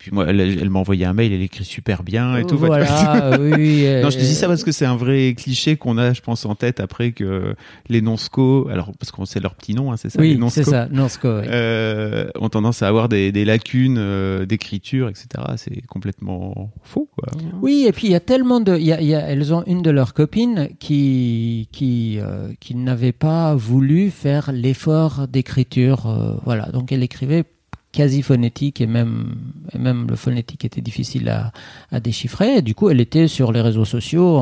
puis 0.00 0.10
moi 0.12 0.24
elle, 0.28 0.40
elle 0.40 0.70
m'a 0.70 0.78
envoyé 0.80 1.04
un 1.04 1.12
mail 1.12 1.32
elle 1.32 1.42
écrit 1.42 1.64
super 1.64 2.02
bien 2.02 2.36
et 2.36 2.44
tout 2.46 2.56
Voilà, 2.58 3.36
oui. 3.40 3.84
Non, 4.02 4.08
je 4.10 4.16
te 4.16 4.22
dis 4.22 4.30
euh, 4.30 4.34
ça 4.34 4.48
parce 4.48 4.64
que 4.64 4.72
c'est 4.72 4.86
un 4.86 4.96
vrai 4.96 5.34
cliché 5.36 5.76
qu'on 5.76 5.98
a, 5.98 6.12
je 6.14 6.22
pense, 6.22 6.44
en 6.46 6.54
tête 6.54 6.80
après 6.80 7.12
que 7.12 7.54
les 7.88 8.00
nonsco, 8.00 8.66
alors 8.70 8.92
parce 8.98 9.12
qu'on 9.12 9.26
sait 9.26 9.40
leur 9.40 9.54
petit 9.54 9.74
nom, 9.74 9.92
hein, 9.92 9.96
c'est 9.98 10.08
ça, 10.10 10.20
les 10.22 10.32
Oui, 10.32 10.38
nonsco, 10.38 10.62
c'est 10.64 10.70
ça, 10.70 10.88
Nonsco. 10.90 11.28
oui. 11.28 11.44
euh, 11.48 12.28
ont 12.40 12.48
tendance 12.48 12.82
à 12.82 12.88
avoir 12.88 13.08
des, 13.10 13.30
des 13.30 13.44
lacunes 13.44 13.98
euh, 13.98 14.46
d'écriture, 14.46 15.08
etc. 15.08 15.26
C'est 15.56 15.86
complètement 15.86 16.72
faux, 16.82 17.08
quoi. 17.14 17.28
Oui, 17.60 17.84
et 17.86 17.92
puis 17.92 18.06
il 18.08 18.12
y 18.12 18.16
a 18.16 18.20
tellement 18.20 18.60
de. 18.60 18.78
Y 18.78 18.92
a, 18.92 19.02
y 19.02 19.14
a- 19.14 19.20
elles 19.28 19.52
ont 19.52 19.62
une 19.66 19.82
de 19.82 19.90
leurs 19.90 20.14
copines 20.14 20.70
qui, 20.80 21.68
qui, 21.72 22.18
euh, 22.20 22.48
qui 22.58 22.74
n'avait 22.74 23.12
pas 23.12 23.54
voulu 23.54 24.10
faire 24.10 24.50
l'effort 24.52 25.28
d'écriture. 25.28 26.06
euh, 26.06 26.34
voilà, 26.44 26.66
donc 26.72 26.90
elle 26.90 27.02
écrivait 27.02 27.44
quasi 27.92 28.22
phonétique 28.22 28.80
et 28.80 28.86
même, 28.86 29.34
et 29.74 29.78
même 29.78 30.06
le 30.08 30.16
phonétique 30.16 30.64
était 30.64 30.80
difficile 30.80 31.28
à, 31.28 31.52
à 31.90 32.00
déchiffrer. 32.00 32.62
Du 32.62 32.74
coup, 32.74 32.88
elle 32.88 33.00
était 33.00 33.26
sur 33.26 33.50
les 33.52 33.60
réseaux 33.60 33.84
sociaux, 33.84 34.40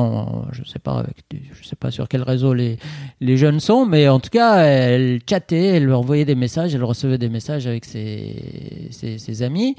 je 0.51 0.63
sais 0.63 0.79
sais 1.63 1.75
pas 1.75 1.91
sur 1.91 2.07
quel 2.07 2.23
réseau 2.23 2.53
les, 2.53 2.77
les 3.21 3.37
jeunes 3.37 3.59
sont, 3.59 3.85
mais 3.85 4.07
en 4.07 4.19
tout 4.19 4.29
cas, 4.29 4.57
elle 4.63 5.19
chattait, 5.27 5.77
elle 5.77 5.91
envoyait 5.93 6.25
des 6.25 6.35
messages, 6.35 6.75
elle 6.75 6.83
recevait 6.83 7.17
des 7.17 7.29
messages 7.29 7.67
avec 7.67 7.85
ses, 7.85 8.89
ses, 8.91 9.43
amis. 9.43 9.75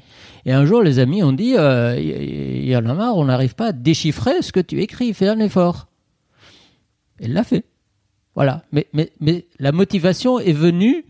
Et 0.47 0.53
un 0.53 0.65
jour, 0.65 0.83
les 0.83 0.99
amis 0.99 1.23
ont 1.23 1.33
dit, 1.33 1.55
euh, 1.57 1.99
il 1.99 2.69
y 2.69 2.77
en 2.77 2.87
a 2.87 2.95
marre, 2.95 3.17
on 3.17 3.25
n'arrive 3.25 3.55
pas 3.55 3.69
à 3.69 3.73
déchiffrer 3.73 4.43
ce 4.43 4.53
que 4.53 4.61
tu 4.61 4.81
écris, 4.81 5.13
fais 5.15 5.29
un 5.29 5.39
effort. 5.39 5.89
Elle 7.21 7.33
l'a 7.33 7.45
fait. 7.45 7.65
Voilà. 8.35 8.65
Mais, 8.73 8.87
mais, 8.93 9.11
mais 9.21 9.47
la 9.59 9.73
motivation 9.73 10.39
est 10.39 10.53
venue 10.53 11.05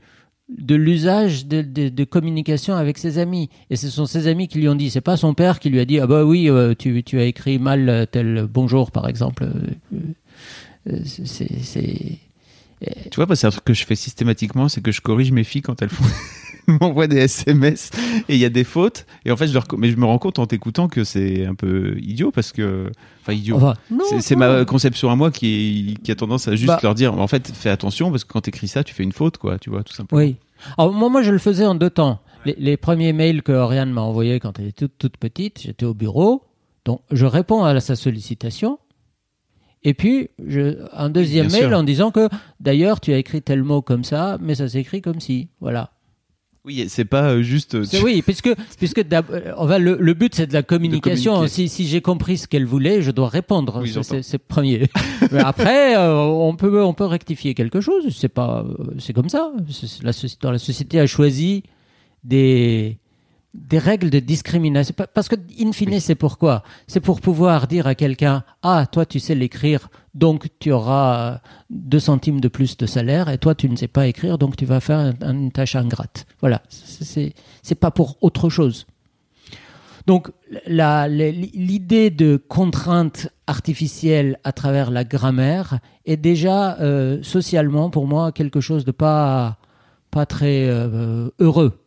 de 0.58 0.74
l'usage 0.74 1.46
de, 1.46 1.62
de, 1.62 2.04
communication 2.04 2.74
avec 2.74 2.98
ses 2.98 3.18
amis. 3.18 3.48
Et 3.70 3.76
ce 3.76 3.88
sont 3.88 4.06
ses 4.06 4.26
amis 4.26 4.48
qui 4.48 4.58
lui 4.58 4.68
ont 4.68 4.74
dit. 4.74 4.90
C'est 4.90 5.00
pas 5.00 5.16
son 5.16 5.34
père 5.34 5.60
qui 5.60 5.70
lui 5.70 5.80
a 5.80 5.84
dit 5.84 6.00
ah 6.00 6.06
bah 6.06 6.24
oui 6.24 6.48
euh, 6.50 6.74
tu, 6.76 7.02
tu 7.04 7.18
as 7.18 7.24
écrit 7.24 7.58
mal 7.58 8.06
tel 8.10 8.46
bonjour 8.50 8.90
par 8.90 9.08
exemple. 9.08 9.46
Euh, 10.88 11.00
c'est 11.04 12.18
tu 13.10 13.16
vois, 13.16 13.36
c'est 13.36 13.46
un 13.46 13.50
que 13.50 13.74
je 13.74 13.84
fais 13.84 13.94
systématiquement, 13.94 14.68
c'est 14.68 14.80
que 14.80 14.90
je 14.90 15.00
corrige 15.02 15.32
mes 15.32 15.44
filles 15.44 15.62
quand 15.62 15.82
elles 15.82 15.90
font 15.90 16.04
m'envoient 16.80 17.06
des 17.06 17.18
SMS 17.18 17.90
et 18.28 18.34
il 18.34 18.40
y 18.40 18.44
a 18.44 18.48
des 18.48 18.64
fautes. 18.64 19.06
Et 19.24 19.30
en 19.30 19.36
fait, 19.36 19.46
je 19.46 19.54
leur... 19.54 19.66
mais 19.76 19.90
je 19.90 19.96
me 19.96 20.04
rends 20.04 20.18
compte 20.18 20.38
en 20.38 20.46
t'écoutant 20.46 20.88
que 20.88 21.04
c'est 21.04 21.46
un 21.46 21.54
peu 21.54 21.96
idiot 22.00 22.30
parce 22.30 22.52
que, 22.52 22.90
enfin 23.22 23.32
idiot. 23.32 23.56
Enfin, 23.56 23.74
c'est 24.20 24.36
ma 24.36 24.64
conception 24.64 25.10
à 25.10 25.16
moi 25.16 25.30
qui, 25.30 25.96
qui 26.02 26.10
a 26.10 26.14
tendance 26.14 26.48
à 26.48 26.56
juste 26.56 26.68
bah... 26.68 26.80
leur 26.82 26.94
dire, 26.94 27.18
en 27.18 27.26
fait, 27.26 27.50
fais 27.54 27.70
attention 27.70 28.10
parce 28.10 28.24
que 28.24 28.32
quand 28.32 28.42
t'écris 28.42 28.68
ça, 28.68 28.84
tu 28.84 28.94
fais 28.94 29.02
une 29.02 29.12
faute, 29.12 29.38
quoi. 29.38 29.58
Tu 29.58 29.70
vois, 29.70 29.82
tout 29.82 29.92
simplement. 29.92 30.20
Oui. 30.20 30.36
Alors 30.78 30.92
moi, 30.92 31.08
moi, 31.08 31.22
je 31.22 31.30
le 31.30 31.38
faisais 31.38 31.66
en 31.66 31.74
deux 31.74 31.90
temps. 31.90 32.20
Les, 32.44 32.54
les 32.58 32.76
premiers 32.76 33.12
mails 33.12 33.42
que 33.42 33.52
Oriane 33.52 33.90
m'a 33.90 34.00
envoyés 34.00 34.40
quand 34.40 34.58
elle 34.58 34.66
était 34.66 34.86
toute, 34.86 34.98
toute 34.98 35.16
petite, 35.16 35.60
j'étais 35.62 35.86
au 35.86 35.94
bureau. 35.94 36.42
Donc, 36.84 37.00
je 37.10 37.26
réponds 37.26 37.64
à 37.64 37.78
sa 37.80 37.96
sollicitation. 37.96 38.78
Et 39.82 39.94
puis, 39.94 40.28
je, 40.46 40.78
un 40.92 41.08
deuxième 41.08 41.46
Bien 41.46 41.60
mail 41.60 41.68
sûr. 41.68 41.78
en 41.78 41.82
disant 41.82 42.10
que, 42.10 42.28
d'ailleurs, 42.60 43.00
tu 43.00 43.12
as 43.12 43.18
écrit 43.18 43.42
tel 43.42 43.62
mot 43.62 43.80
comme 43.80 44.04
ça, 44.04 44.38
mais 44.40 44.54
ça 44.54 44.68
s'écrit 44.68 45.00
comme 45.00 45.20
si. 45.20 45.48
Voilà. 45.60 45.92
Oui, 46.64 46.84
c'est 46.88 47.06
pas 47.06 47.40
juste. 47.40 47.76
Oui, 48.02 48.20
puisque 48.20 48.50
puisque 48.78 49.02
va, 49.06 49.78
le, 49.78 49.96
le, 49.98 50.14
but 50.14 50.34
c'est 50.34 50.46
de 50.46 50.52
la 50.52 50.62
communication. 50.62 51.42
De 51.42 51.46
si 51.46 51.68
si 51.70 51.86
j'ai 51.86 52.02
compris 52.02 52.36
ce 52.36 52.46
qu'elle 52.46 52.66
voulait, 52.66 53.00
je 53.00 53.10
dois 53.10 53.28
répondre. 53.28 53.80
Oui, 53.82 53.94
c'est 54.22 54.38
premier. 54.38 54.90
Mais 55.32 55.40
après, 55.40 55.96
euh, 55.96 56.16
on 56.16 56.54
peut 56.56 56.82
on 56.82 56.92
peut 56.92 57.06
rectifier 57.06 57.54
quelque 57.54 57.80
chose. 57.80 58.14
C'est 58.14 58.28
pas 58.28 58.66
c'est 58.98 59.14
comme 59.14 59.30
ça. 59.30 59.52
La, 60.02 60.12
dans 60.42 60.50
la 60.50 60.58
société 60.58 61.00
a 61.00 61.06
choisi 61.06 61.62
des 62.24 62.98
des 63.54 63.78
règles 63.78 64.10
de 64.10 64.20
discrimination. 64.20 64.94
Parce 65.14 65.28
que, 65.28 65.36
in 65.58 65.72
fine, 65.72 65.90
oui. 65.90 66.00
c'est 66.00 66.14
pourquoi 66.14 66.62
C'est 66.86 67.00
pour 67.00 67.20
pouvoir 67.20 67.66
dire 67.66 67.86
à 67.86 67.94
quelqu'un 67.94 68.44
Ah, 68.62 68.86
toi, 68.90 69.06
tu 69.06 69.18
sais 69.18 69.34
l'écrire, 69.34 69.88
donc 70.14 70.48
tu 70.58 70.72
auras 70.72 71.40
deux 71.70 72.00
centimes 72.00 72.40
de 72.40 72.48
plus 72.48 72.76
de 72.76 72.86
salaire, 72.86 73.28
et 73.28 73.38
toi, 73.38 73.54
tu 73.54 73.68
ne 73.68 73.76
sais 73.76 73.88
pas 73.88 74.06
écrire, 74.06 74.38
donc 74.38 74.56
tu 74.56 74.64
vas 74.64 74.80
faire 74.80 75.14
une 75.22 75.52
tâche 75.52 75.76
ingrate. 75.76 76.26
Voilà. 76.40 76.62
C'est 76.68 77.74
pas 77.78 77.90
pour 77.90 78.16
autre 78.20 78.48
chose. 78.48 78.86
Donc, 80.06 80.30
l'idée 80.66 82.10
de 82.10 82.36
contrainte 82.36 83.28
artificielle 83.46 84.38
à 84.44 84.52
travers 84.52 84.90
la 84.90 85.04
grammaire 85.04 85.78
est 86.06 86.16
déjà 86.16 86.78
euh, 86.80 87.22
socialement, 87.22 87.90
pour 87.90 88.06
moi, 88.06 88.32
quelque 88.32 88.60
chose 88.60 88.84
de 88.84 88.92
pas, 88.92 89.58
pas 90.10 90.26
très 90.26 90.66
euh, 90.68 91.30
heureux. 91.38 91.79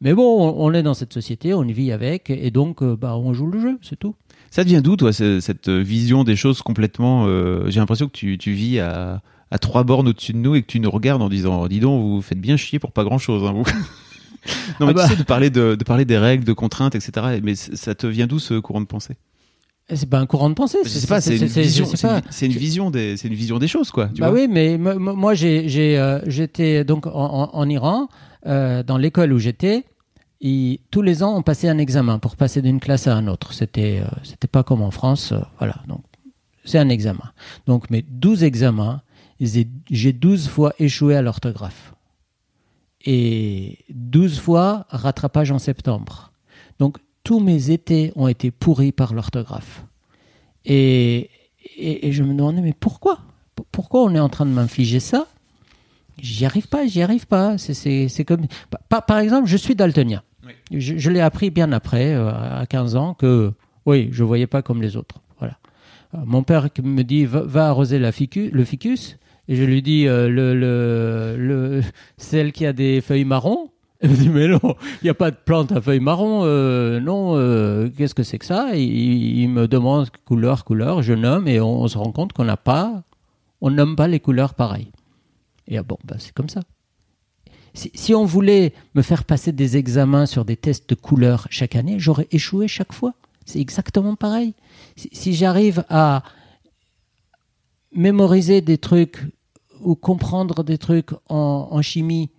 Mais 0.00 0.14
bon, 0.14 0.54
on 0.56 0.72
est 0.72 0.82
dans 0.82 0.94
cette 0.94 1.12
société, 1.12 1.52
on 1.52 1.64
y 1.64 1.72
vit 1.72 1.92
avec, 1.92 2.30
et 2.30 2.50
donc 2.50 2.82
euh, 2.82 2.96
bah, 2.96 3.16
on 3.16 3.34
joue 3.34 3.46
le 3.48 3.60
jeu, 3.60 3.78
c'est 3.82 3.98
tout. 3.98 4.14
Ça 4.50 4.64
devient 4.64 4.80
d'où, 4.82 4.96
toi, 4.96 5.12
cette 5.12 5.68
vision 5.68 6.24
des 6.24 6.36
choses 6.36 6.62
complètement... 6.62 7.26
Euh, 7.26 7.68
J'ai 7.68 7.80
l'impression 7.80 8.06
que 8.06 8.12
tu, 8.12 8.38
tu 8.38 8.52
vis 8.52 8.80
à, 8.80 9.22
à 9.50 9.58
trois 9.58 9.84
bornes 9.84 10.08
au-dessus 10.08 10.32
de 10.32 10.38
nous 10.38 10.54
et 10.54 10.62
que 10.62 10.66
tu 10.66 10.80
nous 10.80 10.90
regardes 10.90 11.22
en 11.22 11.28
disant, 11.28 11.66
dis 11.68 11.80
donc, 11.80 12.02
vous 12.02 12.22
faites 12.22 12.40
bien 12.40 12.56
chier 12.56 12.78
pour 12.78 12.92
pas 12.92 13.04
grand-chose, 13.04 13.44
hein, 13.44 13.52
vous. 13.52 13.64
non, 14.80 14.86
mais 14.86 14.88
ah 14.88 14.92
bah. 14.92 15.04
tu 15.04 15.10
sais, 15.10 15.16
de 15.16 15.22
parler, 15.22 15.50
de, 15.50 15.74
de 15.74 15.84
parler 15.84 16.04
des 16.04 16.18
règles, 16.18 16.44
de 16.44 16.52
contraintes, 16.52 16.94
etc. 16.94 17.38
Mais 17.42 17.54
ça 17.54 17.94
te 17.94 18.06
vient 18.06 18.26
d'où 18.26 18.38
ce 18.38 18.58
courant 18.58 18.80
de 18.80 18.86
pensée? 18.86 19.16
C'est 19.94 20.08
pas 20.08 20.18
un 20.18 20.26
courant 20.26 20.48
de 20.48 20.54
pensée. 20.54 20.78
C'est 20.84 21.08
pas, 21.08 21.20
c'est 21.20 21.36
une 21.36 21.46
vision. 21.46 21.86
C'est 22.30 22.46
une 22.46 22.52
vision 22.52 22.90
des, 22.90 23.16
c'est 23.16 23.28
une 23.28 23.34
vision 23.34 23.58
des 23.58 23.68
choses, 23.68 23.90
quoi. 23.90 24.08
Tu 24.08 24.20
bah 24.20 24.30
vois 24.30 24.40
oui, 24.40 24.48
mais 24.48 24.78
moi, 24.78 25.34
j'ai, 25.34 25.98
euh, 25.98 26.20
j'étais 26.26 26.84
donc 26.84 27.06
en, 27.06 27.68
Iran, 27.68 28.08
euh, 28.46 28.82
dans 28.82 28.96
l'école 28.96 29.32
où 29.32 29.38
j'étais. 29.38 29.84
Et 30.40 30.80
tous 30.90 31.02
les 31.02 31.22
ans, 31.22 31.36
on 31.36 31.42
passait 31.42 31.68
un 31.68 31.78
examen 31.78 32.18
pour 32.18 32.36
passer 32.36 32.62
d'une 32.62 32.80
classe 32.80 33.06
à 33.06 33.14
une 33.14 33.28
autre. 33.28 33.52
C'était, 33.52 34.00
euh, 34.02 34.08
c'était 34.22 34.48
pas 34.48 34.62
comme 34.62 34.80
en 34.80 34.90
France, 34.90 35.32
euh, 35.32 35.40
voilà. 35.58 35.76
Donc, 35.86 36.02
c'est 36.64 36.78
un 36.78 36.88
examen. 36.88 37.32
Donc, 37.66 37.90
mes 37.90 38.02
12 38.02 38.44
examens, 38.44 39.02
j'ai 39.40 40.12
12 40.12 40.48
fois 40.48 40.72
échoué 40.78 41.14
à 41.14 41.22
l'orthographe. 41.22 41.94
Et 43.04 43.78
12 43.90 44.40
fois 44.40 44.86
rattrapage 44.88 45.50
en 45.50 45.58
septembre. 45.58 46.32
Donc, 46.78 46.98
tous 47.24 47.40
mes 47.40 47.70
étés 47.70 48.12
ont 48.16 48.28
été 48.28 48.50
pourris 48.50 48.92
par 48.92 49.14
l'orthographe. 49.14 49.84
Et, 50.64 51.30
et, 51.76 52.08
et, 52.08 52.12
je 52.12 52.22
me 52.22 52.34
demandais, 52.34 52.60
mais 52.60 52.74
pourquoi? 52.78 53.20
Pourquoi 53.72 54.02
on 54.02 54.14
est 54.14 54.20
en 54.20 54.28
train 54.28 54.46
de 54.46 54.50
m'infliger 54.50 55.00
ça? 55.00 55.26
J'y 56.20 56.44
arrive 56.44 56.68
pas, 56.68 56.86
j'y 56.86 57.02
arrive 57.02 57.26
pas. 57.26 57.56
C'est 57.58 58.24
comme. 58.24 58.46
Par, 58.88 59.06
par, 59.06 59.18
exemple, 59.18 59.48
je 59.48 59.56
suis 59.56 59.74
daltonien. 59.74 60.22
Oui. 60.46 60.52
Je, 60.78 60.98
je 60.98 61.10
l'ai 61.10 61.20
appris 61.20 61.50
bien 61.50 61.72
après, 61.72 62.14
euh, 62.14 62.30
à 62.30 62.66
15 62.66 62.96
ans, 62.96 63.14
que 63.14 63.52
oui, 63.86 64.08
je 64.12 64.24
voyais 64.24 64.46
pas 64.46 64.62
comme 64.62 64.82
les 64.82 64.96
autres. 64.96 65.16
Voilà. 65.38 65.58
Euh, 66.14 66.18
mon 66.24 66.42
père 66.42 66.68
me 66.82 67.02
dit 67.02 67.24
va, 67.24 67.42
va 67.42 67.68
arroser 67.68 67.98
la 67.98 68.12
ficus, 68.12 68.50
le 68.52 68.64
ficus. 68.64 69.18
Et 69.48 69.56
je 69.56 69.64
lui 69.64 69.82
dis 69.82 70.06
euh, 70.06 70.28
le, 70.28 70.54
le, 70.54 71.36
le, 71.36 71.82
celle 72.16 72.52
qui 72.52 72.66
a 72.66 72.72
des 72.72 73.00
feuilles 73.00 73.24
marron. 73.24 73.70
Elle 74.00 74.10
me 74.10 74.16
dit 74.16 74.28
mais 74.30 74.48
non, 74.48 74.60
il 75.02 75.04
n'y 75.04 75.10
a 75.10 75.14
pas 75.14 75.30
de 75.30 75.36
plante 75.36 75.72
à 75.72 75.80
feuilles 75.80 76.00
marron. 76.00 76.40
Euh, 76.44 77.00
non, 77.00 77.36
euh, 77.36 77.90
qu'est-ce 77.90 78.14
que 78.14 78.22
c'est 78.22 78.38
que 78.38 78.46
ça? 78.46 78.74
Il, 78.74 79.48
me 79.50 79.68
demande 79.68 80.08
couleur, 80.24 80.64
couleur. 80.64 81.02
Je 81.02 81.12
nomme 81.12 81.46
et 81.46 81.60
on, 81.60 81.86
se 81.86 81.98
rend 81.98 82.10
compte 82.10 82.32
qu'on 82.32 82.44
n'a 82.44 82.56
pas, 82.56 83.02
on 83.60 83.70
nomme 83.70 83.96
pas 83.96 84.08
les 84.08 84.18
couleurs 84.18 84.54
pareilles. 84.54 84.90
Et 85.68 85.76
ah 85.76 85.82
bon, 85.82 85.98
bah, 86.04 86.16
c'est 86.18 86.32
comme 86.32 86.48
ça. 86.48 86.62
Si, 87.74 88.14
on 88.14 88.24
voulait 88.24 88.72
me 88.94 89.02
faire 89.02 89.24
passer 89.24 89.52
des 89.52 89.76
examens 89.76 90.26
sur 90.26 90.44
des 90.44 90.56
tests 90.56 90.90
de 90.90 90.94
couleurs 90.96 91.46
chaque 91.50 91.76
année, 91.76 92.00
j'aurais 92.00 92.26
échoué 92.32 92.68
chaque 92.68 92.92
fois. 92.92 93.14
C'est 93.44 93.60
exactement 93.60 94.16
pareil. 94.16 94.54
Si, 94.96 95.34
j'arrive 95.34 95.84
à 95.88 96.22
mémoriser 97.92 98.60
des 98.60 98.78
trucs 98.78 99.20
ou 99.82 99.94
comprendre 99.94 100.64
des 100.64 100.78
trucs 100.78 101.10
en 101.28 101.80
chimie, 101.82 102.30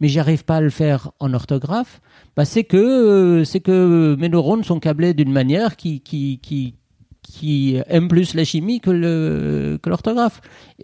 mais 0.00 0.08
j'arrive 0.08 0.44
pas 0.44 0.56
à 0.56 0.60
le 0.60 0.70
faire 0.70 1.10
en 1.20 1.32
orthographe, 1.34 2.00
bah 2.36 2.44
c'est 2.44 2.64
que 2.64 2.76
euh, 2.76 3.44
c'est 3.44 3.60
que 3.60 4.16
mes 4.18 4.28
neurones 4.28 4.64
sont 4.64 4.80
câblés 4.80 5.14
d'une 5.14 5.32
manière 5.32 5.76
qui 5.76 6.00
qui 6.00 7.76
aime 7.88 8.08
plus 8.08 8.34
la 8.34 8.44
chimie 8.44 8.80
que 8.80 8.90
le 8.90 9.78
que 9.82 9.90
l'orthographe. 9.90 10.40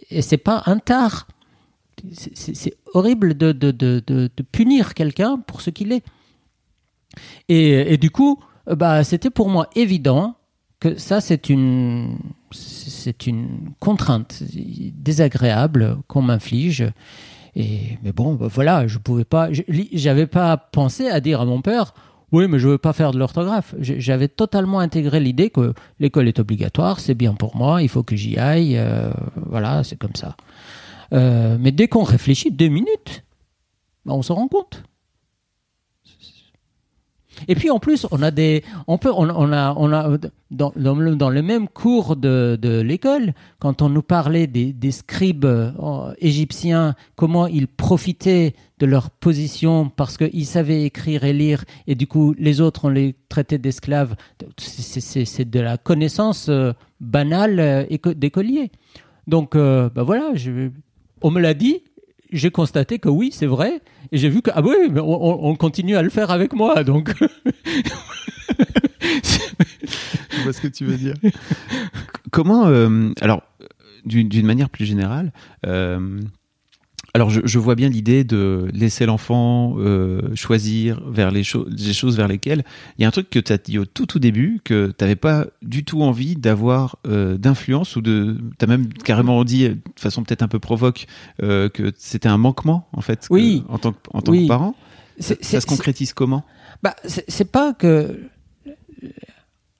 Et 0.09 0.21
c'est 0.21 0.37
pas 0.37 0.63
un 0.65 0.77
tard 0.77 1.27
c'est 2.11 2.75
horrible 2.93 3.35
de, 3.35 3.51
de, 3.51 3.71
de, 3.71 4.01
de 4.05 4.43
punir 4.51 4.93
quelqu'un 4.93 5.37
pour 5.37 5.61
ce 5.61 5.69
qu'il 5.69 5.91
est. 5.91 6.03
Et, 7.47 7.93
et, 7.93 7.97
du 7.97 8.09
coup, 8.09 8.39
bah, 8.65 9.03
c'était 9.03 9.29
pour 9.29 9.49
moi 9.49 9.69
évident 9.75 10.35
que 10.79 10.97
ça, 10.97 11.21
c'est 11.21 11.49
une, 11.49 12.17
c'est 12.51 13.27
une 13.27 13.71
contrainte 13.79 14.43
désagréable 14.43 15.97
qu'on 16.07 16.21
m'inflige. 16.21 16.91
Et, 17.55 17.97
mais 18.03 18.11
bon, 18.11 18.33
bah, 18.33 18.47
voilà, 18.49 18.87
je 18.87 18.97
pouvais 18.97 19.25
pas, 19.25 19.49
j'avais 19.51 20.27
pas 20.27 20.57
pensé 20.57 21.07
à 21.07 21.19
dire 21.19 21.41
à 21.41 21.45
mon 21.45 21.61
père, 21.61 21.93
oui, 22.31 22.47
mais 22.47 22.57
je 22.57 22.67
veux 22.67 22.77
pas 22.79 22.93
faire 22.93 23.11
de 23.11 23.19
l'orthographe. 23.19 23.75
J'avais 23.79 24.27
totalement 24.27 24.79
intégré 24.79 25.19
l'idée 25.19 25.51
que 25.51 25.73
l'école 25.99 26.27
est 26.27 26.39
obligatoire, 26.39 26.99
c'est 26.99 27.13
bien 27.13 27.33
pour 27.35 27.55
moi, 27.55 27.83
il 27.83 27.89
faut 27.89 28.03
que 28.03 28.15
j'y 28.15 28.37
aille, 28.37 28.77
euh, 28.77 29.11
voilà, 29.35 29.83
c'est 29.83 29.97
comme 29.97 30.15
ça. 30.15 30.35
Euh, 31.13 31.57
mais 31.59 31.71
dès 31.71 31.87
qu'on 31.87 32.03
réfléchit 32.03 32.51
deux 32.51 32.69
minutes, 32.69 33.23
ben 34.05 34.13
on 34.13 34.23
se 34.23 34.33
rend 34.33 34.47
compte. 34.47 34.83
Et 37.47 37.55
puis 37.55 37.69
en 37.69 37.79
plus, 37.79 38.05
on 38.11 38.21
a 38.21 38.31
des, 38.31 38.63
on 38.87 38.97
peut, 38.97 39.11
on, 39.15 39.29
a, 39.29 39.73
on 39.77 39.93
a 39.93 40.17
dans, 40.51 40.71
le, 40.75 41.41
même 41.41 41.67
cours 41.67 42.15
de, 42.15 42.81
l'école, 42.81 43.33
quand 43.59 43.81
on 43.81 43.89
nous 43.89 44.01
parlait 44.01 44.47
des, 44.47 44.91
scribes 44.91 45.45
euh, 45.45 46.13
égyptiens, 46.19 46.95
comment 47.15 47.47
ils 47.47 47.67
profitaient 47.67 48.53
de 48.79 48.85
leur 48.85 49.09
position 49.11 49.89
parce 49.89 50.17
qu'ils 50.17 50.45
savaient 50.45 50.83
écrire 50.83 51.23
et 51.23 51.31
lire, 51.31 51.63
et 51.87 51.95
du 51.95 52.05
coup 52.05 52.35
les 52.37 52.59
autres 52.59 52.85
on 52.85 52.89
les 52.89 53.15
traitait 53.29 53.57
d'esclaves. 53.57 54.15
C'est 54.57 55.49
de 55.49 55.59
la 55.59 55.77
connaissance 55.77 56.47
euh, 56.49 56.73
banale 56.99 57.59
euh, 57.59 58.13
d'écolier. 58.13 58.71
Donc, 59.27 59.55
euh, 59.55 59.89
ben 59.89 60.03
voilà, 60.03 60.33
on 61.21 61.31
me 61.31 61.39
l'a 61.39 61.53
dit, 61.53 61.81
j'ai 62.33 62.51
constaté 62.51 62.99
que 62.99 63.09
oui, 63.09 63.31
c'est 63.31 63.45
vrai. 63.45 63.81
Et 64.11 64.17
j'ai 64.17 64.29
vu 64.29 64.41
que, 64.41 64.51
ah 64.53 64.61
oui, 64.61 64.89
mais 64.91 64.99
on, 64.99 65.45
on 65.45 65.55
continue 65.55 65.95
à 65.95 66.01
le 66.01 66.09
faire 66.09 66.31
avec 66.31 66.53
moi. 66.53 66.83
Donc. 66.83 67.13
Je 70.31 70.41
vois 70.43 70.53
ce 70.53 70.61
que 70.61 70.67
tu 70.67 70.85
veux 70.85 70.97
dire. 70.97 71.15
Comment, 72.31 72.67
euh, 72.67 73.11
alors, 73.21 73.43
d'une 74.05 74.45
manière 74.45 74.69
plus 74.69 74.85
générale, 74.85 75.31
euh, 75.65 76.19
alors 77.13 77.29
je, 77.29 77.59
vois 77.59 77.75
bien 77.75 77.89
l'idée 77.89 78.23
de 78.23 78.67
laisser 78.73 79.05
l'enfant 79.05 79.75
euh, 79.77 80.33
choisir 80.35 81.01
vers 81.07 81.29
les, 81.29 81.43
les, 81.67 81.93
choses 81.93 82.17
vers 82.17 82.27
lesquelles 82.27 82.63
il 82.97 83.03
y 83.03 83.05
a 83.05 83.07
un 83.07 83.11
truc 83.11 83.29
que 83.29 83.39
tu 83.39 83.53
as 83.53 83.57
dit 83.57 83.77
au 83.77 83.85
tout 83.85 84.05
tout 84.05 84.19
début 84.19 84.61
que 84.63 84.87
tu 84.97 85.03
n'avais 85.03 85.15
pas 85.15 85.45
du 85.61 85.83
tout 85.83 86.01
envie 86.01 86.35
d'avoir 86.35 86.97
d'influence 87.05 87.95
ou 87.95 88.01
de 88.01 88.37
tu 88.57 88.65
as 88.65 88.67
même 88.67 88.91
carrément 88.91 89.43
dit 89.43 89.69
de 89.69 89.79
façon 89.95 90.23
peut-être 90.23 90.41
un 90.41 90.47
peu 90.47 90.59
provoque 90.59 91.05
que 91.39 91.93
c'était 91.97 92.29
un 92.29 92.37
manquement 92.37 92.87
en 92.93 93.01
fait 93.01 93.27
oui. 93.29 93.63
en 93.69 93.77
tant, 93.77 93.93
en 94.11 94.21
tant 94.21 94.31
que 94.31 94.47
parent. 94.47 94.75
Ça, 95.19 95.35
ça 95.41 95.61
se 95.61 95.67
concrétise 95.67 96.13
comment? 96.13 96.43
Bah, 96.81 96.95
c'est 97.05 97.51
pas 97.51 97.73
que 97.73 98.19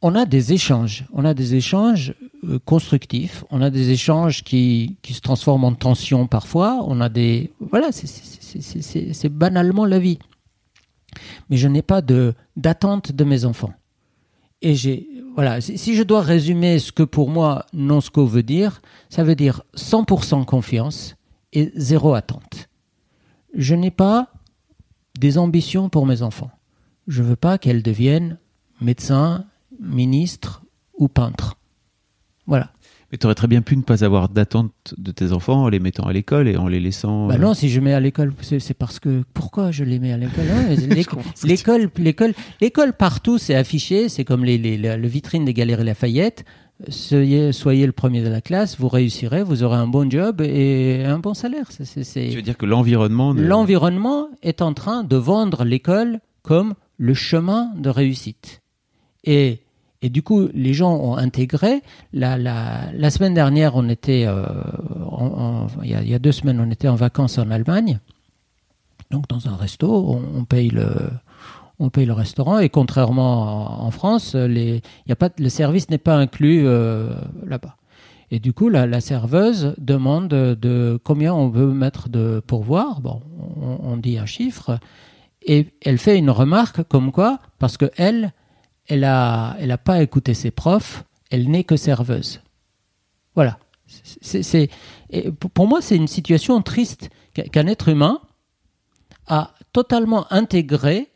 on 0.02 0.16
a 0.16 0.26
des 0.26 0.54
échanges, 0.54 1.06
on 1.14 1.26
a 1.26 1.34
des 1.34 1.56
échanges 1.56 2.14
euh, 2.44 2.60
constructifs, 2.60 3.44
on 3.50 3.62
a 3.62 3.70
des 3.70 3.92
échanges 3.92 4.44
qui, 4.44 4.98
qui, 5.02 5.14
se 5.14 5.22
transforment 5.22 5.66
en 5.66 5.74
tension 5.74 6.28
parfois, 6.28 6.84
on 6.88 7.02
a 7.02 7.10
des... 7.10 7.52
Voilà, 7.60 7.92
c'est 7.92 9.30
banalement 9.30 9.86
la 9.86 10.00
vie. 10.00 10.20
Mais 11.50 11.58
je 11.58 11.68
n'ai 11.68 11.82
pas 11.82 12.02
de 12.02 12.34
d'attente 12.56 13.12
de 13.12 13.24
mes 13.24 13.46
enfants. 13.46 13.74
Et 14.62 14.76
j'ai... 14.76 15.08
Voilà, 15.36 15.62
si 15.62 15.96
je 15.96 16.04
dois 16.04 16.22
résumer 16.22 16.78
ce 16.78 16.92
que 16.92 17.02
pour 17.02 17.30
moi 17.30 17.66
non-sco 17.74 18.26
veut 18.26 18.44
dire, 18.44 18.82
ça 19.10 19.24
veut 19.24 19.36
dire 19.36 19.64
100% 19.76 20.46
confiance 20.46 21.16
et 21.54 21.72
zéro 21.76 22.14
attente. 22.14 22.70
Je 23.56 23.74
n'ai 23.74 23.92
pas 23.92 24.32
des 25.20 25.38
ambitions 25.38 25.90
pour 25.90 26.06
mes 26.06 26.22
enfants. 26.22 26.52
Je 27.08 27.24
veux 27.24 27.36
pas 27.36 27.58
qu'elles 27.58 27.84
deviennent 27.84 28.38
médecins, 28.80 29.46
ministre 29.80 30.64
ou 30.98 31.08
peintre. 31.08 31.58
Voilà. 32.48 32.72
Mais 33.12 33.18
tu 33.20 33.28
aurais 33.28 33.36
très 33.36 33.48
bien 33.48 33.62
pu 33.62 33.78
ne 33.78 33.84
pas 33.84 34.04
avoir 34.04 34.28
d'attente 34.28 34.96
de 34.98 35.12
tes 35.12 35.34
enfants 35.34 35.66
en 35.66 35.70
les 35.70 35.80
mettant 35.80 36.06
à 36.08 36.14
l'école 36.14 36.48
et 36.48 36.58
en 36.58 36.68
les 36.68 36.80
laissant. 36.80 37.28
Bah 37.28 37.36
euh, 37.36 37.38
non, 37.38 37.54
si 37.54 37.70
je 37.70 37.80
mets 37.80 37.94
à 37.94 38.00
l'école, 38.00 38.34
c'est 38.42 38.74
parce 38.74 39.00
que 39.00 39.24
pourquoi 39.36 39.70
je 39.70 39.84
les 39.84 40.00
mets 40.00 40.12
à 40.12 40.18
l'école 40.18 40.46
L'école, 41.44 41.90
l'école, 41.98 42.34
l'école 42.60 42.94
partout, 42.94 43.38
c'est 43.38 43.54
affiché. 43.54 44.10
C'est 44.10 44.26
comme 44.26 44.44
les, 44.44 44.58
les, 44.58 44.78
le 44.78 45.08
vitrine 45.08 45.46
des 45.46 45.54
Galeries 45.54 45.84
Lafayette. 45.84 46.44
Soyez, 46.90 47.52
soyez 47.52 47.86
le 47.86 47.92
premier 47.92 48.24
de 48.24 48.30
la 48.30 48.42
classe, 48.42 48.80
vous 48.80 48.90
réussirez, 48.90 49.44
vous 49.44 49.62
aurez 49.62 49.78
un 49.78 49.88
bon 49.88 50.10
job 50.10 50.42
et 50.42 51.04
un 51.06 51.20
bon 51.20 51.36
salaire. 51.36 51.68
C'est, 51.70 52.04
Tu 52.04 52.36
veux 52.36 52.42
dire 52.42 52.58
que 52.58 52.66
l'environnement. 52.66 53.32
L'environnement 53.34 54.28
est 54.42 54.62
en 54.62 54.74
train 54.74 55.04
de 55.04 55.16
vendre 55.16 55.66
l'école 55.66 56.20
comme 56.42 56.74
le 56.98 57.14
chemin 57.14 57.72
de 57.78 57.90
réussite. 57.90 58.62
Et 59.24 59.60
et 60.04 60.10
du 60.10 60.22
coup, 60.22 60.50
les 60.54 60.74
gens 60.74 60.94
ont 60.94 61.16
intégré. 61.16 61.82
La, 62.12 62.38
la, 62.38 62.92
la 62.94 63.10
semaine 63.10 63.34
dernière, 63.34 63.78
on 63.78 63.88
était, 63.88 64.26
euh, 64.28 64.44
il, 65.82 65.90
y 65.90 66.14
a, 66.14 66.20
deux 66.20 66.34
semaines, 66.34 66.60
on 66.60 66.70
était 66.70 66.90
en 66.90 66.96
vacances 66.96 67.38
en 67.38 67.50
Allemagne. 67.50 68.00
Donc 69.12 69.30
dans 69.30 69.48
un 69.48 69.56
resto, 69.56 70.20
on, 70.36 70.44
paye 70.44 70.70
le, 70.70 70.90
on 71.80 71.90
paye 71.90 72.06
le 72.06 72.12
restaurant. 72.12 72.60
Et 72.60 72.68
contrairement 72.68 73.86
en, 73.86 73.92
France, 73.92 74.36
les, 74.36 74.82
y 75.08 75.14
a 75.14 75.16
pas, 75.16 75.30
le 75.40 75.48
service 75.48 75.90
n'est 75.90 75.98
pas 75.98 76.18
inclus 76.18 76.68
euh, 76.68 77.10
là-bas. 77.48 77.78
Et 78.30 78.40
du 78.40 78.52
coup, 78.52 78.68
la, 78.68 78.86
la, 78.86 79.00
serveuse 79.00 79.74
demande 79.78 80.28
de 80.28 81.00
combien 81.02 81.34
on 81.34 81.48
veut 81.48 81.68
mettre 81.68 82.10
de 82.10 82.42
pourboire. 82.46 83.00
Bon, 83.00 83.22
on, 83.62 83.94
on 83.94 83.96
dit 83.96 84.18
un 84.18 84.26
chiffre. 84.26 84.80
Et 85.46 85.68
elle 85.82 85.98
fait 85.98 86.18
une 86.18 86.30
remarque 86.30 86.84
comme 86.84 87.14
quoi, 87.14 87.40
parce 87.58 87.78
que 87.78 87.90
elle, 87.96 88.34
elle 88.88 89.02
n'a 89.02 89.56
elle 89.60 89.72
a 89.72 89.78
pas 89.78 90.02
écouté 90.02 90.34
ses 90.34 90.52
profs, 90.52 91.04
elle 91.32 91.50
n'est 91.50 91.64
que 91.64 91.78
serveuse. 91.78 92.42
Voilà. 93.36 93.58
C'est, 94.22 94.70
pour 95.54 95.68
moi, 95.68 95.82
c'est 95.82 95.96
une 95.96 96.08
situation 96.08 96.62
triste 96.62 97.10
qu'un 97.34 97.68
être 97.68 97.90
humain 97.90 98.20
a 99.28 99.54
totalement 99.72 100.32
intégré 100.32 101.10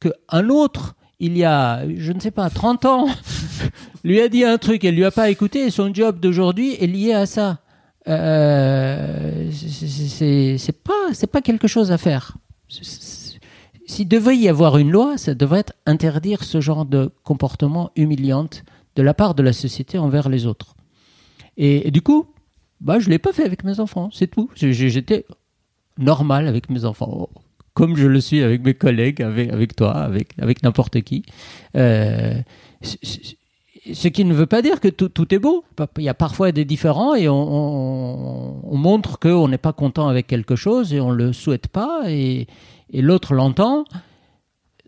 qu'un 0.00 0.48
autre, 0.48 0.94
il 1.20 1.36
y 1.36 1.44
a, 1.44 1.84
je 1.96 2.12
ne 2.12 2.20
sais 2.20 2.30
pas, 2.30 2.50
30 2.50 2.84
ans, 2.86 3.08
lui 4.04 4.20
a 4.20 4.28
dit 4.28 4.44
un 4.44 4.58
truc, 4.58 4.84
elle 4.84 4.94
lui 4.94 5.04
a 5.04 5.10
pas 5.10 5.30
écouté, 5.30 5.66
et 5.66 5.70
son 5.70 5.92
job 5.94 6.20
d'aujourd'hui 6.20 6.74
est 6.74 6.86
lié 6.86 7.12
à 7.12 7.26
ça. 7.26 7.58
Euh, 8.08 9.50
c'est 9.52 10.82
pas, 10.82 11.12
c'est 11.12 11.28
pas 11.28 11.40
quelque 11.40 11.68
chose 11.68 11.92
à 11.92 11.98
faire. 11.98 12.36
S'il 13.92 14.08
devait 14.08 14.38
y 14.38 14.48
avoir 14.48 14.78
une 14.78 14.90
loi, 14.90 15.18
ça 15.18 15.34
devrait 15.34 15.58
être 15.58 15.74
interdire 15.84 16.44
ce 16.44 16.62
genre 16.62 16.86
de 16.86 17.10
comportement 17.24 17.90
humiliant 17.94 18.48
de 18.96 19.02
la 19.02 19.12
part 19.12 19.34
de 19.34 19.42
la 19.42 19.52
société 19.52 19.98
envers 19.98 20.30
les 20.30 20.46
autres. 20.46 20.76
Et, 21.58 21.90
du 21.90 22.00
coup, 22.00 22.24
bah, 22.80 23.00
je 23.00 23.08
ne 23.08 23.10
l'ai 23.10 23.18
pas 23.18 23.34
fait 23.34 23.44
avec 23.44 23.64
mes 23.64 23.80
enfants, 23.80 24.08
c'est 24.10 24.28
tout. 24.28 24.48
J'étais 24.54 25.26
normal 25.98 26.48
avec 26.48 26.70
mes 26.70 26.86
enfants, 26.86 27.28
comme 27.74 27.94
je 27.94 28.06
le 28.06 28.22
suis 28.22 28.42
avec 28.42 28.64
mes 28.64 28.72
collègues, 28.72 29.20
avec, 29.20 29.76
toi, 29.76 29.92
avec, 29.92 30.32
avec 30.40 30.62
n'importe 30.62 31.02
qui. 31.02 31.26
Euh, 31.76 32.40
ce 32.80 34.08
qui 34.08 34.24
ne 34.24 34.32
veut 34.32 34.46
pas 34.46 34.62
dire 34.62 34.80
que 34.80 34.88
tout, 34.88 35.10
tout, 35.10 35.34
est 35.34 35.38
beau. 35.38 35.64
Il 35.98 36.04
y 36.04 36.08
a 36.08 36.14
parfois 36.14 36.50
des 36.50 36.64
différends 36.64 37.14
et 37.14 37.28
on, 37.28 37.34
on, 37.34 38.60
on 38.72 38.76
montre 38.78 39.18
qu'on 39.18 39.48
n'est 39.48 39.58
pas 39.58 39.74
content 39.74 40.08
avec 40.08 40.28
quelque 40.28 40.56
chose 40.56 40.94
et 40.94 41.00
on 41.00 41.10
ne 41.10 41.16
le 41.16 41.34
souhaite 41.34 41.68
pas. 41.68 42.04
Et, 42.06 42.46
et 42.92 43.02
l'autre 43.02 43.34
l'entend, 43.34 43.84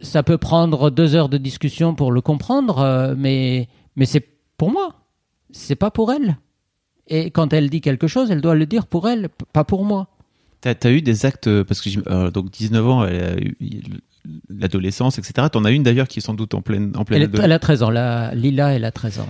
ça 0.00 0.22
peut 0.22 0.38
prendre 0.38 0.90
deux 0.90 1.14
heures 1.14 1.28
de 1.28 1.38
discussion 1.38 1.94
pour 1.94 2.12
le 2.12 2.20
comprendre, 2.20 2.78
euh, 2.78 3.14
mais, 3.16 3.68
mais 3.96 4.06
c'est 4.06 4.26
pour 4.56 4.70
moi, 4.70 4.94
c'est 5.50 5.76
pas 5.76 5.90
pour 5.90 6.12
elle. 6.12 6.36
Et 7.06 7.30
quand 7.30 7.52
elle 7.52 7.70
dit 7.70 7.80
quelque 7.80 8.06
chose, 8.06 8.30
elle 8.30 8.40
doit 8.40 8.54
le 8.54 8.66
dire 8.66 8.86
pour 8.86 9.08
elle, 9.08 9.28
pas 9.52 9.64
pour 9.64 9.84
moi. 9.84 10.08
Tu 10.62 10.68
as, 10.68 10.90
eu 10.90 11.02
des 11.02 11.26
actes, 11.26 11.48
euh, 11.48 11.64
parce 11.64 11.80
que 11.80 11.90
euh, 12.08 12.30
donc 12.30 12.50
19 12.50 12.88
ans, 12.88 13.04
elle 13.04 13.22
a 13.22 13.36
eu 13.36 13.56
l'adolescence, 14.48 15.18
etc. 15.18 15.48
Tu 15.52 15.58
en 15.58 15.64
as 15.64 15.70
une 15.70 15.82
d'ailleurs 15.82 16.08
qui 16.08 16.20
est 16.20 16.22
sans 16.22 16.34
doute 16.34 16.54
en 16.54 16.62
pleine, 16.62 16.92
en 16.96 17.04
pleine 17.04 17.30
elle, 17.32 17.40
elle 17.42 17.52
a 17.52 17.58
13 17.58 17.82
ans, 17.82 17.90
la, 17.90 18.34
Lila, 18.34 18.72
elle 18.72 18.84
a 18.84 18.90
13 18.90 19.20
ans. 19.20 19.28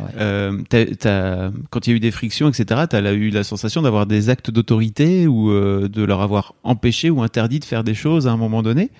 quand 1.70 1.86
il 1.86 1.90
y 1.90 1.92
a 1.92 1.96
eu 1.96 2.00
des 2.00 2.10
frictions, 2.10 2.48
etc., 2.48 2.82
tu 2.88 2.96
as 2.96 3.12
eu 3.12 3.30
la 3.30 3.44
sensation 3.44 3.82
d'avoir 3.82 4.06
des 4.06 4.30
actes 4.30 4.50
d'autorité 4.50 5.26
ou 5.26 5.50
de 5.50 6.04
leur 6.04 6.20
avoir 6.20 6.54
empêché 6.62 7.10
ou 7.10 7.22
interdit 7.22 7.60
de 7.60 7.64
faire 7.64 7.84
des 7.84 7.94
choses 7.94 8.26
à 8.26 8.32
un 8.32 8.36
moment 8.36 8.62
donné? 8.62 8.90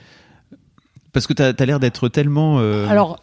Parce 1.14 1.28
que 1.28 1.32
tu 1.32 1.42
as, 1.42 1.64
l'air 1.64 1.78
d'être 1.78 2.08
tellement 2.08 2.58
euh, 2.58 2.88
Alors, 2.88 3.20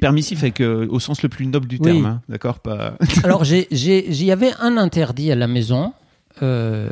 permissif 0.00 0.42
avec, 0.42 0.60
euh, 0.60 0.88
au 0.90 0.98
sens 0.98 1.22
le 1.22 1.28
plus 1.28 1.46
noble 1.46 1.68
du 1.68 1.78
terme, 1.78 2.04
hein, 2.04 2.22
d'accord? 2.28 2.58
Pas... 2.58 2.94
Alors, 3.24 3.44
j'y 3.44 4.30
avais 4.32 4.50
un 4.60 4.76
interdit 4.76 5.30
à 5.30 5.36
la 5.36 5.46
maison, 5.46 5.92
euh, 6.42 6.90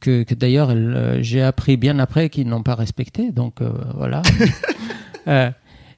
que, 0.00 0.22
que 0.22 0.34
d'ailleurs 0.34 0.74
j'ai 1.22 1.42
appris 1.42 1.76
bien 1.76 1.98
après 1.98 2.28
qu'ils 2.30 2.48
n'ont 2.48 2.62
pas 2.62 2.74
respecté, 2.74 3.30
donc 3.32 3.60
voilà. 3.96 4.22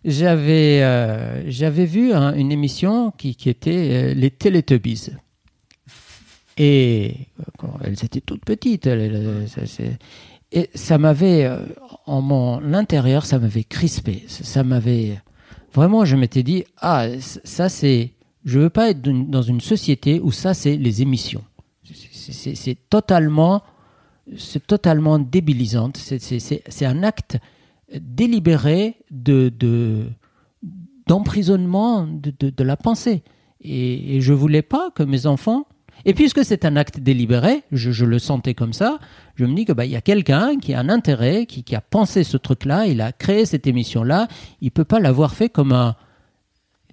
j'avais 0.04 1.50
j'avais 1.50 1.86
vu 1.86 2.12
une 2.12 2.52
émission 2.52 3.12
qui, 3.12 3.34
qui 3.36 3.48
était 3.48 4.14
les 4.14 4.30
Teletubbies. 4.30 5.10
Et 6.56 7.16
elles 7.82 8.04
étaient 8.04 8.20
toutes 8.20 8.44
petites. 8.44 8.86
Elles, 8.86 9.48
et 10.54 10.70
ça 10.74 10.98
m'avait, 10.98 11.44
euh, 11.44 11.58
en 12.06 12.22
mon 12.22 12.74
intérieur, 12.74 13.26
ça 13.26 13.40
m'avait 13.40 13.64
crispé. 13.64 14.24
Ça 14.28 14.62
m'avait. 14.62 15.20
Vraiment, 15.74 16.04
je 16.04 16.14
m'étais 16.14 16.44
dit, 16.44 16.64
ah, 16.80 17.06
ça 17.20 17.68
c'est. 17.68 18.12
Je 18.44 18.60
veux 18.60 18.70
pas 18.70 18.90
être 18.90 19.02
dans 19.02 19.42
une 19.42 19.60
société 19.60 20.20
où 20.20 20.30
ça 20.30 20.54
c'est 20.54 20.76
les 20.76 21.02
émissions. 21.02 21.42
C'est 22.32 22.88
totalement. 22.88 23.62
Totalement 24.66 25.18
débilisant. 25.18 25.90
C'est 25.94 26.86
un 26.86 27.02
acte 27.02 27.38
délibéré 27.94 28.96
de. 29.10 29.52
d'emprisonnement 31.06 32.06
de, 32.06 32.32
de, 32.38 32.50
de, 32.50 32.64
la 32.64 32.76
pensée. 32.76 33.22
Et, 33.60 34.20
je 34.20 34.32
voulais 34.32 34.62
pas 34.62 34.90
que 34.94 35.02
mes 35.02 35.26
enfants 35.26 35.66
et 36.06 36.12
puisque 36.12 36.44
c'est 36.44 36.64
un 36.64 36.76
acte 36.76 37.00
délibéré, 37.00 37.62
je, 37.72 38.04
le 38.04 38.18
sentais 38.18 38.54
comme 38.54 38.72
ça, 38.72 38.98
je 39.36 39.46
me 39.46 39.54
dis 39.54 39.64
que 39.64 39.72
bah 39.72 39.86
y 39.86 39.96
a 39.96 40.02
quelqu'un 40.02 40.58
qui 40.58 40.74
a 40.74 40.80
un 40.80 40.88
intérêt, 40.88 41.46
qui, 41.46 41.62
qui 41.62 41.74
a 41.74 41.80
pensé 41.80 42.24
ce 42.24 42.36
truc-là, 42.36 42.86
il 42.86 43.00
a 43.00 43.12
créé 43.12 43.46
cette 43.46 43.66
émission-là, 43.66 44.28
il 44.60 44.70
peut 44.70 44.84
pas 44.84 45.00
l'avoir 45.00 45.34
fait 45.34 45.48
comme 45.48 45.72
un 45.72 45.96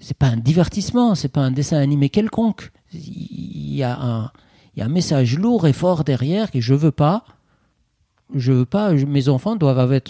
c'est 0.02 0.18
pas 0.18 0.28
un 0.28 0.38
divertissement, 0.38 1.16
c'est 1.16 1.30
pas 1.30 1.42
un 1.42 1.52
dessin 1.52 1.78
animé 1.78 2.10
quelconque. 2.10 2.72
Il 2.94 3.76
y 3.76 3.84
a 3.84 4.00
un 4.02 4.32
il 4.76 4.80
y 4.80 4.84
a 4.84 4.86
un 4.86 4.90
message 4.90 5.38
lourd 5.38 5.68
et 5.68 5.74
fort 5.74 6.04
derrière 6.04 6.52
que 6.52 6.62
je 6.62 6.74
veux 6.74 6.92
pas 6.92 7.26
je 8.36 8.52
veux 8.52 8.66
pas 8.66 8.94
mes 8.94 9.30
enfants 9.30 9.56
doivent 9.56 9.80
avoir 9.80 10.02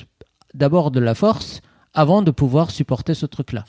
d'abord 0.53 0.91
de 0.91 0.99
la 0.99 1.15
force 1.15 1.61
avant 1.93 2.21
de 2.21 2.31
pouvoir 2.31 2.71
supporter 2.71 3.13
ce 3.13 3.25
truc-là. 3.25 3.65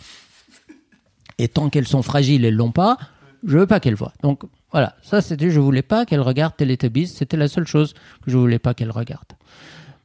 Et 1.39 1.49
tant 1.49 1.71
qu'elles 1.71 1.89
sont 1.89 2.03
fragiles, 2.03 2.45
elles 2.45 2.55
l'ont 2.55 2.73
pas, 2.73 2.99
je 3.45 3.59
veux 3.59 3.67
pas 3.67 3.81
qu'elle 3.81 3.95
voit. 3.95 4.13
Donc 4.23 4.43
voilà, 4.71 4.95
ça 5.03 5.21
c'était, 5.21 5.51
je 5.51 5.61
voulais 5.61 5.83
pas 5.83 6.07
qu'elle 6.07 6.21
regarde 6.21 6.57
Teletubbies. 6.57 7.09
C'était 7.09 7.37
la 7.37 7.49
seule 7.49 7.67
chose 7.67 7.95
que 8.25 8.31
je 8.31 8.37
voulais 8.37 8.59
pas 8.59 8.75
qu'elle 8.75 8.91
regarde. 8.91 9.27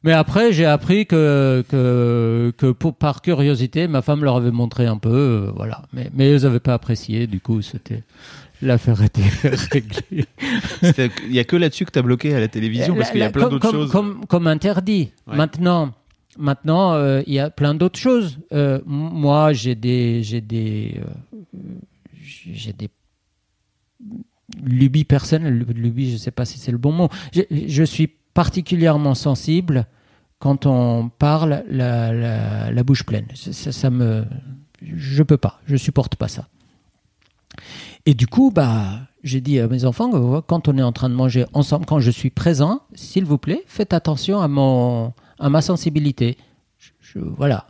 Mais 0.04 0.12
après, 0.12 0.52
j'ai 0.52 0.64
appris 0.64 1.06
que, 1.06 1.64
que, 1.68 2.52
que 2.56 2.90
par 2.90 3.20
curiosité, 3.20 3.88
ma 3.88 4.00
femme 4.00 4.22
leur 4.22 4.36
avait 4.36 4.52
montré 4.52 4.86
un 4.86 4.96
peu, 4.96 5.10
euh, 5.48 5.52
voilà. 5.56 5.82
Mais, 5.92 6.08
mais 6.14 6.30
elles 6.30 6.42
n'avaient 6.42 6.60
pas 6.60 6.74
apprécié, 6.74 7.26
du 7.26 7.40
coup, 7.40 7.62
c'était. 7.62 8.04
L'affaire 8.62 9.02
était 9.02 9.22
réglée. 9.72 10.24
Il 11.28 11.32
y 11.34 11.38
a 11.38 11.44
que 11.44 11.56
là-dessus 11.56 11.84
que 11.84 11.92
tu 11.92 11.98
as 11.98 12.02
bloqué 12.02 12.34
à 12.34 12.40
la 12.40 12.48
télévision 12.48 12.94
parce 12.96 13.10
qu'il 13.10 13.20
y 13.20 13.22
a 13.22 13.30
plein 13.30 13.48
d'autres 13.48 13.70
choses. 13.70 13.90
Comme, 13.92 14.26
comme 14.26 14.46
interdit. 14.46 15.12
Ouais. 15.26 15.36
Maintenant, 15.36 15.92
maintenant, 16.36 16.92
euh, 16.94 17.22
il 17.26 17.34
y 17.34 17.38
a 17.38 17.50
plein 17.50 17.74
d'autres 17.74 17.98
choses. 17.98 18.38
Euh, 18.52 18.80
moi, 18.86 19.52
j'ai 19.52 19.74
des, 19.74 20.22
j'ai 20.24 20.40
des, 20.40 21.00
euh, 21.00 21.58
j'ai 22.52 22.72
des 22.72 22.88
lubies 24.62 25.04
personnelles. 25.04 25.64
Lubies, 25.74 26.08
je 26.08 26.14
ne 26.14 26.18
sais 26.18 26.30
pas 26.30 26.44
si 26.44 26.58
c'est 26.58 26.72
le 26.72 26.78
bon 26.78 26.92
mot. 26.92 27.08
Je, 27.32 27.42
je 27.50 27.82
suis 27.84 28.08
particulièrement 28.34 29.14
sensible 29.14 29.86
quand 30.38 30.66
on 30.66 31.08
parle 31.08 31.64
la, 31.68 32.12
la, 32.12 32.70
la 32.70 32.82
bouche 32.82 33.04
pleine. 33.04 33.26
Ça, 33.34 33.52
ça- 33.52 33.72
ça 33.72 33.90
me, 33.90 34.24
je 34.82 35.22
peux 35.22 35.36
pas. 35.36 35.60
Je 35.66 35.76
supporte 35.76 36.16
pas 36.16 36.28
ça. 36.28 36.48
Et 38.08 38.14
du 38.14 38.26
coup, 38.26 38.50
bah, 38.50 39.00
j'ai 39.22 39.42
dit 39.42 39.60
à 39.60 39.68
mes 39.68 39.84
enfants, 39.84 40.10
que, 40.10 40.40
quand 40.40 40.66
on 40.66 40.78
est 40.78 40.82
en 40.82 40.92
train 40.92 41.10
de 41.10 41.14
manger 41.14 41.44
ensemble, 41.52 41.84
quand 41.84 42.00
je 42.00 42.10
suis 42.10 42.30
présent, 42.30 42.80
s'il 42.94 43.26
vous 43.26 43.36
plaît, 43.36 43.62
faites 43.66 43.92
attention 43.92 44.40
à, 44.40 44.48
mon, 44.48 45.12
à 45.38 45.50
ma 45.50 45.60
sensibilité. 45.60 46.38
Voilà. 47.14 47.66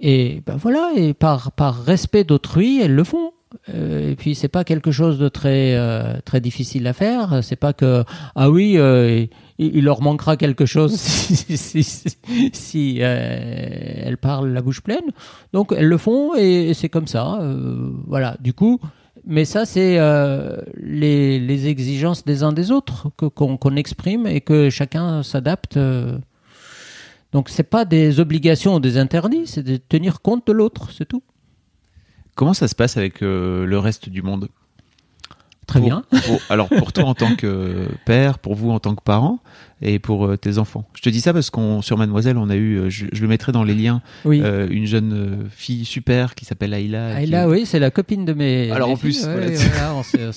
Et 0.00 0.42
ben 0.46 0.56
voilà, 0.56 0.92
et 0.96 1.12
par, 1.12 1.52
par 1.52 1.84
respect 1.84 2.24
d'autrui, 2.24 2.80
elles 2.80 2.94
le 2.94 3.04
font. 3.04 3.32
Euh, 3.68 4.12
et 4.12 4.16
puis 4.16 4.34
c'est 4.34 4.48
pas 4.48 4.64
quelque 4.64 4.90
chose 4.90 5.18
de 5.18 5.28
très 5.28 5.74
euh, 5.74 6.18
très 6.24 6.40
difficile 6.40 6.86
à 6.86 6.94
faire. 6.94 7.44
C'est 7.44 7.56
pas 7.56 7.74
que 7.74 8.04
ah 8.34 8.48
oui, 8.48 8.78
euh, 8.78 9.26
il, 9.58 9.84
leur 9.84 10.00
manquera 10.00 10.38
quelque 10.38 10.64
chose 10.64 10.94
si, 10.98 11.58
si, 11.58 11.84
si- 12.54 12.98
euh, 13.02 13.36
elles 14.06 14.16
parlent 14.16 14.48
la 14.54 14.62
bouche 14.62 14.80
pleine. 14.80 15.04
Donc 15.52 15.74
elles 15.76 15.88
le 15.88 15.98
font 15.98 16.34
et, 16.34 16.72
c'est 16.72 16.88
comme 16.88 17.06
ça. 17.06 17.38
euh, 17.42 17.90
voilà. 18.06 18.38
Du 18.40 18.54
coup, 18.54 18.80
mais 19.26 19.44
ça 19.44 19.64
c'est 19.66 19.98
euh, 19.98 20.56
les, 20.76 21.38
les 21.40 21.66
exigences 21.68 22.24
des 22.24 22.42
uns 22.42 22.52
des 22.52 22.70
autres 22.70 23.10
que 23.16 23.26
qu'on 23.26 23.56
qu'on 23.56 23.76
exprime 23.76 24.26
et 24.26 24.40
que 24.40 24.70
chacun 24.70 25.22
s'adapte. 25.22 25.76
euh. 25.76 26.18
Donc 27.32 27.48
c'est 27.48 27.62
pas 27.62 27.84
des 27.84 28.20
obligations 28.20 28.74
ou 28.74 28.80
des 28.80 28.98
interdits, 28.98 29.46
c'est 29.46 29.62
de 29.62 29.76
tenir 29.78 30.20
compte 30.20 30.46
de 30.46 30.52
l'autre, 30.52 30.90
c'est 30.92 31.06
tout. 31.06 31.22
Comment 32.34 32.54
ça 32.54 32.68
se 32.68 32.74
passe 32.74 32.96
avec 32.96 33.22
euh, 33.22 33.64
le 33.66 33.78
reste 33.78 34.08
du 34.08 34.22
monde? 34.22 34.48
Très 35.66 35.78
Pour- 35.78 35.86
bien. 35.88 36.02
pour- 36.26 36.40
alors 36.50 36.68
pour 36.68 36.92
toi 36.92 37.04
en 37.04 37.14
tant 37.14 37.34
que 37.36 37.86
père, 38.04 38.38
pour 38.38 38.54
vous 38.54 38.70
en 38.70 38.80
tant 38.80 38.94
que 38.94 39.02
parent 39.02 39.38
et 39.82 39.98
pour 39.98 40.26
euh, 40.26 40.36
tes 40.36 40.58
enfants. 40.58 40.84
Je 40.94 41.02
te 41.02 41.08
dis 41.10 41.20
ça 41.20 41.32
parce 41.32 41.50
qu'on 41.50 41.82
sur 41.82 41.98
Mademoiselle, 41.98 42.38
on 42.38 42.48
a 42.50 42.54
eu, 42.56 42.76
euh, 42.78 42.90
je, 42.90 43.06
je 43.12 43.22
le 43.22 43.28
mettrai 43.28 43.52
dans 43.52 43.64
les 43.64 43.74
liens, 43.74 44.00
Oui. 44.24 44.40
euh, 44.42 44.66
une 44.70 44.86
jeune 44.86 45.46
fille 45.50 45.84
super 45.84 46.34
qui 46.34 46.44
s'appelle 46.44 46.72
Ayla. 46.72 47.20
Qui- 47.20 47.26
là, 47.30 47.48
oui, 47.48 47.66
c'est 47.66 47.78
la 47.78 47.90
copine 47.90 48.24
de 48.24 48.32
mes. 48.32 48.70
Alors, 48.70 48.88
mes 48.88 48.94
en 48.94 48.96
plus, 48.96 49.18
filles, 49.20 49.28
ouais, 49.28 49.54
voilà. 49.54 49.94
on 49.94 50.00
on 50.00 50.32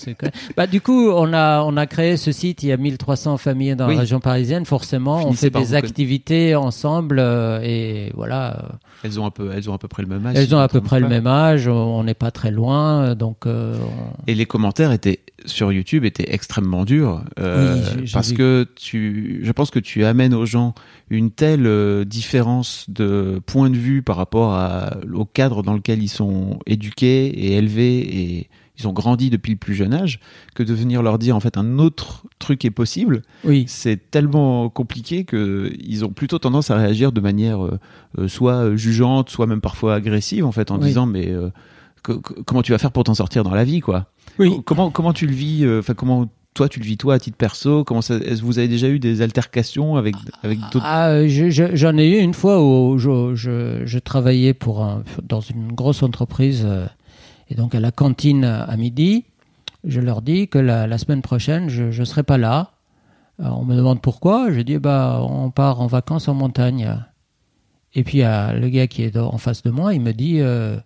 bah, 0.58 0.68
du 0.68 0.82
coup, 0.82 1.10
on 1.10 1.34
a, 1.34 1.62
on 1.64 1.78
a 1.78 1.86
créé 1.86 2.18
ce 2.18 2.32
site. 2.32 2.64
Il 2.64 2.68
y 2.70 2.72
a 2.72 2.78
1300 2.78 3.38
familles 3.38 3.76
dans 3.76 3.88
Oui. 3.88 3.94
la 3.96 4.02
région 4.02 4.20
parisienne. 4.20 4.66
Forcément, 4.66 5.28
on 5.28 5.34
fait 5.34 5.50
des 5.50 5.74
activités 5.74 6.56
ensemble 6.56 7.18
euh, 7.20 7.60
et 7.64 8.12
voilà. 8.16 8.70
Elles 9.04 9.20
ont 9.20 9.26
un 9.26 9.32
peu, 9.32 9.52
elles 9.56 9.70
ont 9.70 9.74
à 9.74 9.78
peu 9.78 9.88
près 9.88 10.02
le 10.04 10.10
même 10.10 10.26
âge. 10.26 10.36
Elles 10.36 10.48
si 10.48 10.54
ont 10.54 10.60
à 10.60 10.68
peu 10.68 10.82
près 10.82 11.00
le 11.00 11.08
même 11.08 11.28
âge. 11.28 11.68
On 11.68 12.04
n'est 12.04 12.14
pas 12.14 12.32
très 12.32 12.52
loin, 12.52 13.16
donc. 13.16 13.46
euh, 13.46 13.76
on- 13.82 14.24
Et 14.28 14.36
les 14.36 14.46
commentaires 14.46 14.92
étaient 14.92 15.20
sur 15.46 15.72
YouTube 15.72 16.06
étaient 16.06 16.34
extrêmement 16.34 16.86
durs 16.86 17.24
Oui, 17.38 18.08
parce 18.14 18.32
que 18.32 18.68
tu, 18.76 19.35
je 19.42 19.52
pense 19.52 19.72
que 19.72 19.80
tu 19.80 20.04
amènes 20.06 20.34
aux 20.34 20.46
gens 20.46 20.74
une 21.10 21.32
telle 21.32 21.66
euh, 21.68 22.04
différence 22.06 22.86
de 22.90 23.42
point 23.46 23.70
de 23.70 23.78
vue 23.78 24.02
par 24.02 24.16
rapport 24.18 24.54
à, 24.54 24.98
au 25.14 25.26
cadre 25.26 25.64
dans 25.64 25.74
lequel 25.74 26.02
ils 26.04 26.10
sont 26.10 26.60
éduqués 26.66 27.28
et 27.28 27.54
élevés 27.58 28.00
et 28.00 28.50
ils 28.78 28.88
ont 28.90 28.94
grandi 28.94 29.30
depuis 29.30 29.54
le 29.54 29.58
plus 29.58 29.74
jeune 29.74 29.94
âge 29.94 30.20
que 30.54 30.62
de 30.62 30.74
venir 30.74 31.02
leur 31.02 31.18
dire 31.18 31.36
en 31.36 31.40
fait 31.40 31.58
un 31.58 31.80
autre 31.80 32.26
truc 32.40 32.66
est 32.66 32.72
possible, 32.72 33.22
Oui. 33.46 33.64
c'est 33.68 34.12
tellement 34.12 34.70
compliqué 34.70 35.24
que 35.24 35.72
ils 35.80 36.04
ont 36.04 36.10
plutôt 36.10 36.40
tendance 36.40 36.72
à 36.72 36.76
réagir 36.76 37.12
de 37.14 37.22
manière 37.22 37.64
euh, 37.64 37.80
euh, 38.20 38.28
soit 38.28 38.76
jugeante, 38.76 39.30
soit 39.30 39.48
même 39.48 39.62
parfois 39.62 39.96
agressive 39.96 40.46
en 40.46 40.52
fait 40.52 40.72
en 40.72 40.80
Oui. 40.80 40.88
disant 40.88 41.06
mais 41.06 41.32
co- 42.04 42.20
co- 42.20 42.36
comment 42.46 42.62
tu 42.64 42.74
vas 42.74 42.78
faire 42.78 42.92
pour 42.92 43.06
t'en 43.06 43.14
sortir 43.16 43.44
dans 43.46 43.56
la 43.56 43.64
vie 43.64 43.80
quoi? 43.80 44.08
Oui. 44.40 44.50
Co- 44.50 44.62
Comment, 44.64 44.92
comment 44.92 45.14
tu 45.14 45.26
le 45.26 45.34
vis 45.34 45.66
Enfin, 45.80 45.94
comment 45.94 46.28
toi 46.56 46.68
tu 46.70 46.80
le 46.80 46.86
vis 46.86 46.98
toi 46.98 47.14
à 47.14 47.20
titre 47.20 47.38
perso 47.38 47.84
Comment 47.84 48.02
ça, 48.02 48.16
est-ce 48.16 48.42
que 48.42 48.46
vous 48.46 48.58
avez 48.58 48.68
déjà 48.68 48.88
eu 48.90 48.98
des 48.98 49.22
altercations 49.22 49.96
avec 49.98 50.16
avec 50.42 50.58
d'autres? 50.72 50.82
Ah, 50.84 51.10
euh, 51.10 51.28
je- 51.28 51.52
je- 51.52 51.76
j'en 51.76 51.96
ai 51.98 52.10
eu 52.10 52.18
une 52.18 52.34
fois 52.34 52.64
où 52.64 52.98
je, 52.98 53.98
travaillais 54.00 54.54
pour 54.56 54.84
un, 54.84 55.04
dans 55.22 55.42
une 55.42 55.72
grosse 55.74 56.02
entreprise 56.02 56.64
euh, 56.66 56.88
et 57.50 57.56
donc 57.56 57.76
à 57.76 57.80
la 57.80 57.92
cantine 57.92 58.44
à 58.46 58.76
midi, 58.78 59.26
je 59.84 60.00
leur 60.02 60.22
dis 60.24 60.48
que 60.48 60.58
la, 60.58 60.88
la 60.88 60.98
semaine 60.98 61.22
prochaine 61.22 61.70
je 61.70 61.84
ne 62.00 62.06
serai 62.06 62.24
pas 62.24 62.38
là. 62.40 62.72
Alors, 63.38 63.60
on 63.60 63.66
me 63.66 63.76
demande 63.76 64.02
pourquoi. 64.02 64.50
Je 64.52 64.62
dis 64.62 64.78
bah 64.80 65.20
on 65.30 65.52
part 65.52 65.82
en 65.82 65.88
vacances 65.88 66.28
en 66.30 66.34
montagne. 66.34 66.96
Et 67.94 68.04
puis 68.04 68.24
euh, 68.24 68.54
le 68.54 68.70
gars 68.70 68.88
qui 68.88 69.04
est 69.04 69.18
en 69.18 69.38
face 69.38 69.62
de 69.62 69.72
moi, 69.72 69.94
il 69.94 70.00
me 70.02 70.14
dit 70.14 70.40
euh, 70.40 70.78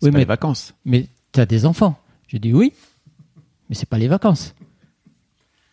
C'est 0.00 0.06
oui 0.06 0.10
pas 0.10 0.12
mais 0.12 0.18
les 0.20 0.24
vacances. 0.26 0.74
mais 0.84 1.06
tu 1.32 1.40
as 1.40 1.46
des 1.46 1.64
enfants. 1.66 1.96
Je 2.28 2.36
dis 2.36 2.52
oui, 2.52 2.72
mais 3.70 3.74
c'est 3.74 3.88
pas 3.88 3.96
les 3.98 4.08
vacances. 4.08 4.54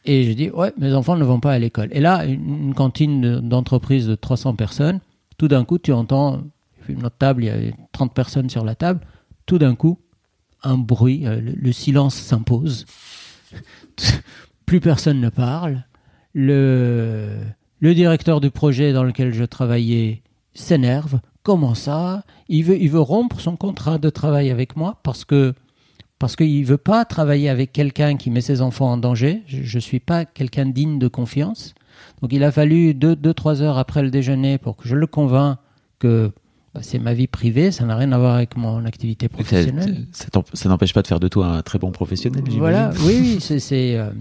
Et 0.06 0.24
je 0.24 0.32
dis 0.34 0.50
ouais, 0.50 0.74
mes 0.78 0.94
enfants 0.94 1.16
ne 1.16 1.24
vont 1.24 1.40
pas 1.40 1.54
à 1.54 1.60
l'école. 1.60 1.90
Et 1.92 2.00
là, 2.00 2.26
une, 2.26 2.74
cantine 2.74 3.22
de- 3.22 3.40
d'entreprise 3.40 4.08
de 4.08 4.16
300 4.16 4.56
personnes, 4.56 5.00
tout 5.38 5.48
d'un 5.48 5.64
coup, 5.64 5.78
tu 5.78 5.92
entends 5.92 6.42
notre 6.90 7.18
table, 7.18 7.44
il 7.44 7.48
y 7.48 7.50
a 7.70 7.72
30 7.92 8.14
personnes 8.14 8.50
sur 8.50 8.66
la 8.66 8.76
table, 8.76 9.02
tout 9.46 9.58
d'un 9.60 9.76
coup, 9.76 10.00
un 10.64 10.78
bruit, 10.78 11.26
euh, 11.26 11.40
le, 11.40 11.54
le 11.54 11.72
silence 11.72 12.16
s'impose. 12.16 12.86
Plus 14.66 14.80
personne 14.80 15.20
ne 15.22 15.30
parle. 15.30 15.84
Le, 16.34 17.38
le 17.80 17.94
directeur 17.94 18.42
du 18.42 18.50
projet 18.52 18.94
dans 18.94 19.04
lequel 19.04 19.34
je 19.34 19.44
travaillais 19.44 20.22
s'énerve. 20.54 21.20
Comment 21.44 21.76
ça? 21.76 22.24
Il 22.50 22.64
veut, 22.64 22.78
il 22.82 22.90
veut 22.90 23.00
rompre 23.00 23.40
son 23.40 23.56
contrat 23.56 23.98
de 23.98 24.10
travail 24.10 24.50
avec 24.50 24.76
moi 24.76 25.00
parce 25.04 25.26
que 25.26 25.54
parce 26.22 26.36
qu'il 26.36 26.64
veut 26.66 26.78
pas 26.78 27.04
travailler 27.04 27.50
avec 27.50 27.74
quelqu'un 27.74 28.16
qui 28.16 28.30
met 28.30 28.42
ses 28.42 28.62
enfants 28.62 28.92
en 28.92 28.98
danger. 28.98 29.42
Je, 29.48 29.76
ne 29.76 29.82
suis 29.82 30.00
pas 30.00 30.24
quelqu'un 30.24 30.68
digne 30.68 31.00
de 31.00 31.08
confiance. 31.08 31.74
Donc 32.22 32.32
il 32.32 32.44
a 32.44 32.52
fallu 32.52 32.94
deux, 32.94 33.16
deux, 33.16 33.34
trois 33.34 33.64
heures 33.64 33.80
après 33.80 34.04
le 34.04 34.12
déjeuner 34.12 34.60
pour 34.60 34.78
que 34.78 34.88
je 34.88 34.96
le 34.96 35.08
convainc 35.08 35.58
que 35.98 36.32
bah, 36.76 36.82
c'est 36.84 37.00
ma 37.00 37.16
vie 37.16 37.26
privée, 37.26 37.72
ça 37.72 37.86
n'a 37.86 37.96
rien 37.96 38.12
à 38.12 38.20
voir 38.20 38.36
avec 38.36 38.56
mon 38.56 38.86
activité 38.86 39.30
professionnelle. 39.30 40.06
Ça, 40.12 40.70
n'empêche 40.70 40.94
pas 40.94 41.02
de 41.02 41.08
faire 41.08 41.20
de 41.20 41.28
toi 41.28 41.48
un 41.48 41.64
très 41.64 41.80
bon 41.80 41.92
professionnel. 41.92 42.44
j'imagine. 42.46 42.60
Voilà, 42.60 42.92
oui, 43.04 43.18
oui, 43.20 43.38
c'est. 43.42 43.60
c'est, 43.60 43.96
euh, 43.96 44.12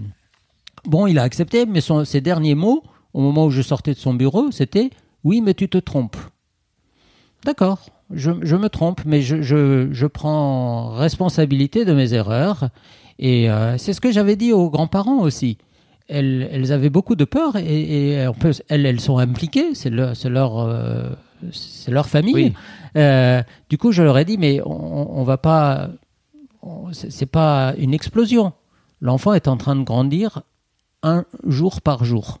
Bon, 0.85 1.05
il 1.05 1.19
a 1.19 1.21
accepté, 1.21 1.67
mais 1.67 1.81
son, 1.81 2.03
ses 2.03 2.21
derniers 2.21 2.55
mots, 2.55 2.81
au 3.13 3.21
moment 3.21 3.45
où 3.45 3.51
je 3.51 3.61
sortais 3.61 3.93
de 3.93 3.99
son 3.99 4.15
bureau, 4.15 4.49
c'était 4.49 4.89
Oui, 5.23 5.39
mais 5.41 5.53
tu 5.53 5.69
te 5.69 5.77
trompes. 5.77 6.17
D'accord, 7.45 7.85
je, 8.13 8.31
je 8.41 8.55
me 8.55 8.69
trompe, 8.69 9.01
mais 9.05 9.21
je, 9.21 9.41
je, 9.41 9.89
je 9.91 10.07
prends 10.07 10.89
responsabilité 10.89 11.85
de 11.85 11.93
mes 11.93 12.13
erreurs. 12.13 12.69
Et 13.19 13.49
euh, 13.49 13.77
c'est 13.77 13.93
ce 13.93 14.01
que 14.01 14.11
j'avais 14.11 14.35
dit 14.35 14.51
aux 14.53 14.69
grands-parents 14.69 15.19
aussi. 15.19 15.57
Elles, 16.07 16.49
elles 16.51 16.71
avaient 16.71 16.89
beaucoup 16.89 17.15
de 17.15 17.23
peur 17.23 17.55
et, 17.55 18.13
elles, 18.67 18.85
elles 18.85 18.99
sont 18.99 19.17
impliquées, 19.17 19.75
c'est 19.75 19.89
leur, 19.89 20.15
c'est 20.15 20.29
leur, 20.29 20.59
euh, 20.59 21.09
leur 21.87 22.07
famille. 22.07 22.33
Oui. 22.33 22.53
Euh, 22.97 23.41
du 23.69 23.77
coup, 23.77 23.91
je 23.91 24.03
leur 24.03 24.17
ai 24.17 24.25
dit, 24.25 24.37
mais 24.37 24.61
on, 24.65 25.19
on 25.19 25.23
va 25.23 25.37
pas. 25.37 25.89
C'est 26.91 27.11
c'est 27.11 27.25
pas 27.25 27.73
une 27.77 27.93
explosion. 27.93 28.53
L'enfant 28.99 29.33
est 29.33 29.47
en 29.47 29.57
train 29.57 29.75
de 29.75 29.83
grandir 29.83 30.41
un 31.01 31.25
jour 31.47 31.81
par 31.81 32.03
jour. 32.05 32.39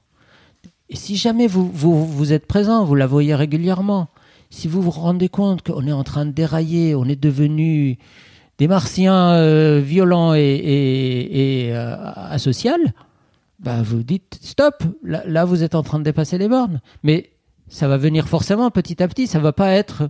Et 0.89 0.95
si 0.95 1.15
jamais 1.15 1.47
vous, 1.47 1.71
vous, 1.73 2.05
vous 2.05 2.33
êtes 2.33 2.45
présent, 2.45 2.83
vous 2.83 2.95
la 2.95 3.07
voyez 3.07 3.33
régulièrement, 3.33 4.09
si 4.51 4.67
vous 4.67 4.81
vous 4.81 4.91
rendez 4.91 5.29
compte 5.29 5.63
qu'on 5.63 5.87
est 5.87 5.93
en 5.93 6.03
train 6.03 6.25
de 6.25 6.31
dérailler, 6.31 6.93
on 6.93 7.05
est 7.05 7.19
devenu 7.19 7.97
des 8.57 8.67
martiens 8.67 9.31
euh, 9.31 9.81
violents 9.83 10.35
et, 10.35 10.39
et, 10.41 11.69
euh, 11.73 11.95
bah 13.59 13.81
vous 13.81 14.03
dites 14.03 14.39
stop, 14.41 14.83
là, 15.03 15.45
vous 15.45 15.63
êtes 15.63 15.73
en 15.73 15.83
train 15.83 15.99
de 15.99 16.03
dépasser 16.03 16.37
les 16.37 16.49
bornes. 16.49 16.81
Mais 17.03 17.31
ça 17.69 17.87
va 17.87 17.97
venir 17.97 18.27
forcément 18.27 18.69
petit 18.71 19.01
à 19.01 19.07
petit, 19.07 19.25
ça 19.25 19.39
va 19.39 19.53
pas 19.53 19.71
être 19.71 20.09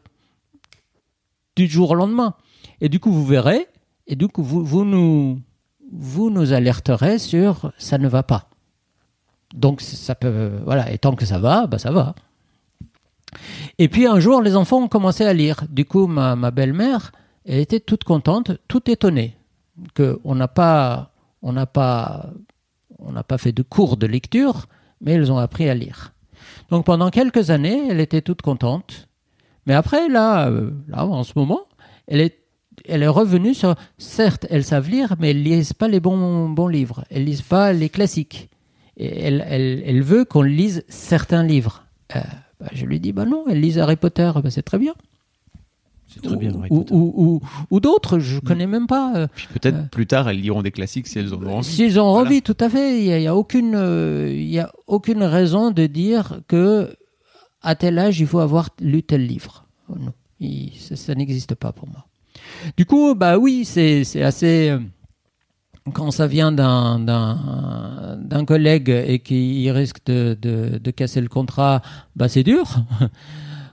du 1.56 1.68
jour 1.68 1.92
au 1.92 1.96
lendemain. 1.96 2.34
Et 2.82 2.90
du 2.90 3.00
coup, 3.00 3.12
vous 3.12 3.26
verrez, 3.26 3.68
et 4.08 4.16
du 4.16 4.28
coup, 4.28 4.42
vous, 4.42 4.66
vous, 4.66 4.86
nous, 4.86 5.40
vous 5.92 6.32
nous 6.32 6.52
alerterez 6.52 7.20
sur 7.20 7.72
ça 7.78 8.00
ne 8.00 8.08
va 8.08 8.24
pas. 8.24 8.50
Donc, 9.54 9.82
ça 9.82 10.16
peut. 10.16 10.52
Voilà, 10.66 10.92
et 10.92 10.98
tant 10.98 11.16
que 11.16 11.26
ça 11.26 11.38
va, 11.38 11.68
bah 11.68 11.78
ça 11.78 11.92
va. 11.92 12.16
Et 13.78 13.88
puis 13.88 14.06
un 14.08 14.20
jour, 14.20 14.42
les 14.42 14.56
enfants 14.56 14.84
ont 14.84 14.88
commencé 14.88 15.26
à 15.26 15.34
lire. 15.34 15.64
Du 15.70 15.86
coup, 15.86 16.08
ma, 16.08 16.52
belle-mère, 16.52 17.12
elle 17.46 17.60
était 17.60 17.80
toute 17.80 18.04
contente, 18.04 18.52
toute 18.68 18.90
étonnée. 18.90 19.36
que 19.94 20.20
on 20.24 20.36
n'a 20.36 20.48
pas, 20.48 21.12
on 21.42 21.54
n'a 21.54 21.66
pas, 21.66 22.32
on 23.00 23.12
n'a 23.12 23.24
pas 23.24 23.38
fait 23.38 23.52
de 23.52 23.64
cours 23.64 23.98
de 23.98 24.06
lecture, 24.06 24.68
mais 25.00 25.14
elles 25.14 25.32
ont 25.32 25.38
appris 25.38 25.70
à 25.70 25.74
lire. 25.74 26.14
Donc 26.70 26.86
pendant 26.86 27.10
quelques 27.10 27.50
années, 27.50 27.88
elle 27.90 28.00
était 28.00 28.22
toute 28.22 28.42
contente. 28.42 29.08
Mais 29.66 29.74
après, 29.74 30.10
là, 30.10 30.50
euh, 30.50 30.72
là 30.88 31.06
en 31.06 31.24
ce 31.24 31.34
moment, 31.36 31.62
elle 32.08 32.22
est, 32.22 32.40
elle 32.88 33.04
est 33.04 33.08
revenue 33.08 33.54
sur. 33.54 33.76
Certes, 33.98 34.46
elles 34.50 34.64
savent 34.64 34.90
lire, 34.90 35.16
mais 35.20 35.32
elles 35.32 35.44
lisent 35.44 35.74
pas 35.74 35.88
les 35.88 36.00
bons, 36.00 36.50
bons 36.50 36.68
livres. 36.68 37.04
Elles 37.10 37.26
lisent 37.26 37.42
pas 37.42 37.74
les 37.74 37.90
classiques. 37.90 38.50
Elle, 39.00 39.44
elle, 39.48 39.84
elle 39.86 40.04
veut 40.04 40.26
qu'on 40.26 40.42
lise 40.42 40.84
certains 40.88 41.44
livres. 41.44 41.86
Euh, 42.16 42.20
bah, 42.62 42.68
je 42.74 42.86
lui 42.86 43.00
dis, 43.00 43.12
bah 43.12 43.26
non, 43.26 43.46
elle 43.50 43.60
lise 43.60 43.78
Harry 43.80 43.96
Potter, 43.98 44.32
bah, 44.44 44.50
c'est 44.52 44.62
très 44.62 44.78
bien. 44.78 44.94
C'est 46.08 46.22
très 46.22 46.36
bien. 46.36 46.52
Ou, 46.52 46.60
Harry 46.60 46.70
ou, 46.72 46.78
Potter. 46.80 46.94
ou, 46.94 47.14
ou- 47.16 47.42
ou 47.72 47.80
d'autres, 47.80 48.20
je 48.20 48.40
connais 48.40 48.68
même 48.68 48.86
pas. 48.88 49.14
euh, 49.16 49.28
Puis 49.34 49.48
peut-être 49.54 49.76
euh, 49.78 49.84
plus 49.92 50.08
tard, 50.08 50.28
elles 50.30 50.42
liront 50.42 50.62
des 50.62 50.72
classiques 50.72 51.08
si 51.08 51.20
elles 51.20 51.34
en 51.34 51.42
ont 51.42 51.58
envie. 51.58 51.64
S'ils 51.68 52.00
ont 52.00 52.12
Voilà. 52.12 52.28
envie, 52.30 52.42
tout 52.42 52.58
à 52.60 52.70
fait. 52.70 53.00
Il 53.00 53.06
n'y 53.06 53.14
a, 53.14 53.20
y 53.20 53.28
a 53.28 53.36
aucune, 53.36 53.76
euh, 53.76 54.30
y 54.34 54.60
a 54.60 54.72
aucune 54.88 55.24
raison 55.24 55.72
de 55.72 55.86
dire 55.88 56.42
que 56.48 56.94
à 57.62 57.76
tel 57.76 57.98
âge, 58.00 58.20
il 58.20 58.28
faut 58.28 58.40
avoir 58.40 58.70
lu 58.82 59.04
tel 59.04 59.26
livre. 59.26 59.64
Non, 59.90 60.14
Il- 60.40 60.74
ça, 60.80 60.96
ça 60.98 61.16
n'existe 61.16 61.56
pas 61.56 61.72
pour 61.72 61.88
moi. 61.88 62.06
Du 62.76 62.86
coup, 62.86 63.16
bah 63.16 63.38
oui, 63.38 63.64
c'est 63.66 64.04
assez. 64.22 64.76
Quand 65.94 66.12
ça 66.12 66.28
vient 66.28 66.52
d'un 66.52 67.00
d'un 67.00 68.18
d'un 68.22 68.46
collègue 68.46 68.90
et 68.90 69.20
qu'il 69.20 69.70
risque 69.72 69.98
de, 70.06 70.38
de, 70.40 70.78
de 70.78 70.92
casser 70.92 71.22
le 71.22 71.28
contrat, 71.28 71.82
bah 72.16 72.30
c'est 72.30 72.44
dur. 72.44 72.84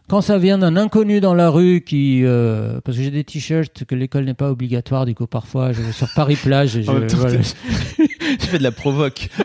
Quand 0.09 0.23
ça 0.23 0.39
vient 0.39 0.57
d'un 0.57 0.79
inconnu 0.79 1.21
dans 1.21 1.35
la 1.35 1.51
rue 1.51 1.83
qui, 1.83 2.23
euh, 2.25 2.81
parce 2.83 2.97
que 2.97 3.03
j'ai 3.03 3.11
des 3.11 3.25
t-shirts 3.25 3.85
que 3.85 3.95
l'école 3.95 4.25
n'est 4.25 4.33
pas 4.33 4.51
obligatoire, 4.51 5.05
du 5.05 5.15
coup 5.15 5.27
parfois 5.27 5.73
je 5.73 5.83
vais 5.83 5.93
sur 5.93 6.09
Paris 6.15 6.37
plage 6.37 6.79
et 6.79 6.83
je, 6.83 6.91
temps, 6.91 7.19
voilà. 7.19 7.41
Tu 7.41 8.47
fais 8.47 8.57
de 8.57 8.63
la 8.63 8.73
provoque. 8.73 9.29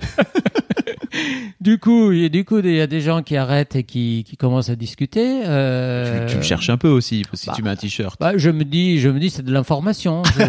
Du 1.61 1.77
coup, 1.77 2.11
et 2.11 2.29
du 2.29 2.43
coup, 2.43 2.59
il 2.59 2.73
y 2.73 2.81
a 2.81 2.87
des 2.87 2.99
gens 3.01 3.21
qui 3.21 3.37
arrêtent 3.37 3.75
et 3.75 3.83
qui, 3.83 4.23
qui 4.27 4.35
commencent 4.37 4.69
à 4.69 4.75
discuter. 4.75 5.43
euh, 5.45 6.25
Tu, 6.25 6.31
tu 6.33 6.37
me 6.37 6.41
cherches 6.43 6.69
un 6.69 6.77
peu 6.77 6.89
aussi, 6.89 7.23
si 7.33 7.47
bah, 7.47 7.53
tu 7.55 7.61
mets 7.63 7.69
un 7.69 7.75
t-shirt. 7.75 8.19
bah, 8.19 8.33
je 8.35 8.49
me 8.49 8.63
dis, 8.65 8.99
je 8.99 9.09
me 9.09 9.19
dis, 9.19 9.29
c'est 9.29 9.43
de 9.43 9.51
l'information. 9.51 10.23
Je, 10.25 10.43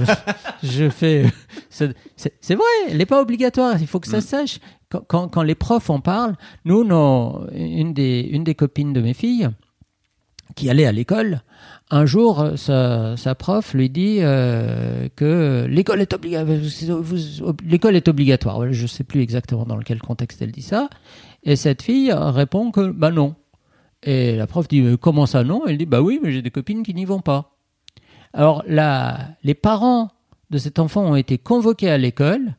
je 0.68 0.88
fais, 0.88 1.26
c'est 1.68 2.54
vrai, 2.54 2.64
elle 2.88 2.96
n'est 2.98 3.06
pas 3.06 3.20
obligatoire. 3.20 3.76
Il 3.80 3.86
faut 3.86 4.00
que 4.00 4.08
ça 4.08 4.20
se 4.20 4.28
sache. 4.28 4.58
Quand, 4.90 5.02
quand, 5.06 5.28
quand 5.28 5.42
les 5.42 5.54
profs 5.54 5.90
en 5.90 6.00
parlent, 6.00 6.34
nous, 6.64 6.84
nos, 6.84 7.46
une 7.54 7.92
des, 7.94 8.20
une 8.20 8.44
des 8.44 8.54
copines 8.54 8.92
de 8.92 9.00
mes 9.00 9.14
filles 9.14 9.48
qui 10.54 10.70
allait 10.70 10.86
à 10.86 10.92
l'école, 10.92 11.42
un 11.90 12.06
jour, 12.06 12.52
sa, 12.56 13.16
sa 13.16 13.34
prof 13.34 13.74
lui 13.74 13.90
dit 13.90 14.18
euh, 14.20 15.08
que 15.16 15.66
l'école 15.68 16.00
est 16.00 16.14
obligatoire. 18.08 18.72
Je 18.72 18.82
ne 18.82 18.86
sais 18.86 19.04
plus 19.04 19.20
exactement 19.20 19.64
dans 19.64 19.78
quel 19.78 20.00
contexte 20.00 20.40
elle 20.42 20.52
dit 20.52 20.62
ça. 20.62 20.88
Et 21.42 21.56
cette 21.56 21.82
fille 21.82 22.12
répond 22.12 22.70
que 22.70 22.90
bah 22.90 23.10
non. 23.10 23.34
Et 24.02 24.36
la 24.36 24.46
prof 24.46 24.66
dit 24.66 24.80
Mais 24.80 24.96
comment 24.96 25.26
ça 25.26 25.44
non? 25.44 25.66
Elle 25.66 25.78
dit 25.78 25.86
bah 25.86 26.00
oui, 26.00 26.20
mais 26.22 26.32
j'ai 26.32 26.42
des 26.42 26.50
copines 26.50 26.82
qui 26.82 26.94
n'y 26.94 27.04
vont 27.04 27.20
pas. 27.20 27.56
Alors 28.32 28.64
la, 28.66 29.28
les 29.42 29.54
parents 29.54 30.10
de 30.50 30.58
cet 30.58 30.78
enfant 30.78 31.04
ont 31.04 31.16
été 31.16 31.38
convoqués 31.38 31.90
à 31.90 31.98
l'école 31.98 32.54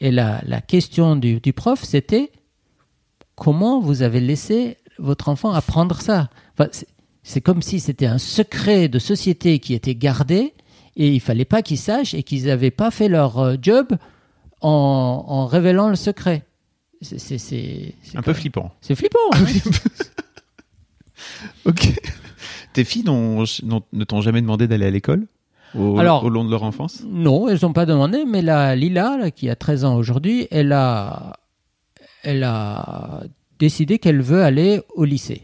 et 0.00 0.10
la, 0.12 0.40
question 0.66 1.16
du, 1.16 1.40
prof 1.52 1.82
c'était 1.82 2.30
comment 3.34 3.80
vous 3.80 4.02
avez 4.02 4.20
laissé 4.20 4.76
votre 4.98 5.28
enfant 5.28 5.52
apprendre 5.52 6.00
ça? 6.00 6.28
C'est- 7.28 7.40
comme 7.40 7.62
si 7.62 7.80
c'était 7.80 8.06
un 8.06 8.18
secret 8.18 8.88
de 8.88 8.98
société 8.98 9.58
qui 9.58 9.74
était 9.74 9.94
gardé 9.94 10.54
et 10.96 11.12
il 11.12 11.20
fallait 11.20 11.44
pas 11.44 11.62
qu'ils 11.62 11.78
sachent 11.78 12.14
et 12.14 12.22
qu'ils 12.22 12.46
n'avaient 12.46 12.70
pas 12.72 12.90
fait 12.90 13.08
leur 13.08 13.38
euh, 13.38 13.56
job 13.60 13.88
en, 14.60 15.24
en 15.28 15.46
révélant 15.46 15.88
le 15.88 15.96
secret. 15.96 16.44
C'est 17.00 17.94
Un 18.16 18.22
peu 18.22 18.32
même- 18.32 18.40
flippant. 18.40 18.72
C'est 18.80 18.96
flippant. 18.96 19.18
hein. 19.34 19.44
ok. 21.66 21.94
Tes 22.72 22.84
filles 22.84 23.04
ne 23.04 24.04
t'ont 24.04 24.20
jamais 24.20 24.40
demandé 24.40 24.66
d'aller 24.66 24.86
à 24.86 24.90
l'école 24.90 25.26
au, 25.76 25.98
Alors- 25.98 26.24
au 26.24 26.30
long 26.30 26.44
de 26.44 26.50
leur 26.50 26.62
enfance? 26.62 27.02
Non, 27.06 27.48
elles 27.48 27.58
n'ont 27.62 27.72
pas 27.72 27.86
demandé, 27.86 28.24
mais 28.26 28.42
la 28.42 28.74
Lila, 28.74 29.16
là, 29.18 29.30
qui 29.30 29.48
a 29.50 29.56
13 29.56 29.84
ans 29.84 29.96
aujourd'hui, 29.96 30.48
elle 30.50 30.72
a, 30.72 31.34
elle 32.22 32.42
a 32.44 33.22
décidé 33.58 33.98
qu'elle 33.98 34.22
veut 34.22 34.42
aller 34.42 34.80
au 34.94 35.04
lycée. 35.04 35.42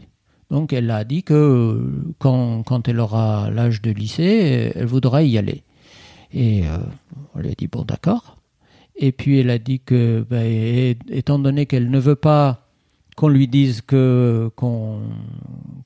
Donc 0.51 0.73
elle 0.73 0.91
a 0.91 1.03
dit 1.03 1.23
que 1.23 1.33
euh, 1.33 2.13
quand, 2.19 2.87
elle 2.87 2.99
aura 2.99 3.49
l'âge 3.49 3.81
de 3.81 3.91
lycée, 3.91 4.71
elle 4.75 4.85
voudra 4.85 5.23
y 5.23 5.37
aller. 5.37 5.63
Et 6.33 6.67
euh, 6.67 6.77
on 7.33 7.39
lui 7.39 7.49
a 7.49 7.53
dit, 7.53 7.67
bon 7.67 7.83
d'accord. 7.83 8.37
Et 8.95 9.11
puis 9.11 9.39
elle 9.39 9.49
a 9.49 9.57
dit 9.57 9.79
que, 9.79 10.25
ben, 10.29 10.95
étant 11.09 11.39
donné 11.39 11.65
qu'elle 11.65 11.89
ne 11.89 11.99
veut 11.99 12.15
pas 12.15 12.61
qu'on 13.15 13.29
lui 13.29 13.47
dise 13.47 13.81
que 13.81 14.51
qu'on 14.55 14.99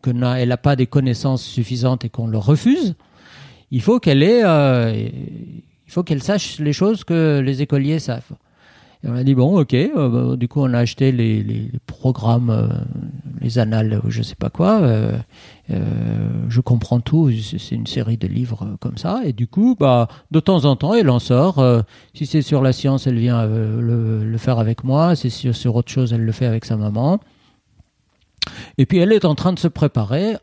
que 0.02 0.10
n'a 0.10 0.58
pas 0.58 0.76
des 0.76 0.88
connaissances 0.88 1.44
suffisantes 1.44 2.06
et 2.06 2.10
qu'on 2.10 2.28
le 2.28 2.38
refuse, 2.38 2.96
il 3.72 3.82
faut 3.82 4.00
qu'elle 4.00 4.24
ait, 4.24 4.44
euh, 4.44 5.10
il 5.88 5.92
faut 5.92 6.04
qu'elle 6.04 6.24
sache 6.24 6.60
les 6.60 6.74
choses 6.74 7.04
que 7.04 7.40
les 7.40 7.62
écoliers 7.62 8.00
savent. 8.00 8.34
On 9.08 9.16
a 9.16 9.24
dit 9.24 9.34
bon, 9.34 9.58
ok. 9.62 9.74
euh, 9.74 10.10
bah, 10.32 10.36
du 10.36 10.50
coup, 10.50 10.60
on 10.62 10.74
a 10.74 10.80
acheté 10.80 11.14
les, 11.14 11.42
les- 11.42 11.70
les 11.72 11.80
programmes, 11.88 12.50
euh, 12.50 12.68
les 13.40 13.58
annales, 13.58 14.02
ou 14.04 14.10
je 14.10 14.22
sais 14.22 14.36
pas 14.36 14.50
quoi. 14.50 14.82
euh, 14.82 15.18
euh, 15.72 16.46
je 16.50 16.60
comprends 16.60 17.00
tout. 17.00 17.32
C'est 17.32 17.76
une 17.76 17.88
série 17.88 18.18
de 18.18 18.28
livres 18.28 18.64
euh, 18.64 18.76
comme 18.82 18.98
ça. 18.98 19.22
Et 19.24 19.32
du 19.32 19.48
coup, 19.48 19.78
bah, 19.80 20.10
de 20.32 20.40
temps 20.42 20.66
en 20.66 20.76
temps, 20.76 20.94
elle 20.94 21.10
en 21.10 21.20
sort. 21.20 21.60
euh, 21.60 21.82
si 22.14 22.26
c'est 22.26 22.42
sur 22.42 22.62
la 22.62 22.74
science, 22.74 23.08
elle 23.08 23.18
vient 23.20 23.40
euh, 23.40 23.80
le, 23.80 24.26
le 24.30 24.38
faire 24.38 24.60
avec 24.60 24.84
moi. 24.84 25.16
Si 25.16 25.30
c'est 25.32 25.54
sur, 25.54 25.76
autre 25.78 25.92
chose, 25.92 26.12
elle 26.12 26.26
le 26.26 26.32
fait 26.34 26.46
avec 26.46 26.66
sa 26.66 26.76
maman. 26.76 27.20
Et 28.78 28.86
puis, 28.86 28.98
elle 28.98 29.14
est 29.14 29.24
en 29.26 29.36
train 29.36 29.54
de 29.54 29.60
se 29.60 29.70
préparer 29.70 30.36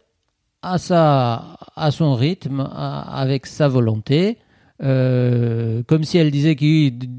à, 0.62 0.78
sa, 0.78 1.58
à 1.76 1.90
son 1.90 2.14
rythme, 2.14 2.66
avec 2.74 3.44
sa 3.46 3.68
volonté. 3.68 4.38
Euh, 4.82 5.82
comme 5.86 6.04
si 6.04 6.18
elle 6.18 6.30
disait 6.30 6.54
que 6.56 6.64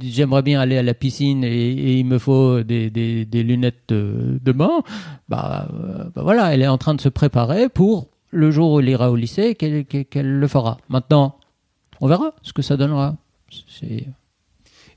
j'aimerais 0.03 0.41
bien 0.43 0.60
aller 0.60 0.78
à 0.78 0.84
la 0.84 0.93
piscine 0.93 1.43
et, 1.43 1.49
et 1.72 1.97
il 1.97 2.05
me 2.05 2.20
faut 2.20 2.62
des, 2.64 2.89
des- 2.89 3.26
des 3.26 3.43
lunettes 3.43 3.82
de, 3.89 4.39
de 4.41 4.51
bain. 4.51 4.82
Bah, 5.30 5.68
euh, 5.74 6.03
bah 6.16 6.22
voilà, 6.24 6.53
elle 6.53 6.62
est 6.62 6.68
en 6.68 6.78
train 6.78 6.93
de 6.93 7.01
se 7.01 7.10
préparer 7.10 7.70
pour 7.70 8.10
le 8.32 8.51
jour 8.51 8.74
où 8.74 8.80
elle 8.80 8.89
ira 8.89 9.10
au 9.12 9.16
lycée 9.16 9.55
qu'elle 9.55 9.86
qu'elle- 9.86 10.05
qu'elle 10.05 10.39
le 10.39 10.47
fera. 10.47 10.78
Maintenant, 10.89 11.38
on 12.01 12.08
verra 12.08 12.34
ce 12.43 12.53
que 12.53 12.62
ça 12.62 12.78
donnera. 12.78 13.16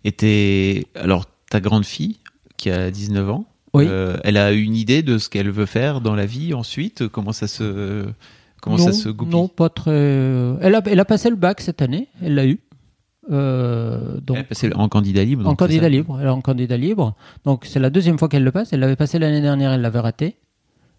Et 0.05 0.87
alors, 0.95 1.27
ta 1.51 1.61
grande 1.61 1.85
fille, 1.85 2.19
qui 2.57 2.71
a 2.71 2.91
19 2.91 3.31
ans, 3.31 3.45
Oui. 3.75 3.85
euh, 3.89 4.17
elle 4.25 4.37
a 4.37 4.53
une 4.53 4.77
idée 4.77 5.03
de 5.03 5.19
ce 5.19 5.29
qu'elle 5.29 5.51
veut 5.51 5.67
faire 5.67 6.01
dans 6.01 6.15
la 6.15 6.27
vie 6.27 6.55
ensuite? 6.55 7.09
Comment 7.09 7.33
ça 7.33 7.47
se, 7.47 8.05
comment 8.61 8.79
ça 8.79 8.87
non, 8.87 8.93
se 8.93 9.09
goupille 9.09 9.33
non, 9.35 9.49
pas 9.49 9.69
très. 9.69 9.91
Elle 10.61 10.75
a, 10.75 10.83
elle 10.87 11.01
a 11.01 11.05
passé 11.05 11.31
le 11.31 11.37
bac 11.37 11.61
cette 11.61 11.83
année, 11.83 12.09
elle 12.23 12.35
l'a 12.35 12.47
eu. 12.47 12.61
Euh, 13.31 14.19
donc, 14.21 14.37
Elle 14.39 14.43
est 14.43 14.47
passée 14.47 14.73
en 14.75 14.89
candidat 14.89 15.25
libre. 15.25 15.47
en 15.47 15.51
donc 15.51 15.59
candidat 15.59 15.83
ça 15.85 15.89
libre. 15.89 16.19
Elle 16.21 16.27
est 16.27 16.31
en 16.31 16.41
candidat 16.41 16.77
libre. 16.77 17.15
Donc 17.45 17.65
c'est 17.67 17.79
la 17.79 17.91
deuxième 17.91 18.19
fois 18.19 18.29
qu'elle 18.29 18.45
le 18.45 18.51
passe. 18.53 18.73
Elle 18.73 18.81
l'avait 18.81 18.97
passé 18.97 19.19
l'année 19.19 19.41
dernière, 19.41 19.73
elle 19.73 19.83
l'avait 19.83 20.01
raté. 20.01 20.37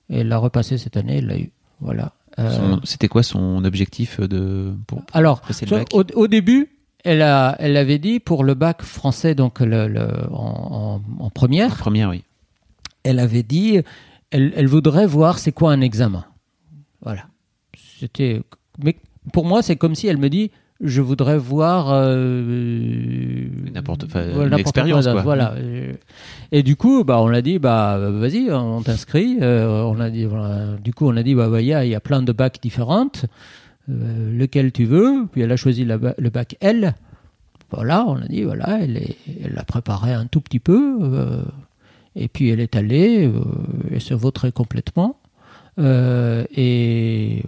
Et 0.09 0.19
elle 0.19 0.27
l'a 0.27 0.37
repassé 0.37 0.77
cette 0.77 0.97
année, 0.97 1.17
elle 1.17 1.27
l'a 1.27 1.37
eu. 1.37 1.51
Voilà. 1.79 2.13
Euh, 2.39 2.77
C'était 2.83 3.07
quoi 3.09 3.23
son 3.23 3.65
objectif 3.65 4.19
de 4.21 4.73
pour 4.87 5.01
alors, 5.13 5.41
passer 5.41 5.65
le 5.65 5.71
bac 5.77 5.87
au, 5.93 6.03
au 6.15 6.27
début, 6.27 6.69
elle, 7.03 7.21
a, 7.21 7.55
elle 7.59 7.75
avait 7.75 7.99
dit 7.99 8.19
pour 8.21 8.43
le 8.45 8.53
bac 8.53 8.83
français, 8.83 9.35
donc 9.35 9.59
le, 9.59 9.87
le- 9.89 10.07
en, 10.31 10.35
en- 10.35 11.01
en 11.21 11.25
en 11.25 11.29
première, 11.29 11.75
première, 11.75 12.09
oui. 12.09 12.23
elle 13.03 13.19
avait 13.19 13.43
dit, 13.43 13.79
elle, 14.29 14.53
elle 14.55 14.67
voudrait 14.67 15.07
voir 15.07 15.39
c'est 15.39 15.51
quoi 15.51 15.73
un 15.73 15.81
examen. 15.81 16.23
Voilà. 17.01 17.23
C'était, 18.01 18.41
mais 18.83 18.95
pour 19.31 19.45
moi, 19.45 19.61
c'est 19.61 19.75
comme 19.75 19.95
si 19.95 20.07
elle 20.07 20.17
me 20.17 20.29
dit, 20.29 20.49
je 20.83 20.99
voudrais 21.01 21.37
voir 21.37 21.89
euh, 21.91 23.47
N'importe- 23.73 24.05
voilà, 24.33 24.57
l'expérience, 24.57 25.05
quoi. 25.13 25.21
Voilà. 25.23 25.53
Euh, 25.53 25.93
Et 26.51 26.63
du 26.63 26.75
coup, 26.75 27.03
bah, 27.03 27.21
on 27.21 27.27
l'a 27.27 27.41
dit, 27.43 27.59
bah, 27.59 27.99
vas-y, 27.99 28.49
on 28.51 28.81
t'inscrit. 28.81 29.37
Euh, 29.41 29.83
on 29.83 29.99
a 29.99 30.09
dit, 30.09 30.25
voilà. 30.25 30.75
Du 30.83 30.91
coup, 30.93 31.07
on 31.07 31.15
a 31.17 31.21
dit, 31.23 31.35
bah, 31.35 31.49
bah, 31.49 31.61
il 31.61 31.67
y 31.67 31.73
a, 31.73 31.85
il 31.85 31.91
y 31.91 31.95
a 31.95 31.99
plein 31.99 32.23
de 32.23 32.31
bacs 32.31 32.59
différentes. 32.61 33.25
Euh, 33.89 34.37
lequel 34.37 34.71
tu 34.71 34.85
veux 34.85 35.25
Puis 35.31 35.41
elle 35.41 35.51
a 35.51 35.55
choisi 35.57 35.85
la 35.85 35.97
le 36.17 36.29
bac 36.29 36.55
L. 36.61 36.95
Voilà, 37.71 38.03
on 38.07 38.15
a 38.15 38.27
dit, 38.27 38.43
voilà, 38.43 38.79
elle 38.81 38.97
est- 38.97 39.17
elle 39.43 39.53
l'a 39.53 39.63
préparé 39.63 40.13
un 40.13 40.25
tout 40.25 40.41
petit 40.41 40.59
peu. 40.59 40.97
euh, 41.01 41.43
et 42.15 42.27
puis 42.27 42.49
elle 42.49 42.59
est 42.59 42.75
allée, 42.75 43.31
elle 43.91 44.01
se 44.01 44.13
vautrait 44.15 44.51
complètement. 44.51 45.17
Et 46.57 47.43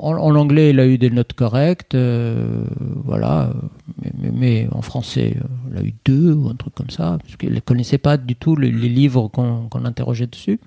en, 0.00 0.34
anglais, 0.36 0.70
elle 0.70 0.80
a 0.80 0.86
eu 0.86 0.98
des 0.98 1.10
notes 1.10 1.32
correctes. 1.32 1.94
euh, 1.94 2.64
voilà. 3.04 3.52
Mais, 4.18 4.68
en 4.72 4.82
français, 4.82 5.34
elle 5.70 5.78
a 5.78 5.82
eu 5.82 5.94
deux 6.04 6.32
ou 6.32 6.48
un 6.48 6.54
truc 6.54 6.74
comme 6.74 6.90
ça. 6.90 7.18
Parce 7.22 7.36
qu'elle 7.36 7.54
ne 7.54 7.60
connaissait 7.60 7.98
pas 7.98 8.16
du 8.16 8.36
tout 8.36 8.56
les, 8.56 8.70
livres 8.70 9.28
qu'on 9.28 9.84
interrogeait 9.84 10.26
dessus. 10.26 10.60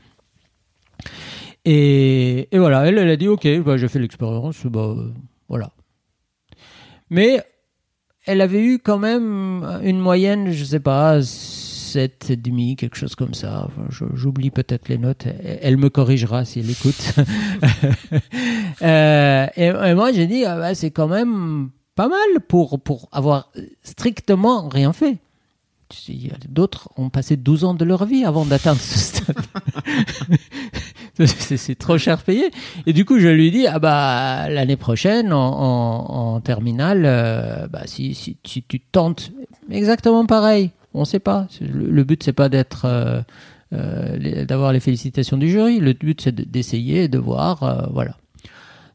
Et, 1.65 2.47
voilà, 2.53 2.85
elle, 2.85 2.97
a 2.97 3.15
dit 3.15 3.27
Ok, 3.27 3.47
bah, 3.63 3.77
j'ai 3.77 3.87
fait 3.87 3.99
l'expérience. 3.99 4.65
Bah, 4.65 4.95
voilà. 5.47 5.71
Mais 7.09 7.41
elle 8.25 8.41
avait 8.41 8.63
eu 8.63 8.79
quand 8.79 8.99
même 8.99 9.79
une 9.83 9.99
moyenne, 9.99 10.51
je 10.51 10.63
sais 10.63 10.79
pas, 10.79 11.21
7 11.91 12.29
et 12.29 12.35
demi, 12.37 12.75
quelque 12.75 12.95
chose 12.95 13.15
comme 13.15 13.33
ça. 13.33 13.69
J'oublie 13.89 14.49
peut-être 14.49 14.87
les 14.87 14.97
notes. 14.97 15.25
Elle 15.61 15.77
me 15.77 15.89
corrigera 15.89 16.45
si 16.45 16.59
elle 16.59 16.69
écoute. 16.69 17.15
euh, 18.81 19.47
et, 19.57 19.93
moi, 19.93 20.11
j'ai 20.13 20.27
dit, 20.27 20.45
ah 20.45 20.57
bah, 20.57 20.75
c'est 20.75 20.91
quand 20.91 21.07
même 21.07 21.69
pas 21.95 22.07
mal 22.07 22.39
pour, 22.47 22.79
pour 22.79 23.09
avoir 23.11 23.51
strictement 23.83 24.69
rien 24.69 24.93
fait. 24.93 25.17
D'autres 26.47 26.89
ont 26.95 27.09
passé 27.09 27.35
12 27.35 27.65
ans 27.65 27.73
de 27.73 27.83
leur 27.83 28.05
vie 28.05 28.23
avant 28.23 28.45
d'atteindre 28.45 28.79
ce 28.79 28.97
stade. 28.97 29.35
c'est 31.25 31.77
trop 31.77 31.97
cher 31.97 32.23
payé. 32.23 32.49
Et 32.85 32.93
du 32.93 33.03
coup, 33.03 33.19
je 33.19 33.27
lui 33.27 33.51
dis, 33.51 33.67
ah 33.67 33.79
bah, 33.79 34.49
l'année 34.49 34.77
prochaine, 34.77 35.33
en, 35.33 36.35
en, 36.35 36.39
terminale, 36.39 37.03
euh, 37.05 37.67
bah, 37.67 37.81
si, 37.85 38.15
si, 38.15 38.37
tu 38.43 38.79
tentes 38.79 39.31
exactement 39.69 40.25
pareil, 40.25 40.71
on 40.93 41.05
sait 41.05 41.19
pas. 41.19 41.47
Le, 41.61 42.03
but, 42.03 42.23
c'est 42.23 42.33
pas 42.33 42.49
d'être, 42.49 42.85
euh, 42.85 43.21
euh, 43.73 44.45
d'avoir 44.45 44.73
les 44.73 44.79
félicitations 44.79 45.37
du 45.37 45.49
jury. 45.49 45.79
Le 45.79 45.93
but, 45.93 46.21
c'est 46.21 46.35
d'essayer, 46.35 47.07
de 47.07 47.17
voir, 47.17 47.63
euh, 47.63 47.87
voilà. 47.91 48.17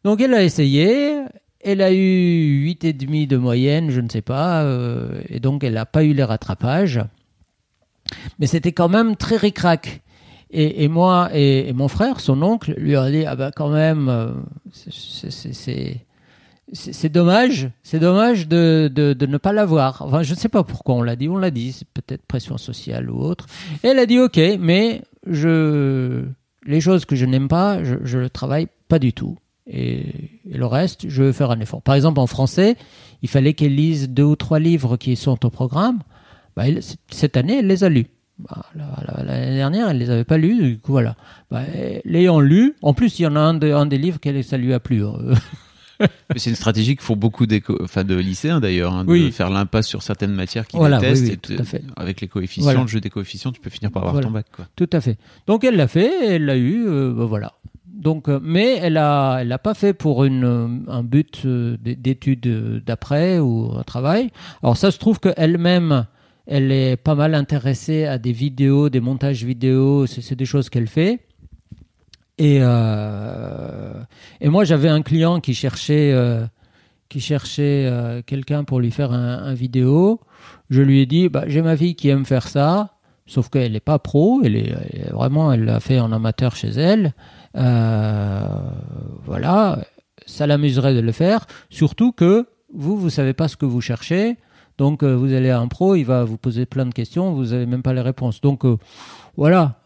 Donc, 0.05 0.21
elle 0.21 0.35
a 0.35 0.43
essayé. 0.43 1.23
Elle 1.61 1.83
a 1.83 1.93
eu 1.93 2.65
8,5 2.65 3.27
de 3.27 3.37
moyenne, 3.37 3.91
je 3.91 4.01
ne 4.01 4.09
sais 4.09 4.23
pas, 4.23 4.65
et 5.29 5.41
donc 5.41 5.65
elle 5.65 5.73
n'a 5.73 5.87
pas 5.87 6.05
eu 6.05 6.13
les 6.13 6.23
rattrapages. 6.23 7.01
Mais 8.39 8.47
c'était 8.47 8.71
quand 8.71 8.89
même 8.89 9.17
très 9.17 9.37
ricrac. 9.37 10.03
Et, 10.51 10.85
et 10.85 10.89
moi 10.89 11.31
et, 11.35 11.73
mon 11.73 11.89
frère, 11.89 12.21
son 12.21 12.41
oncle, 12.43 12.75
lui 12.79 12.97
ont 12.97 13.11
dit 13.11 13.25
ah 13.27 13.35
bah 13.35 13.51
quand 13.55 13.69
même, 13.69 14.09
euh, 14.09 14.31
c'est 16.73 17.09
dommage, 17.09 17.71
c'est 17.83 18.01
dommage 18.01 18.49
de, 18.49 18.91
de, 18.93 19.13
de, 19.13 19.27
ne 19.27 19.37
pas 19.37 19.53
l'avoir. 19.53 20.03
Enfin, 20.03 20.23
je 20.23 20.35
ne 20.35 20.39
sais 20.39 20.49
pas 20.49 20.65
pourquoi 20.65 20.97
on 20.97 21.03
l'a 21.03 21.15
dit, 21.15 21.29
on 21.29 21.37
l'a 21.37 21.53
dit, 21.53 21.73
c'est 21.73 21.87
peut-être 21.89 22.27
pression 22.27 22.59
sociale 22.59 23.09
ou 23.09 23.21
autre. 23.21 23.47
Et 23.85 23.89
elle 23.89 23.99
a 24.01 24.07
dit 24.07 24.19
ok, 24.19 24.41
mais 24.59 25.03
je 25.27 26.25
les 26.65 26.81
choses 26.81 27.05
que 27.05 27.15
je 27.15 27.25
n'aime 27.25 27.49
pas, 27.49 27.85
je, 27.85 27.95
je 28.03 28.19
ne 28.19 28.29
travaille 28.29 28.67
pas 28.89 28.99
du 28.99 29.13
tout. 29.13 29.37
Et, 29.67 30.05
le 30.49 30.67
reste, 30.67 31.09
je 31.09 31.25
vais 31.25 31.33
faire 31.33 31.51
un 31.51 31.61
effort. 31.61 31.83
Par 31.83 31.95
exemple, 31.95 32.21
en 32.21 32.27
français, 32.27 32.77
il 33.23 33.29
fallait 33.29 33.55
qu'elle 33.55 33.75
lise 33.75 34.09
deux 34.11 34.23
ou 34.23 34.37
trois 34.37 34.61
livres 34.61 34.97
qui 34.97 35.17
sont 35.17 35.45
au 35.45 35.51
programme. 35.51 36.01
Bah, 36.57 36.65
cette 37.11 37.37
année, 37.37 37.59
elle 37.59 37.67
les 37.67 37.85
a 37.85 37.89
lus. 37.89 38.07
Bah, 38.39 38.67
L'année 39.25 39.57
dernière, 39.57 39.89
elle 39.89 39.99
les 39.99 40.11
avait 40.11 40.25
pas 40.25 40.39
lus. 40.39 40.63
Du 40.63 40.79
coup, 40.79 40.93
voilà. 40.93 41.17
Bah, 41.51 41.63
L'ayant 42.05 42.41
lu, 42.41 42.75
en 42.83 42.95
plus, 42.95 43.19
il 43.19 43.23
y 43.23 43.27
en 43.27 43.37
a 43.37 43.41
un, 43.41 43.55
de, 43.55 43.73
un 43.73 43.87
des 43.87 43.99
livres 43.99 44.21
qu'elle 44.21 44.43
ça 44.45 44.57
lui 44.57 44.73
a 44.73 44.81
plu. 44.81 45.03
c'est 46.37 46.51
une 46.51 46.57
stratégie 46.57 46.97
que 46.97 47.03
font 47.03 47.17
beaucoup 47.17 47.47
enfin 47.83 48.05
de 48.05 48.15
lycéens 48.15 48.61
d'ailleurs, 48.61 48.95
hein, 48.95 49.05
de 49.05 49.11
Oui. 49.11 49.33
faire 49.33 49.51
l'impasse 49.51 49.87
sur 49.87 50.03
certaines 50.03 50.33
matières 50.33 50.67
qu'ils 50.67 50.79
Voilà, 50.79 50.99
détestent. 50.99 51.25
oui, 51.25 51.31
et 51.33 51.37
tout 51.37 51.55
à 51.59 51.65
fait. 51.65 51.83
Avec 51.97 52.21
les 52.21 52.29
coefficients, 52.29 52.65
Voilà. 52.65 52.81
le 52.83 52.87
jeu 52.87 53.01
des 53.01 53.11
coefficients, 53.11 53.53
tu 53.53 53.61
peux 53.61 53.71
finir 53.71 53.91
par 53.91 54.03
avoir 54.03 54.15
Voilà. 54.15 54.27
ton 54.27 54.33
bac. 54.33 54.47
Quoi. 54.55 54.67
Tout 54.77 54.91
à 54.93 55.01
fait. 55.01 55.19
Donc 55.47 55.65
elle 55.65 55.77
l'a 55.77 55.89
fait, 55.89 56.11
elle 56.35 56.45
l'a 56.45 56.57
eu, 56.57 56.85
euh, 56.87 57.13
bah, 57.13 57.25
voilà. 57.25 57.53
Donc, 57.87 58.29
euh, 58.29 58.39
mais 58.43 58.77
elle 58.81 58.99
a, 58.99 59.39
elle 59.41 59.49
l'a 59.49 59.59
pas 59.59 59.73
fait 59.75 59.95
pour 59.95 60.25
une, 60.25 60.45
euh, 60.45 60.69
un 60.89 61.03
but 61.03 61.47
d'études 61.47 62.83
d'après 62.85 63.39
ou 63.39 63.73
un 63.77 63.83
travail. 63.83 64.31
Alors 64.63 64.77
ça 64.77 64.91
se 64.91 64.99
trouve 64.99 65.19
qu'elle-même, 65.19 66.07
elle 66.47 66.71
est 66.73 66.97
pas 66.97 67.15
mal 67.15 67.35
intéressée 67.35 68.05
à 68.05 68.19
des 68.19 68.33
vidéos, 68.33 68.89
des 68.91 69.01
montages 69.01 69.45
vidéo. 69.45 70.07
C'est 70.07 70.35
des 70.35 70.45
choses 70.45 70.69
qu'elle 70.69 70.89
fait. 70.89 71.21
Et, 72.39 72.59
euh, 72.61 73.93
et 74.41 74.49
moi, 74.49 74.65
j'avais 74.65 74.89
un 74.89 75.03
client 75.03 75.41
qui 75.41 75.55
cherchait, 75.55 76.13
euh, 76.13 76.45
qui 77.09 77.21
cherchait 77.21 77.87
euh, 77.87 78.23
quelqu'un 78.25 78.65
pour 78.65 78.81
lui 78.81 78.91
faire 78.91 79.13
un, 79.13 79.39
un 79.45 79.55
vidéo. 79.55 80.21
Je 80.69 80.83
lui 80.83 81.01
ai 81.01 81.07
dit, 81.07 81.29
bah, 81.29 81.45
j'ai 81.47 81.63
ma 81.63 81.77
fille 81.77 81.95
qui 81.95 82.09
aime 82.09 82.25
faire 82.25 82.49
ça. 82.49 82.93
Sauf 83.29 83.49
qu'elle 83.49 83.73
n'est 83.73 83.81
pas 83.81 83.99
pro, 83.99 84.41
elle 84.45 84.55
est, 84.55 84.73
elle 84.93 85.01
est 85.01 85.11
vraiment, 85.11 85.53
elle 85.53 85.65
l'a 85.65 85.81
fait 85.81 85.99
en 85.99 86.13
amateur 86.13 86.55
chez 86.55 86.69
elle. 86.69 87.13
Euh, 87.57 88.47
voilà, 89.25 89.81
ça 90.27 90.47
l'amuserait 90.47 90.95
de 90.95 91.01
le 91.01 91.11
faire. 91.11 91.47
Surtout 91.69 92.13
que 92.13 92.47
vous, 92.73 92.97
vous 92.97 93.11
savez 93.11 93.33
pas 93.33 93.49
ce 93.49 93.57
que 93.57 93.67
vous 93.67 93.81
cherchez. 93.81 94.37
Donc 94.79 95.03
euh, 95.03 95.17
vous 95.17 95.33
allez 95.33 95.51
à 95.51 95.59
un 95.59 95.67
pro, 95.69 95.97
il 95.97 96.05
va 96.05 96.23
vous 96.23 96.37
poser 96.37 96.67
plein 96.67 96.87
de 96.87 96.95
questions, 96.95 97.33
vous 97.33 97.53
avez 97.53 97.67
même 97.67 97.83
pas 97.83 97.95
les 97.95 98.01
réponses. 98.01 98.41
Donc 98.41 98.65
euh, 98.65 98.77
voilà. 99.37 99.83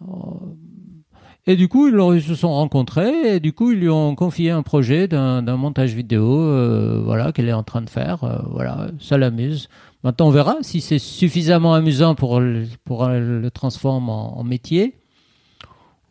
Et 1.50 1.56
du 1.56 1.66
coup, 1.66 1.88
ils, 1.88 2.22
se 2.22 2.36
sont 2.36 2.52
rencontrés 2.52 3.34
et 3.34 3.40
du 3.40 3.52
coup, 3.52 3.72
ils 3.72 3.80
lui 3.80 3.88
ont 3.88 4.14
confié 4.14 4.50
un 4.52 4.62
projet 4.62 5.08
d'un 5.08 5.56
montage 5.56 5.94
vidéo, 5.94 6.40
euh, 6.42 7.02
voilà, 7.04 7.32
qu'elle 7.32 7.48
est 7.48 7.52
en 7.52 7.64
train 7.64 7.82
de 7.82 7.90
faire. 7.90 8.22
euh, 8.22 8.38
voilà, 8.52 8.86
ça 9.00 9.18
l'amuse. 9.18 9.68
Maintenant, 10.04 10.28
on 10.28 10.30
verra 10.30 10.58
si 10.62 10.80
c'est 10.80 11.00
suffisamment 11.00 11.74
amusant 11.74 12.14
pour, 12.14 12.38
le- 12.38 12.66
pour 12.84 13.08
le 13.08 13.50
transformer 13.50 14.12
en, 14.12 14.34
en 14.38 14.44
métier 14.44 14.94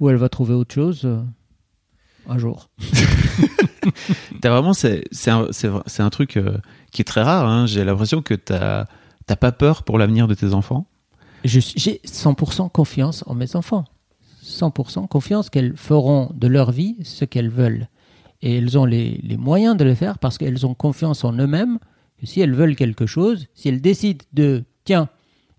ou 0.01 0.09
elle 0.09 0.17
va 0.17 0.27
trouver 0.27 0.53
autre 0.53 0.75
chose 0.75 1.03
euh, 1.05 1.21
un 2.27 2.37
jour. 2.37 2.69
T'as 4.41 4.49
vraiment, 4.49 4.73
c'est 4.73 5.05
un, 5.27 5.47
un 5.99 6.09
truc 6.09 6.37
qui 6.91 7.01
est 7.01 7.05
très 7.05 7.21
rare. 7.23 7.47
hein. 7.47 7.65
J'ai 7.65 7.85
l'impression 7.85 8.21
que 8.21 8.33
t'as 8.33 8.87
t'as 9.25 9.35
pas 9.37 9.51
peur 9.53 9.83
pour 9.83 9.97
l'avenir 9.97 10.27
de 10.27 10.33
tes 10.33 10.53
enfants. 10.53 10.85
J'ai 11.45 11.61
100% 11.61 12.69
confiance 12.71 13.23
en 13.27 13.35
mes 13.35 13.55
enfants. 13.55 13.85
100% 14.43 15.07
confiance 15.07 15.49
qu'elles 15.49 15.75
feront 15.75 16.31
de 16.33 16.47
leur 16.47 16.71
vie 16.71 16.97
ce 17.03 17.25
qu'elles 17.25 17.49
veulent. 17.49 17.87
Et 18.41 18.57
elles 18.57 18.77
ont 18.77 18.85
les, 18.85 19.21
moyens 19.37 19.75
de 19.75 19.83
le 19.83 19.95
faire 19.95 20.19
parce 20.19 20.37
qu'elles 20.37 20.65
ont 20.65 20.73
confiance 20.73 21.23
en 21.23 21.33
eux-mêmes. 21.33 21.79
Si 22.23 22.41
elles 22.41 22.53
veulent 22.53 22.75
quelque 22.75 23.05
chose, 23.05 23.47
si 23.53 23.69
elles 23.69 23.81
décident 23.81 24.25
de, 24.33 24.63
tiens, 24.85 25.09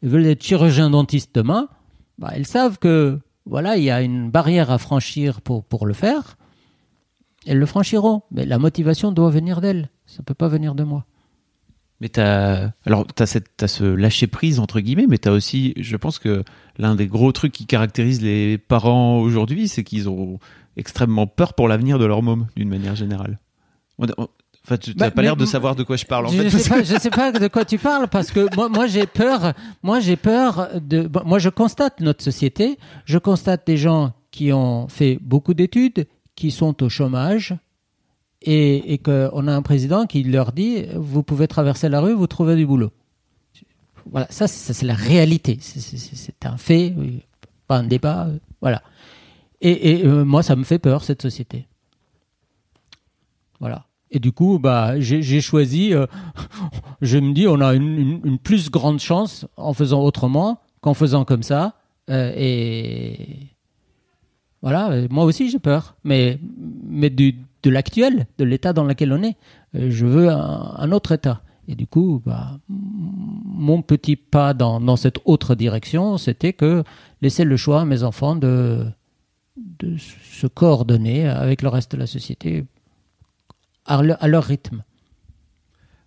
elles 0.03 0.09
veulent 0.09 0.27
être 0.27 0.43
chirurgien 0.43 0.91
dentiste 0.91 1.35
demain, 1.35 1.69
bah, 2.19 2.31
elles 2.35 2.47
savent 2.47 2.79
que, 2.79 3.19
voilà, 3.47 3.77
il 3.77 3.85
y 3.85 3.91
a 3.91 4.03
une 4.03 4.31
barrière 4.31 4.71
à 4.71 4.79
franchir 4.79 5.41
pour, 5.41 5.65
pour 5.65 5.87
le 5.87 5.95
faire. 5.95 6.37
Elles 7.47 7.59
le 7.59 7.67
franchiront. 7.67 8.23
Mais 8.31 8.45
la 8.45 8.59
motivation 8.59 9.13
doit 9.13 9.31
venir 9.31 9.61
d'elles. 9.61 9.91
Ça 10.07 10.23
peut 10.23 10.35
pas 10.35 10.49
venir 10.49 10.75
de 10.75 10.85
moi. 10.85 11.07
Mais 12.01 12.09
t'as 12.09 12.71
alors 12.87 13.07
t'as 13.07 13.27
cette 13.27 13.49
t'as 13.59 13.69
ce 13.69 13.85
lâcher 13.85 14.27
prise 14.27 14.59
entre 14.59 14.81
guillemets, 14.81 15.07
mais 15.09 15.19
t'as 15.19 15.33
aussi, 15.33 15.75
je 15.77 15.97
pense 15.97 16.19
que 16.19 16.45
l'un 16.79 16.95
des 16.95 17.07
gros 17.07 17.31
trucs 17.33 17.53
qui 17.53 17.67
caractérise 17.67 18.23
les 18.23 18.57
parents 18.57 19.19
aujourd'hui, 19.21 19.69
c'est 19.69 19.85
qu'ils 19.85 20.09
ont 20.09 20.39
extrêmement 20.77 21.27
peur 21.27 21.53
pour 21.53 21.69
l'avenir 21.69 21.99
de 21.99 22.07
leur 22.07 22.23
môme 22.23 22.47
d'une 22.57 22.71
manière 22.71 22.95
générale. 22.97 23.39
Enfin, 24.65 24.77
tu 24.79 24.95
Bah, 24.95 25.07
n'as 25.07 25.11
pas 25.11 25.23
l'air 25.23 25.37
de 25.37 25.45
savoir 25.45 25.75
de 25.77 25.83
quoi 25.83 25.97
je 25.97 26.05
parle 26.07 26.27
en 26.27 26.29
je 26.31 26.43
fait. 26.43 26.51
sais 26.51 26.69
pas, 26.71 26.83
je 26.83 26.99
sais 26.99 27.11
pas 27.11 27.33
de 27.33 27.49
quoi 27.49 27.65
tu 27.65 27.77
parles 27.79 28.09
parce 28.09 28.31
que 28.31 28.55
moi, 28.57 28.69
moi 28.69 28.87
j'ai 28.87 29.07
peur. 29.07 29.53
Moi 29.83 30.01
j'ai 30.01 30.17
peur 30.17 30.69
de. 30.81 31.07
bon, 31.07 31.23
Moi 31.27 31.39
je 31.39 31.49
constate 31.51 32.01
notre 32.01 32.23
société. 32.25 32.79
Je 33.05 33.19
constate 33.19 33.67
des 33.67 33.77
gens 33.77 34.13
qui 34.31 34.53
ont 34.53 34.89
fait 34.89 35.19
beaucoup 35.21 35.55
d'études, 35.55 36.07
qui 36.37 36.51
sont 36.51 36.83
au 36.83 36.89
chômage, 36.89 37.55
et, 38.43 38.99
qu'on 38.99 39.47
a 39.49 39.55
un 39.55 39.63
président 39.63 40.07
qui 40.07 40.23
leur 40.23 40.53
dit 40.53 40.85
vous 40.95 41.23
pouvez 41.23 41.47
traverser 41.49 41.89
la 41.89 42.01
rue, 42.01 42.15
vous 42.15 42.27
trouvez 42.27 42.57
du 42.57 42.67
boulot. 42.67 42.91
Voilà, 44.11 44.27
ça, 44.31 44.49
ça, 44.49 44.73
c'est 44.73 44.87
la 44.87 44.95
réalité. 44.95 45.59
C'est- 45.61 46.47
un 46.47 46.57
fait, 46.57 46.95
pas 47.67 47.79
un 47.79 47.85
débat. 47.85 48.27
euh, 48.27 48.39
Voilà. 48.61 48.83
Et, 49.61 50.03
euh, 50.07 50.25
moi, 50.25 50.43
ça 50.43 50.57
me 50.57 50.65
fait 50.65 50.79
peur 50.79 51.05
cette 51.05 51.21
société. 51.21 51.67
Voilà. 53.61 53.87
Et 54.11 54.19
du 54.19 54.33
coup, 54.33 54.59
bah, 54.59 54.99
j'ai 54.99 55.41
choisi. 55.43 55.93
euh, 55.93 56.07
je 57.03 57.19
me 57.19 57.33
dis, 57.35 57.47
on 57.47 57.61
a 57.61 57.75
une, 57.75 58.39
plus 58.39 58.71
grande 58.71 59.01
chance 59.01 59.47
en 59.57 59.75
faisant 59.75 60.03
autrement 60.03 60.61
qu'en 60.81 60.95
faisant 60.95 61.25
comme 61.25 61.43
ça. 61.43 61.75
Et 62.09 63.37
voilà, 64.63 65.07
moi 65.11 65.25
aussi 65.25 65.49
j'ai 65.49 65.61
peur, 65.61 65.95
mais 66.03 66.41
mais 66.85 67.09
du, 67.09 67.37
de 67.63 67.71
l'actuel, 67.71 68.27
de 68.39 68.45
l'état 68.45 68.73
dans 68.73 68.85
lequel 68.85 69.13
on 69.13 69.23
est. 69.23 69.37
Euh, 69.75 69.91
je 69.91 70.07
veux 70.07 70.29
un, 70.31 70.75
un 70.77 70.93
autre 70.93 71.13
état. 71.13 71.43
Et 71.69 71.75
du 71.77 71.87
coup, 71.87 72.21
bah, 72.25 72.59
mon 72.69 73.81
petit 73.83 74.17
pas 74.17 74.55
dans, 74.55 74.81
dans 74.81 74.97
cette 74.97 75.19
autre 75.25 75.55
direction, 75.55 76.19
c'était 76.19 76.53
que 76.53 76.83
laisser 77.23 77.45
le 77.45 77.57
choix 77.57 77.83
à 77.83 77.85
mes 77.85 78.03
enfants 78.03 78.37
de 78.37 78.85
de 79.57 79.97
se 79.99 80.47
coordonner 80.47 81.29
avec 81.29 81.61
le 81.61 81.69
reste 81.69 81.93
de 81.93 81.99
la 81.99 82.07
société 82.07 82.65
à, 83.85 84.03
le- 84.03 84.23
à 84.23 84.27
leur 84.27 84.45
rythme. 84.45 84.83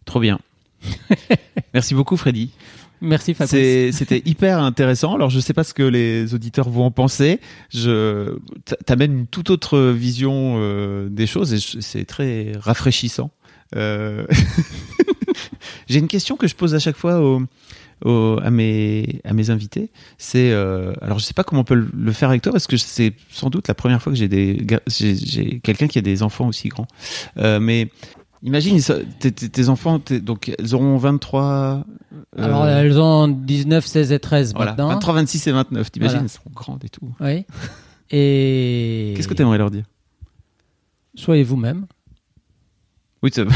Trop 0.05 0.19
bien. 0.19 0.39
Merci 1.73 1.93
beaucoup 1.93 2.17
Freddy. 2.17 2.51
Merci 3.03 3.33
Fabrice. 3.33 3.95
C'était 3.97 4.21
hyper 4.25 4.59
intéressant. 4.59 5.13
Alors 5.13 5.29
je 5.29 5.39
sais 5.41 5.53
pas 5.53 5.63
ce 5.65 5.73
que 5.73 5.83
les 5.83 6.33
auditeurs 6.33 6.69
vont 6.69 6.85
en 6.85 6.91
penser. 6.91 7.39
Je 7.69 8.37
t'a- 8.65 8.77
t'amènes 8.77 9.19
une 9.19 9.27
toute 9.27 9.49
autre 9.49 9.77
vision 9.91 10.55
euh, 10.57 11.09
des 11.09 11.27
choses 11.27 11.53
et 11.53 11.59
c'est 11.81 12.05
très 12.05 12.53
rafraîchissant. 12.59 13.29
Euh, 13.75 14.25
J'ai 15.89 15.99
une 15.99 16.07
question 16.07 16.37
que 16.37 16.47
je 16.47 16.55
pose 16.55 16.75
à 16.75 16.79
chaque 16.79 16.95
fois 16.95 17.15
à 18.05 18.49
mes 18.51 19.49
invités. 19.49 19.89
C'est 20.17 20.51
euh, 20.51 20.93
alors 21.01 21.19
je 21.19 21.25
sais 21.25 21.33
pas 21.33 21.43
comment 21.43 21.61
on 21.61 21.65
peut 21.65 21.87
le- 21.93 22.11
faire 22.13 22.29
avec 22.29 22.41
toi 22.41 22.51
parce 22.51 22.67
que 22.67 22.77
c'est 22.77 23.13
sans 23.31 23.49
doute 23.49 23.67
la 23.67 23.73
première 23.73 24.01
fois 24.01 24.13
que 24.13 24.17
j'ai 24.17 25.59
quelqu'un 25.61 25.87
qui 25.87 25.99
a 25.99 26.01
des 26.01 26.23
enfants 26.23 26.47
aussi 26.47 26.69
grands. 26.69 26.87
Mais 27.35 27.89
Imagine, 28.45 28.79
ça- 28.81 28.97
tes, 29.19 29.69
enfants, 29.69 30.01
donc 30.21 30.53
elles 30.59 30.75
auront 30.75 30.97
23. 30.97 31.85
euh, 32.37 32.43
Alors, 32.43 32.67
elles 32.67 32.99
ont 32.99 33.29
19, 33.29 33.85
16 33.85 34.11
et 34.11 34.19
13 34.19 34.53
voilà, 34.53 34.71
maintenant. 34.71 34.89
23, 34.89 35.13
26 35.13 35.47
et 35.47 35.51
29. 35.53 35.91
T'imagines, 35.91 36.11
Voilà. 36.11 36.23
elles 36.25 36.29
seront 36.29 36.49
grandes 36.53 36.83
et 36.83 36.89
tout. 36.89 37.09
Oui. 37.21 37.45
Et. 38.11 39.13
Qu'est-ce 39.15 39.27
que 39.29 39.33
t'aimerais 39.33 39.57
leur 39.57 39.71
dire? 39.71 39.85
Soyez 41.15 41.43
vous-même. 41.43 41.85
Oui, 43.23 43.31
ça- 43.33 43.43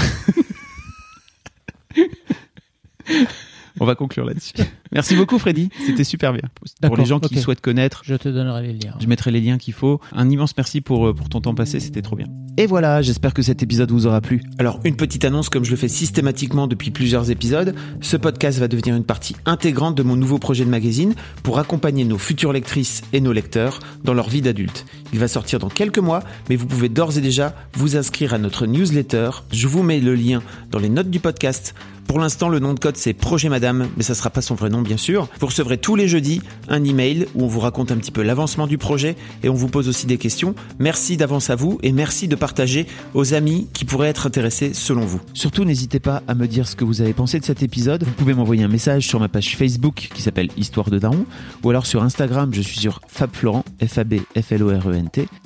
On 3.80 3.86
va 3.86 3.94
conclure 3.96 4.26
là-dessus. 4.26 4.56
Merci 4.92 5.16
beaucoup, 5.16 5.38
Freddy. 5.38 5.70
C'était 5.86 6.04
super 6.04 6.34
bien. 6.34 6.42
Pour 6.82 6.98
les 6.98 7.06
gens 7.06 7.20
qui 7.20 7.38
souhaitent 7.40 7.62
connaître, 7.62 8.02
Je 8.04 8.16
te 8.16 8.28
donnerai 8.30 8.64
les 8.68 8.74
liens. 8.74 8.96
je 9.00 9.06
mettrai 9.08 9.30
les 9.32 9.42
liens 9.42 9.58
qu'il 9.60 9.74
faut. 9.74 10.02
Un 10.14 10.30
immense 10.30 10.56
merci 10.58 10.82
pour, 10.82 11.08
euh, 11.08 11.14
pour 11.14 11.30
ton 11.30 11.42
temps 11.42 11.54
passé. 11.54 11.80
C'était 11.80 12.02
trop 12.02 12.16
bien. 12.16 12.28
Et 12.60 12.66
voilà, 12.66 13.04
j'espère 13.04 13.36
que 13.36 13.44
cet 13.44 13.62
épisode 13.62 13.92
vous 13.92 14.08
aura 14.08 14.20
plu. 14.20 14.42
Alors, 14.58 14.80
une 14.84 14.96
petite 14.96 15.24
annonce 15.26 15.48
comme 15.48 15.64
je 15.64 15.70
le 15.70 15.78
fais 15.78 15.88
systématiquement 15.88 16.66
depuis 16.66 16.90
plusieurs 16.90 17.30
épisodes. 17.30 17.76
Ce 18.02 18.18
podcast 18.18 18.58
va 18.58 18.68
devenir 18.68 18.96
une 18.96 19.04
partie 19.04 19.36
intégrante 19.46 19.94
de 19.94 20.02
mon 20.02 20.16
nouveau 20.16 20.40
projet 20.40 20.66
de 20.66 20.70
magazine 20.72 21.14
pour 21.44 21.60
accompagner 21.60 22.04
nos 22.04 22.18
futures 22.18 22.54
lectrices 22.54 23.04
et 23.14 23.22
nos 23.22 23.32
lecteurs 23.32 23.78
dans 24.04 24.16
leur 24.16 24.28
vie 24.28 24.42
d'adulte. 24.42 24.88
Il 25.14 25.20
va 25.20 25.28
sortir 25.28 25.60
dans 25.60 25.70
quelques 25.70 26.00
mois, 26.00 26.22
mais 26.50 26.56
vous 26.56 26.66
pouvez 26.66 26.90
d'ores 26.90 27.18
et 27.18 27.22
déjà 27.22 27.54
vous 27.74 27.96
inscrire 27.98 28.34
à 28.34 28.38
notre 28.38 28.66
newsletter. 28.66 29.30
Je 29.52 29.68
vous 29.68 29.84
mets 29.84 30.00
le 30.00 30.16
lien 30.16 30.42
dans 30.72 30.80
les 30.80 30.90
notes 30.90 31.10
du 31.10 31.20
podcast. 31.20 31.74
Pour 32.08 32.20
l'instant, 32.20 32.48
le 32.48 32.60
nom 32.60 32.74
de 32.74 32.80
code 32.80 32.96
c'est 32.96 33.14
Projet 33.14 33.50
Madame, 33.50 33.90
mais 33.98 34.04
ça 34.04 34.16
sera 34.16 34.30
pas 34.30 34.42
son 34.42 34.56
vrai 34.56 34.70
nom 34.70 34.82
bien 34.82 34.96
sûr. 34.96 35.28
Vous 35.42 35.48
recevrez 35.48 35.78
tous 35.78 35.96
les 35.96 36.08
jeudis 36.08 36.42
un 36.70 36.84
email 36.86 37.28
où 37.36 37.44
on 37.44 37.48
vous 37.48 37.60
raconte 37.60 37.92
un 37.92 37.98
petit 37.98 38.12
peu 38.12 38.22
l'avancement 38.22 38.66
du 38.66 38.78
projet 38.78 39.18
et 39.44 39.50
on 39.50 39.54
vous 39.54 39.68
pose 39.68 39.90
aussi 39.90 40.08
des 40.08 40.18
questions. 40.18 40.56
Merci 40.80 41.18
d'avance 41.18 41.50
à 41.50 41.56
vous 41.56 41.80
et 41.84 41.92
merci 41.92 42.30
de 42.30 42.36
partager 42.36 42.88
aux 43.14 43.34
amis 43.34 43.68
qui 43.74 43.84
pourraient 43.84 44.08
être 44.08 44.26
intéressés 44.26 44.74
selon 44.74 45.02
vous. 45.02 45.20
Surtout, 45.34 45.66
n'hésitez 45.66 46.00
pas 46.00 46.24
à 46.30 46.34
me 46.34 46.48
dire 46.48 46.68
ce 46.68 46.78
que 46.78 46.86
vous 46.86 47.02
avez 47.02 47.14
pensé 47.14 47.40
de 47.40 47.46
cet 47.46 47.62
épisode. 47.62 48.04
Vous 48.06 48.14
pouvez 48.14 48.34
m'envoyer 48.34 48.64
un 48.64 48.70
message 48.70 49.06
sur 49.06 49.20
ma 49.20 49.28
page 49.28 49.58
Facebook 49.58 50.10
qui 50.14 50.22
s'appelle 50.22 50.50
Histoire 50.56 50.90
de 50.90 51.00
Daron 51.00 51.26
ou 51.64 51.70
alors 51.70 51.86
sur 51.86 52.04
Instagram, 52.04 52.54
je 52.54 52.62
suis 52.62 52.80
sur 52.80 53.02
Fab 53.08 53.32
Florent, 53.34 53.66
F-A-B 53.86 54.22
F-L-O-R-E-N-T. 54.34 54.97
E 54.97 54.97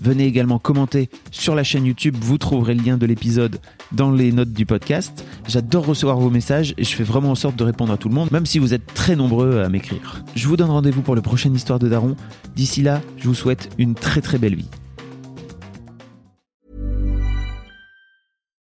Venez 0.02 0.26
également 0.26 0.60
commenter 0.60 1.10
sur 1.32 1.56
la 1.56 1.64
chaîne 1.64 1.86
YouTube, 1.86 2.16
vous 2.20 2.38
trouverez 2.38 2.76
le 2.76 2.84
lien 2.84 2.98
de 2.98 3.06
l'épisode 3.06 3.60
dans 3.92 4.12
les 4.12 4.32
notes 4.32 4.54
du 4.54 4.66
podcast. 4.66 5.26
J'adore 5.48 5.86
recevoir 5.86 6.18
vos 6.18 6.30
messages 6.30 6.74
et 6.78 6.84
je 6.84 6.96
fais 6.96 7.04
vraiment 7.04 7.32
en 7.32 7.36
sorte 7.36 7.56
de 7.56 7.64
répondre 7.64 7.94
à 7.94 7.98
tout 7.98 8.10
le 8.10 8.16
monde, 8.16 8.32
même 8.32 8.46
si 8.46 8.60
vous 8.60 8.74
êtes 8.74 8.94
très 8.94 9.16
nombreux 9.16 9.62
à 9.62 9.70
m'écrire. 9.70 10.24
Je 10.36 10.48
vous 10.48 10.58
donne 10.58 10.70
rendez-vous 10.70 11.02
pour 11.02 11.16
le 11.16 11.22
prochain 11.22 11.54
Histoire 11.54 11.80
de 11.80 11.90
Daron. 11.90 12.16
D'ici 12.56 12.82
là, 12.82 13.02
je 13.18 13.28
vous 13.28 13.36
souhaite 13.36 13.70
une 13.78 13.96
très 13.96 14.22
très 14.22 14.38
belle 14.38 14.56
vie. 14.56 14.70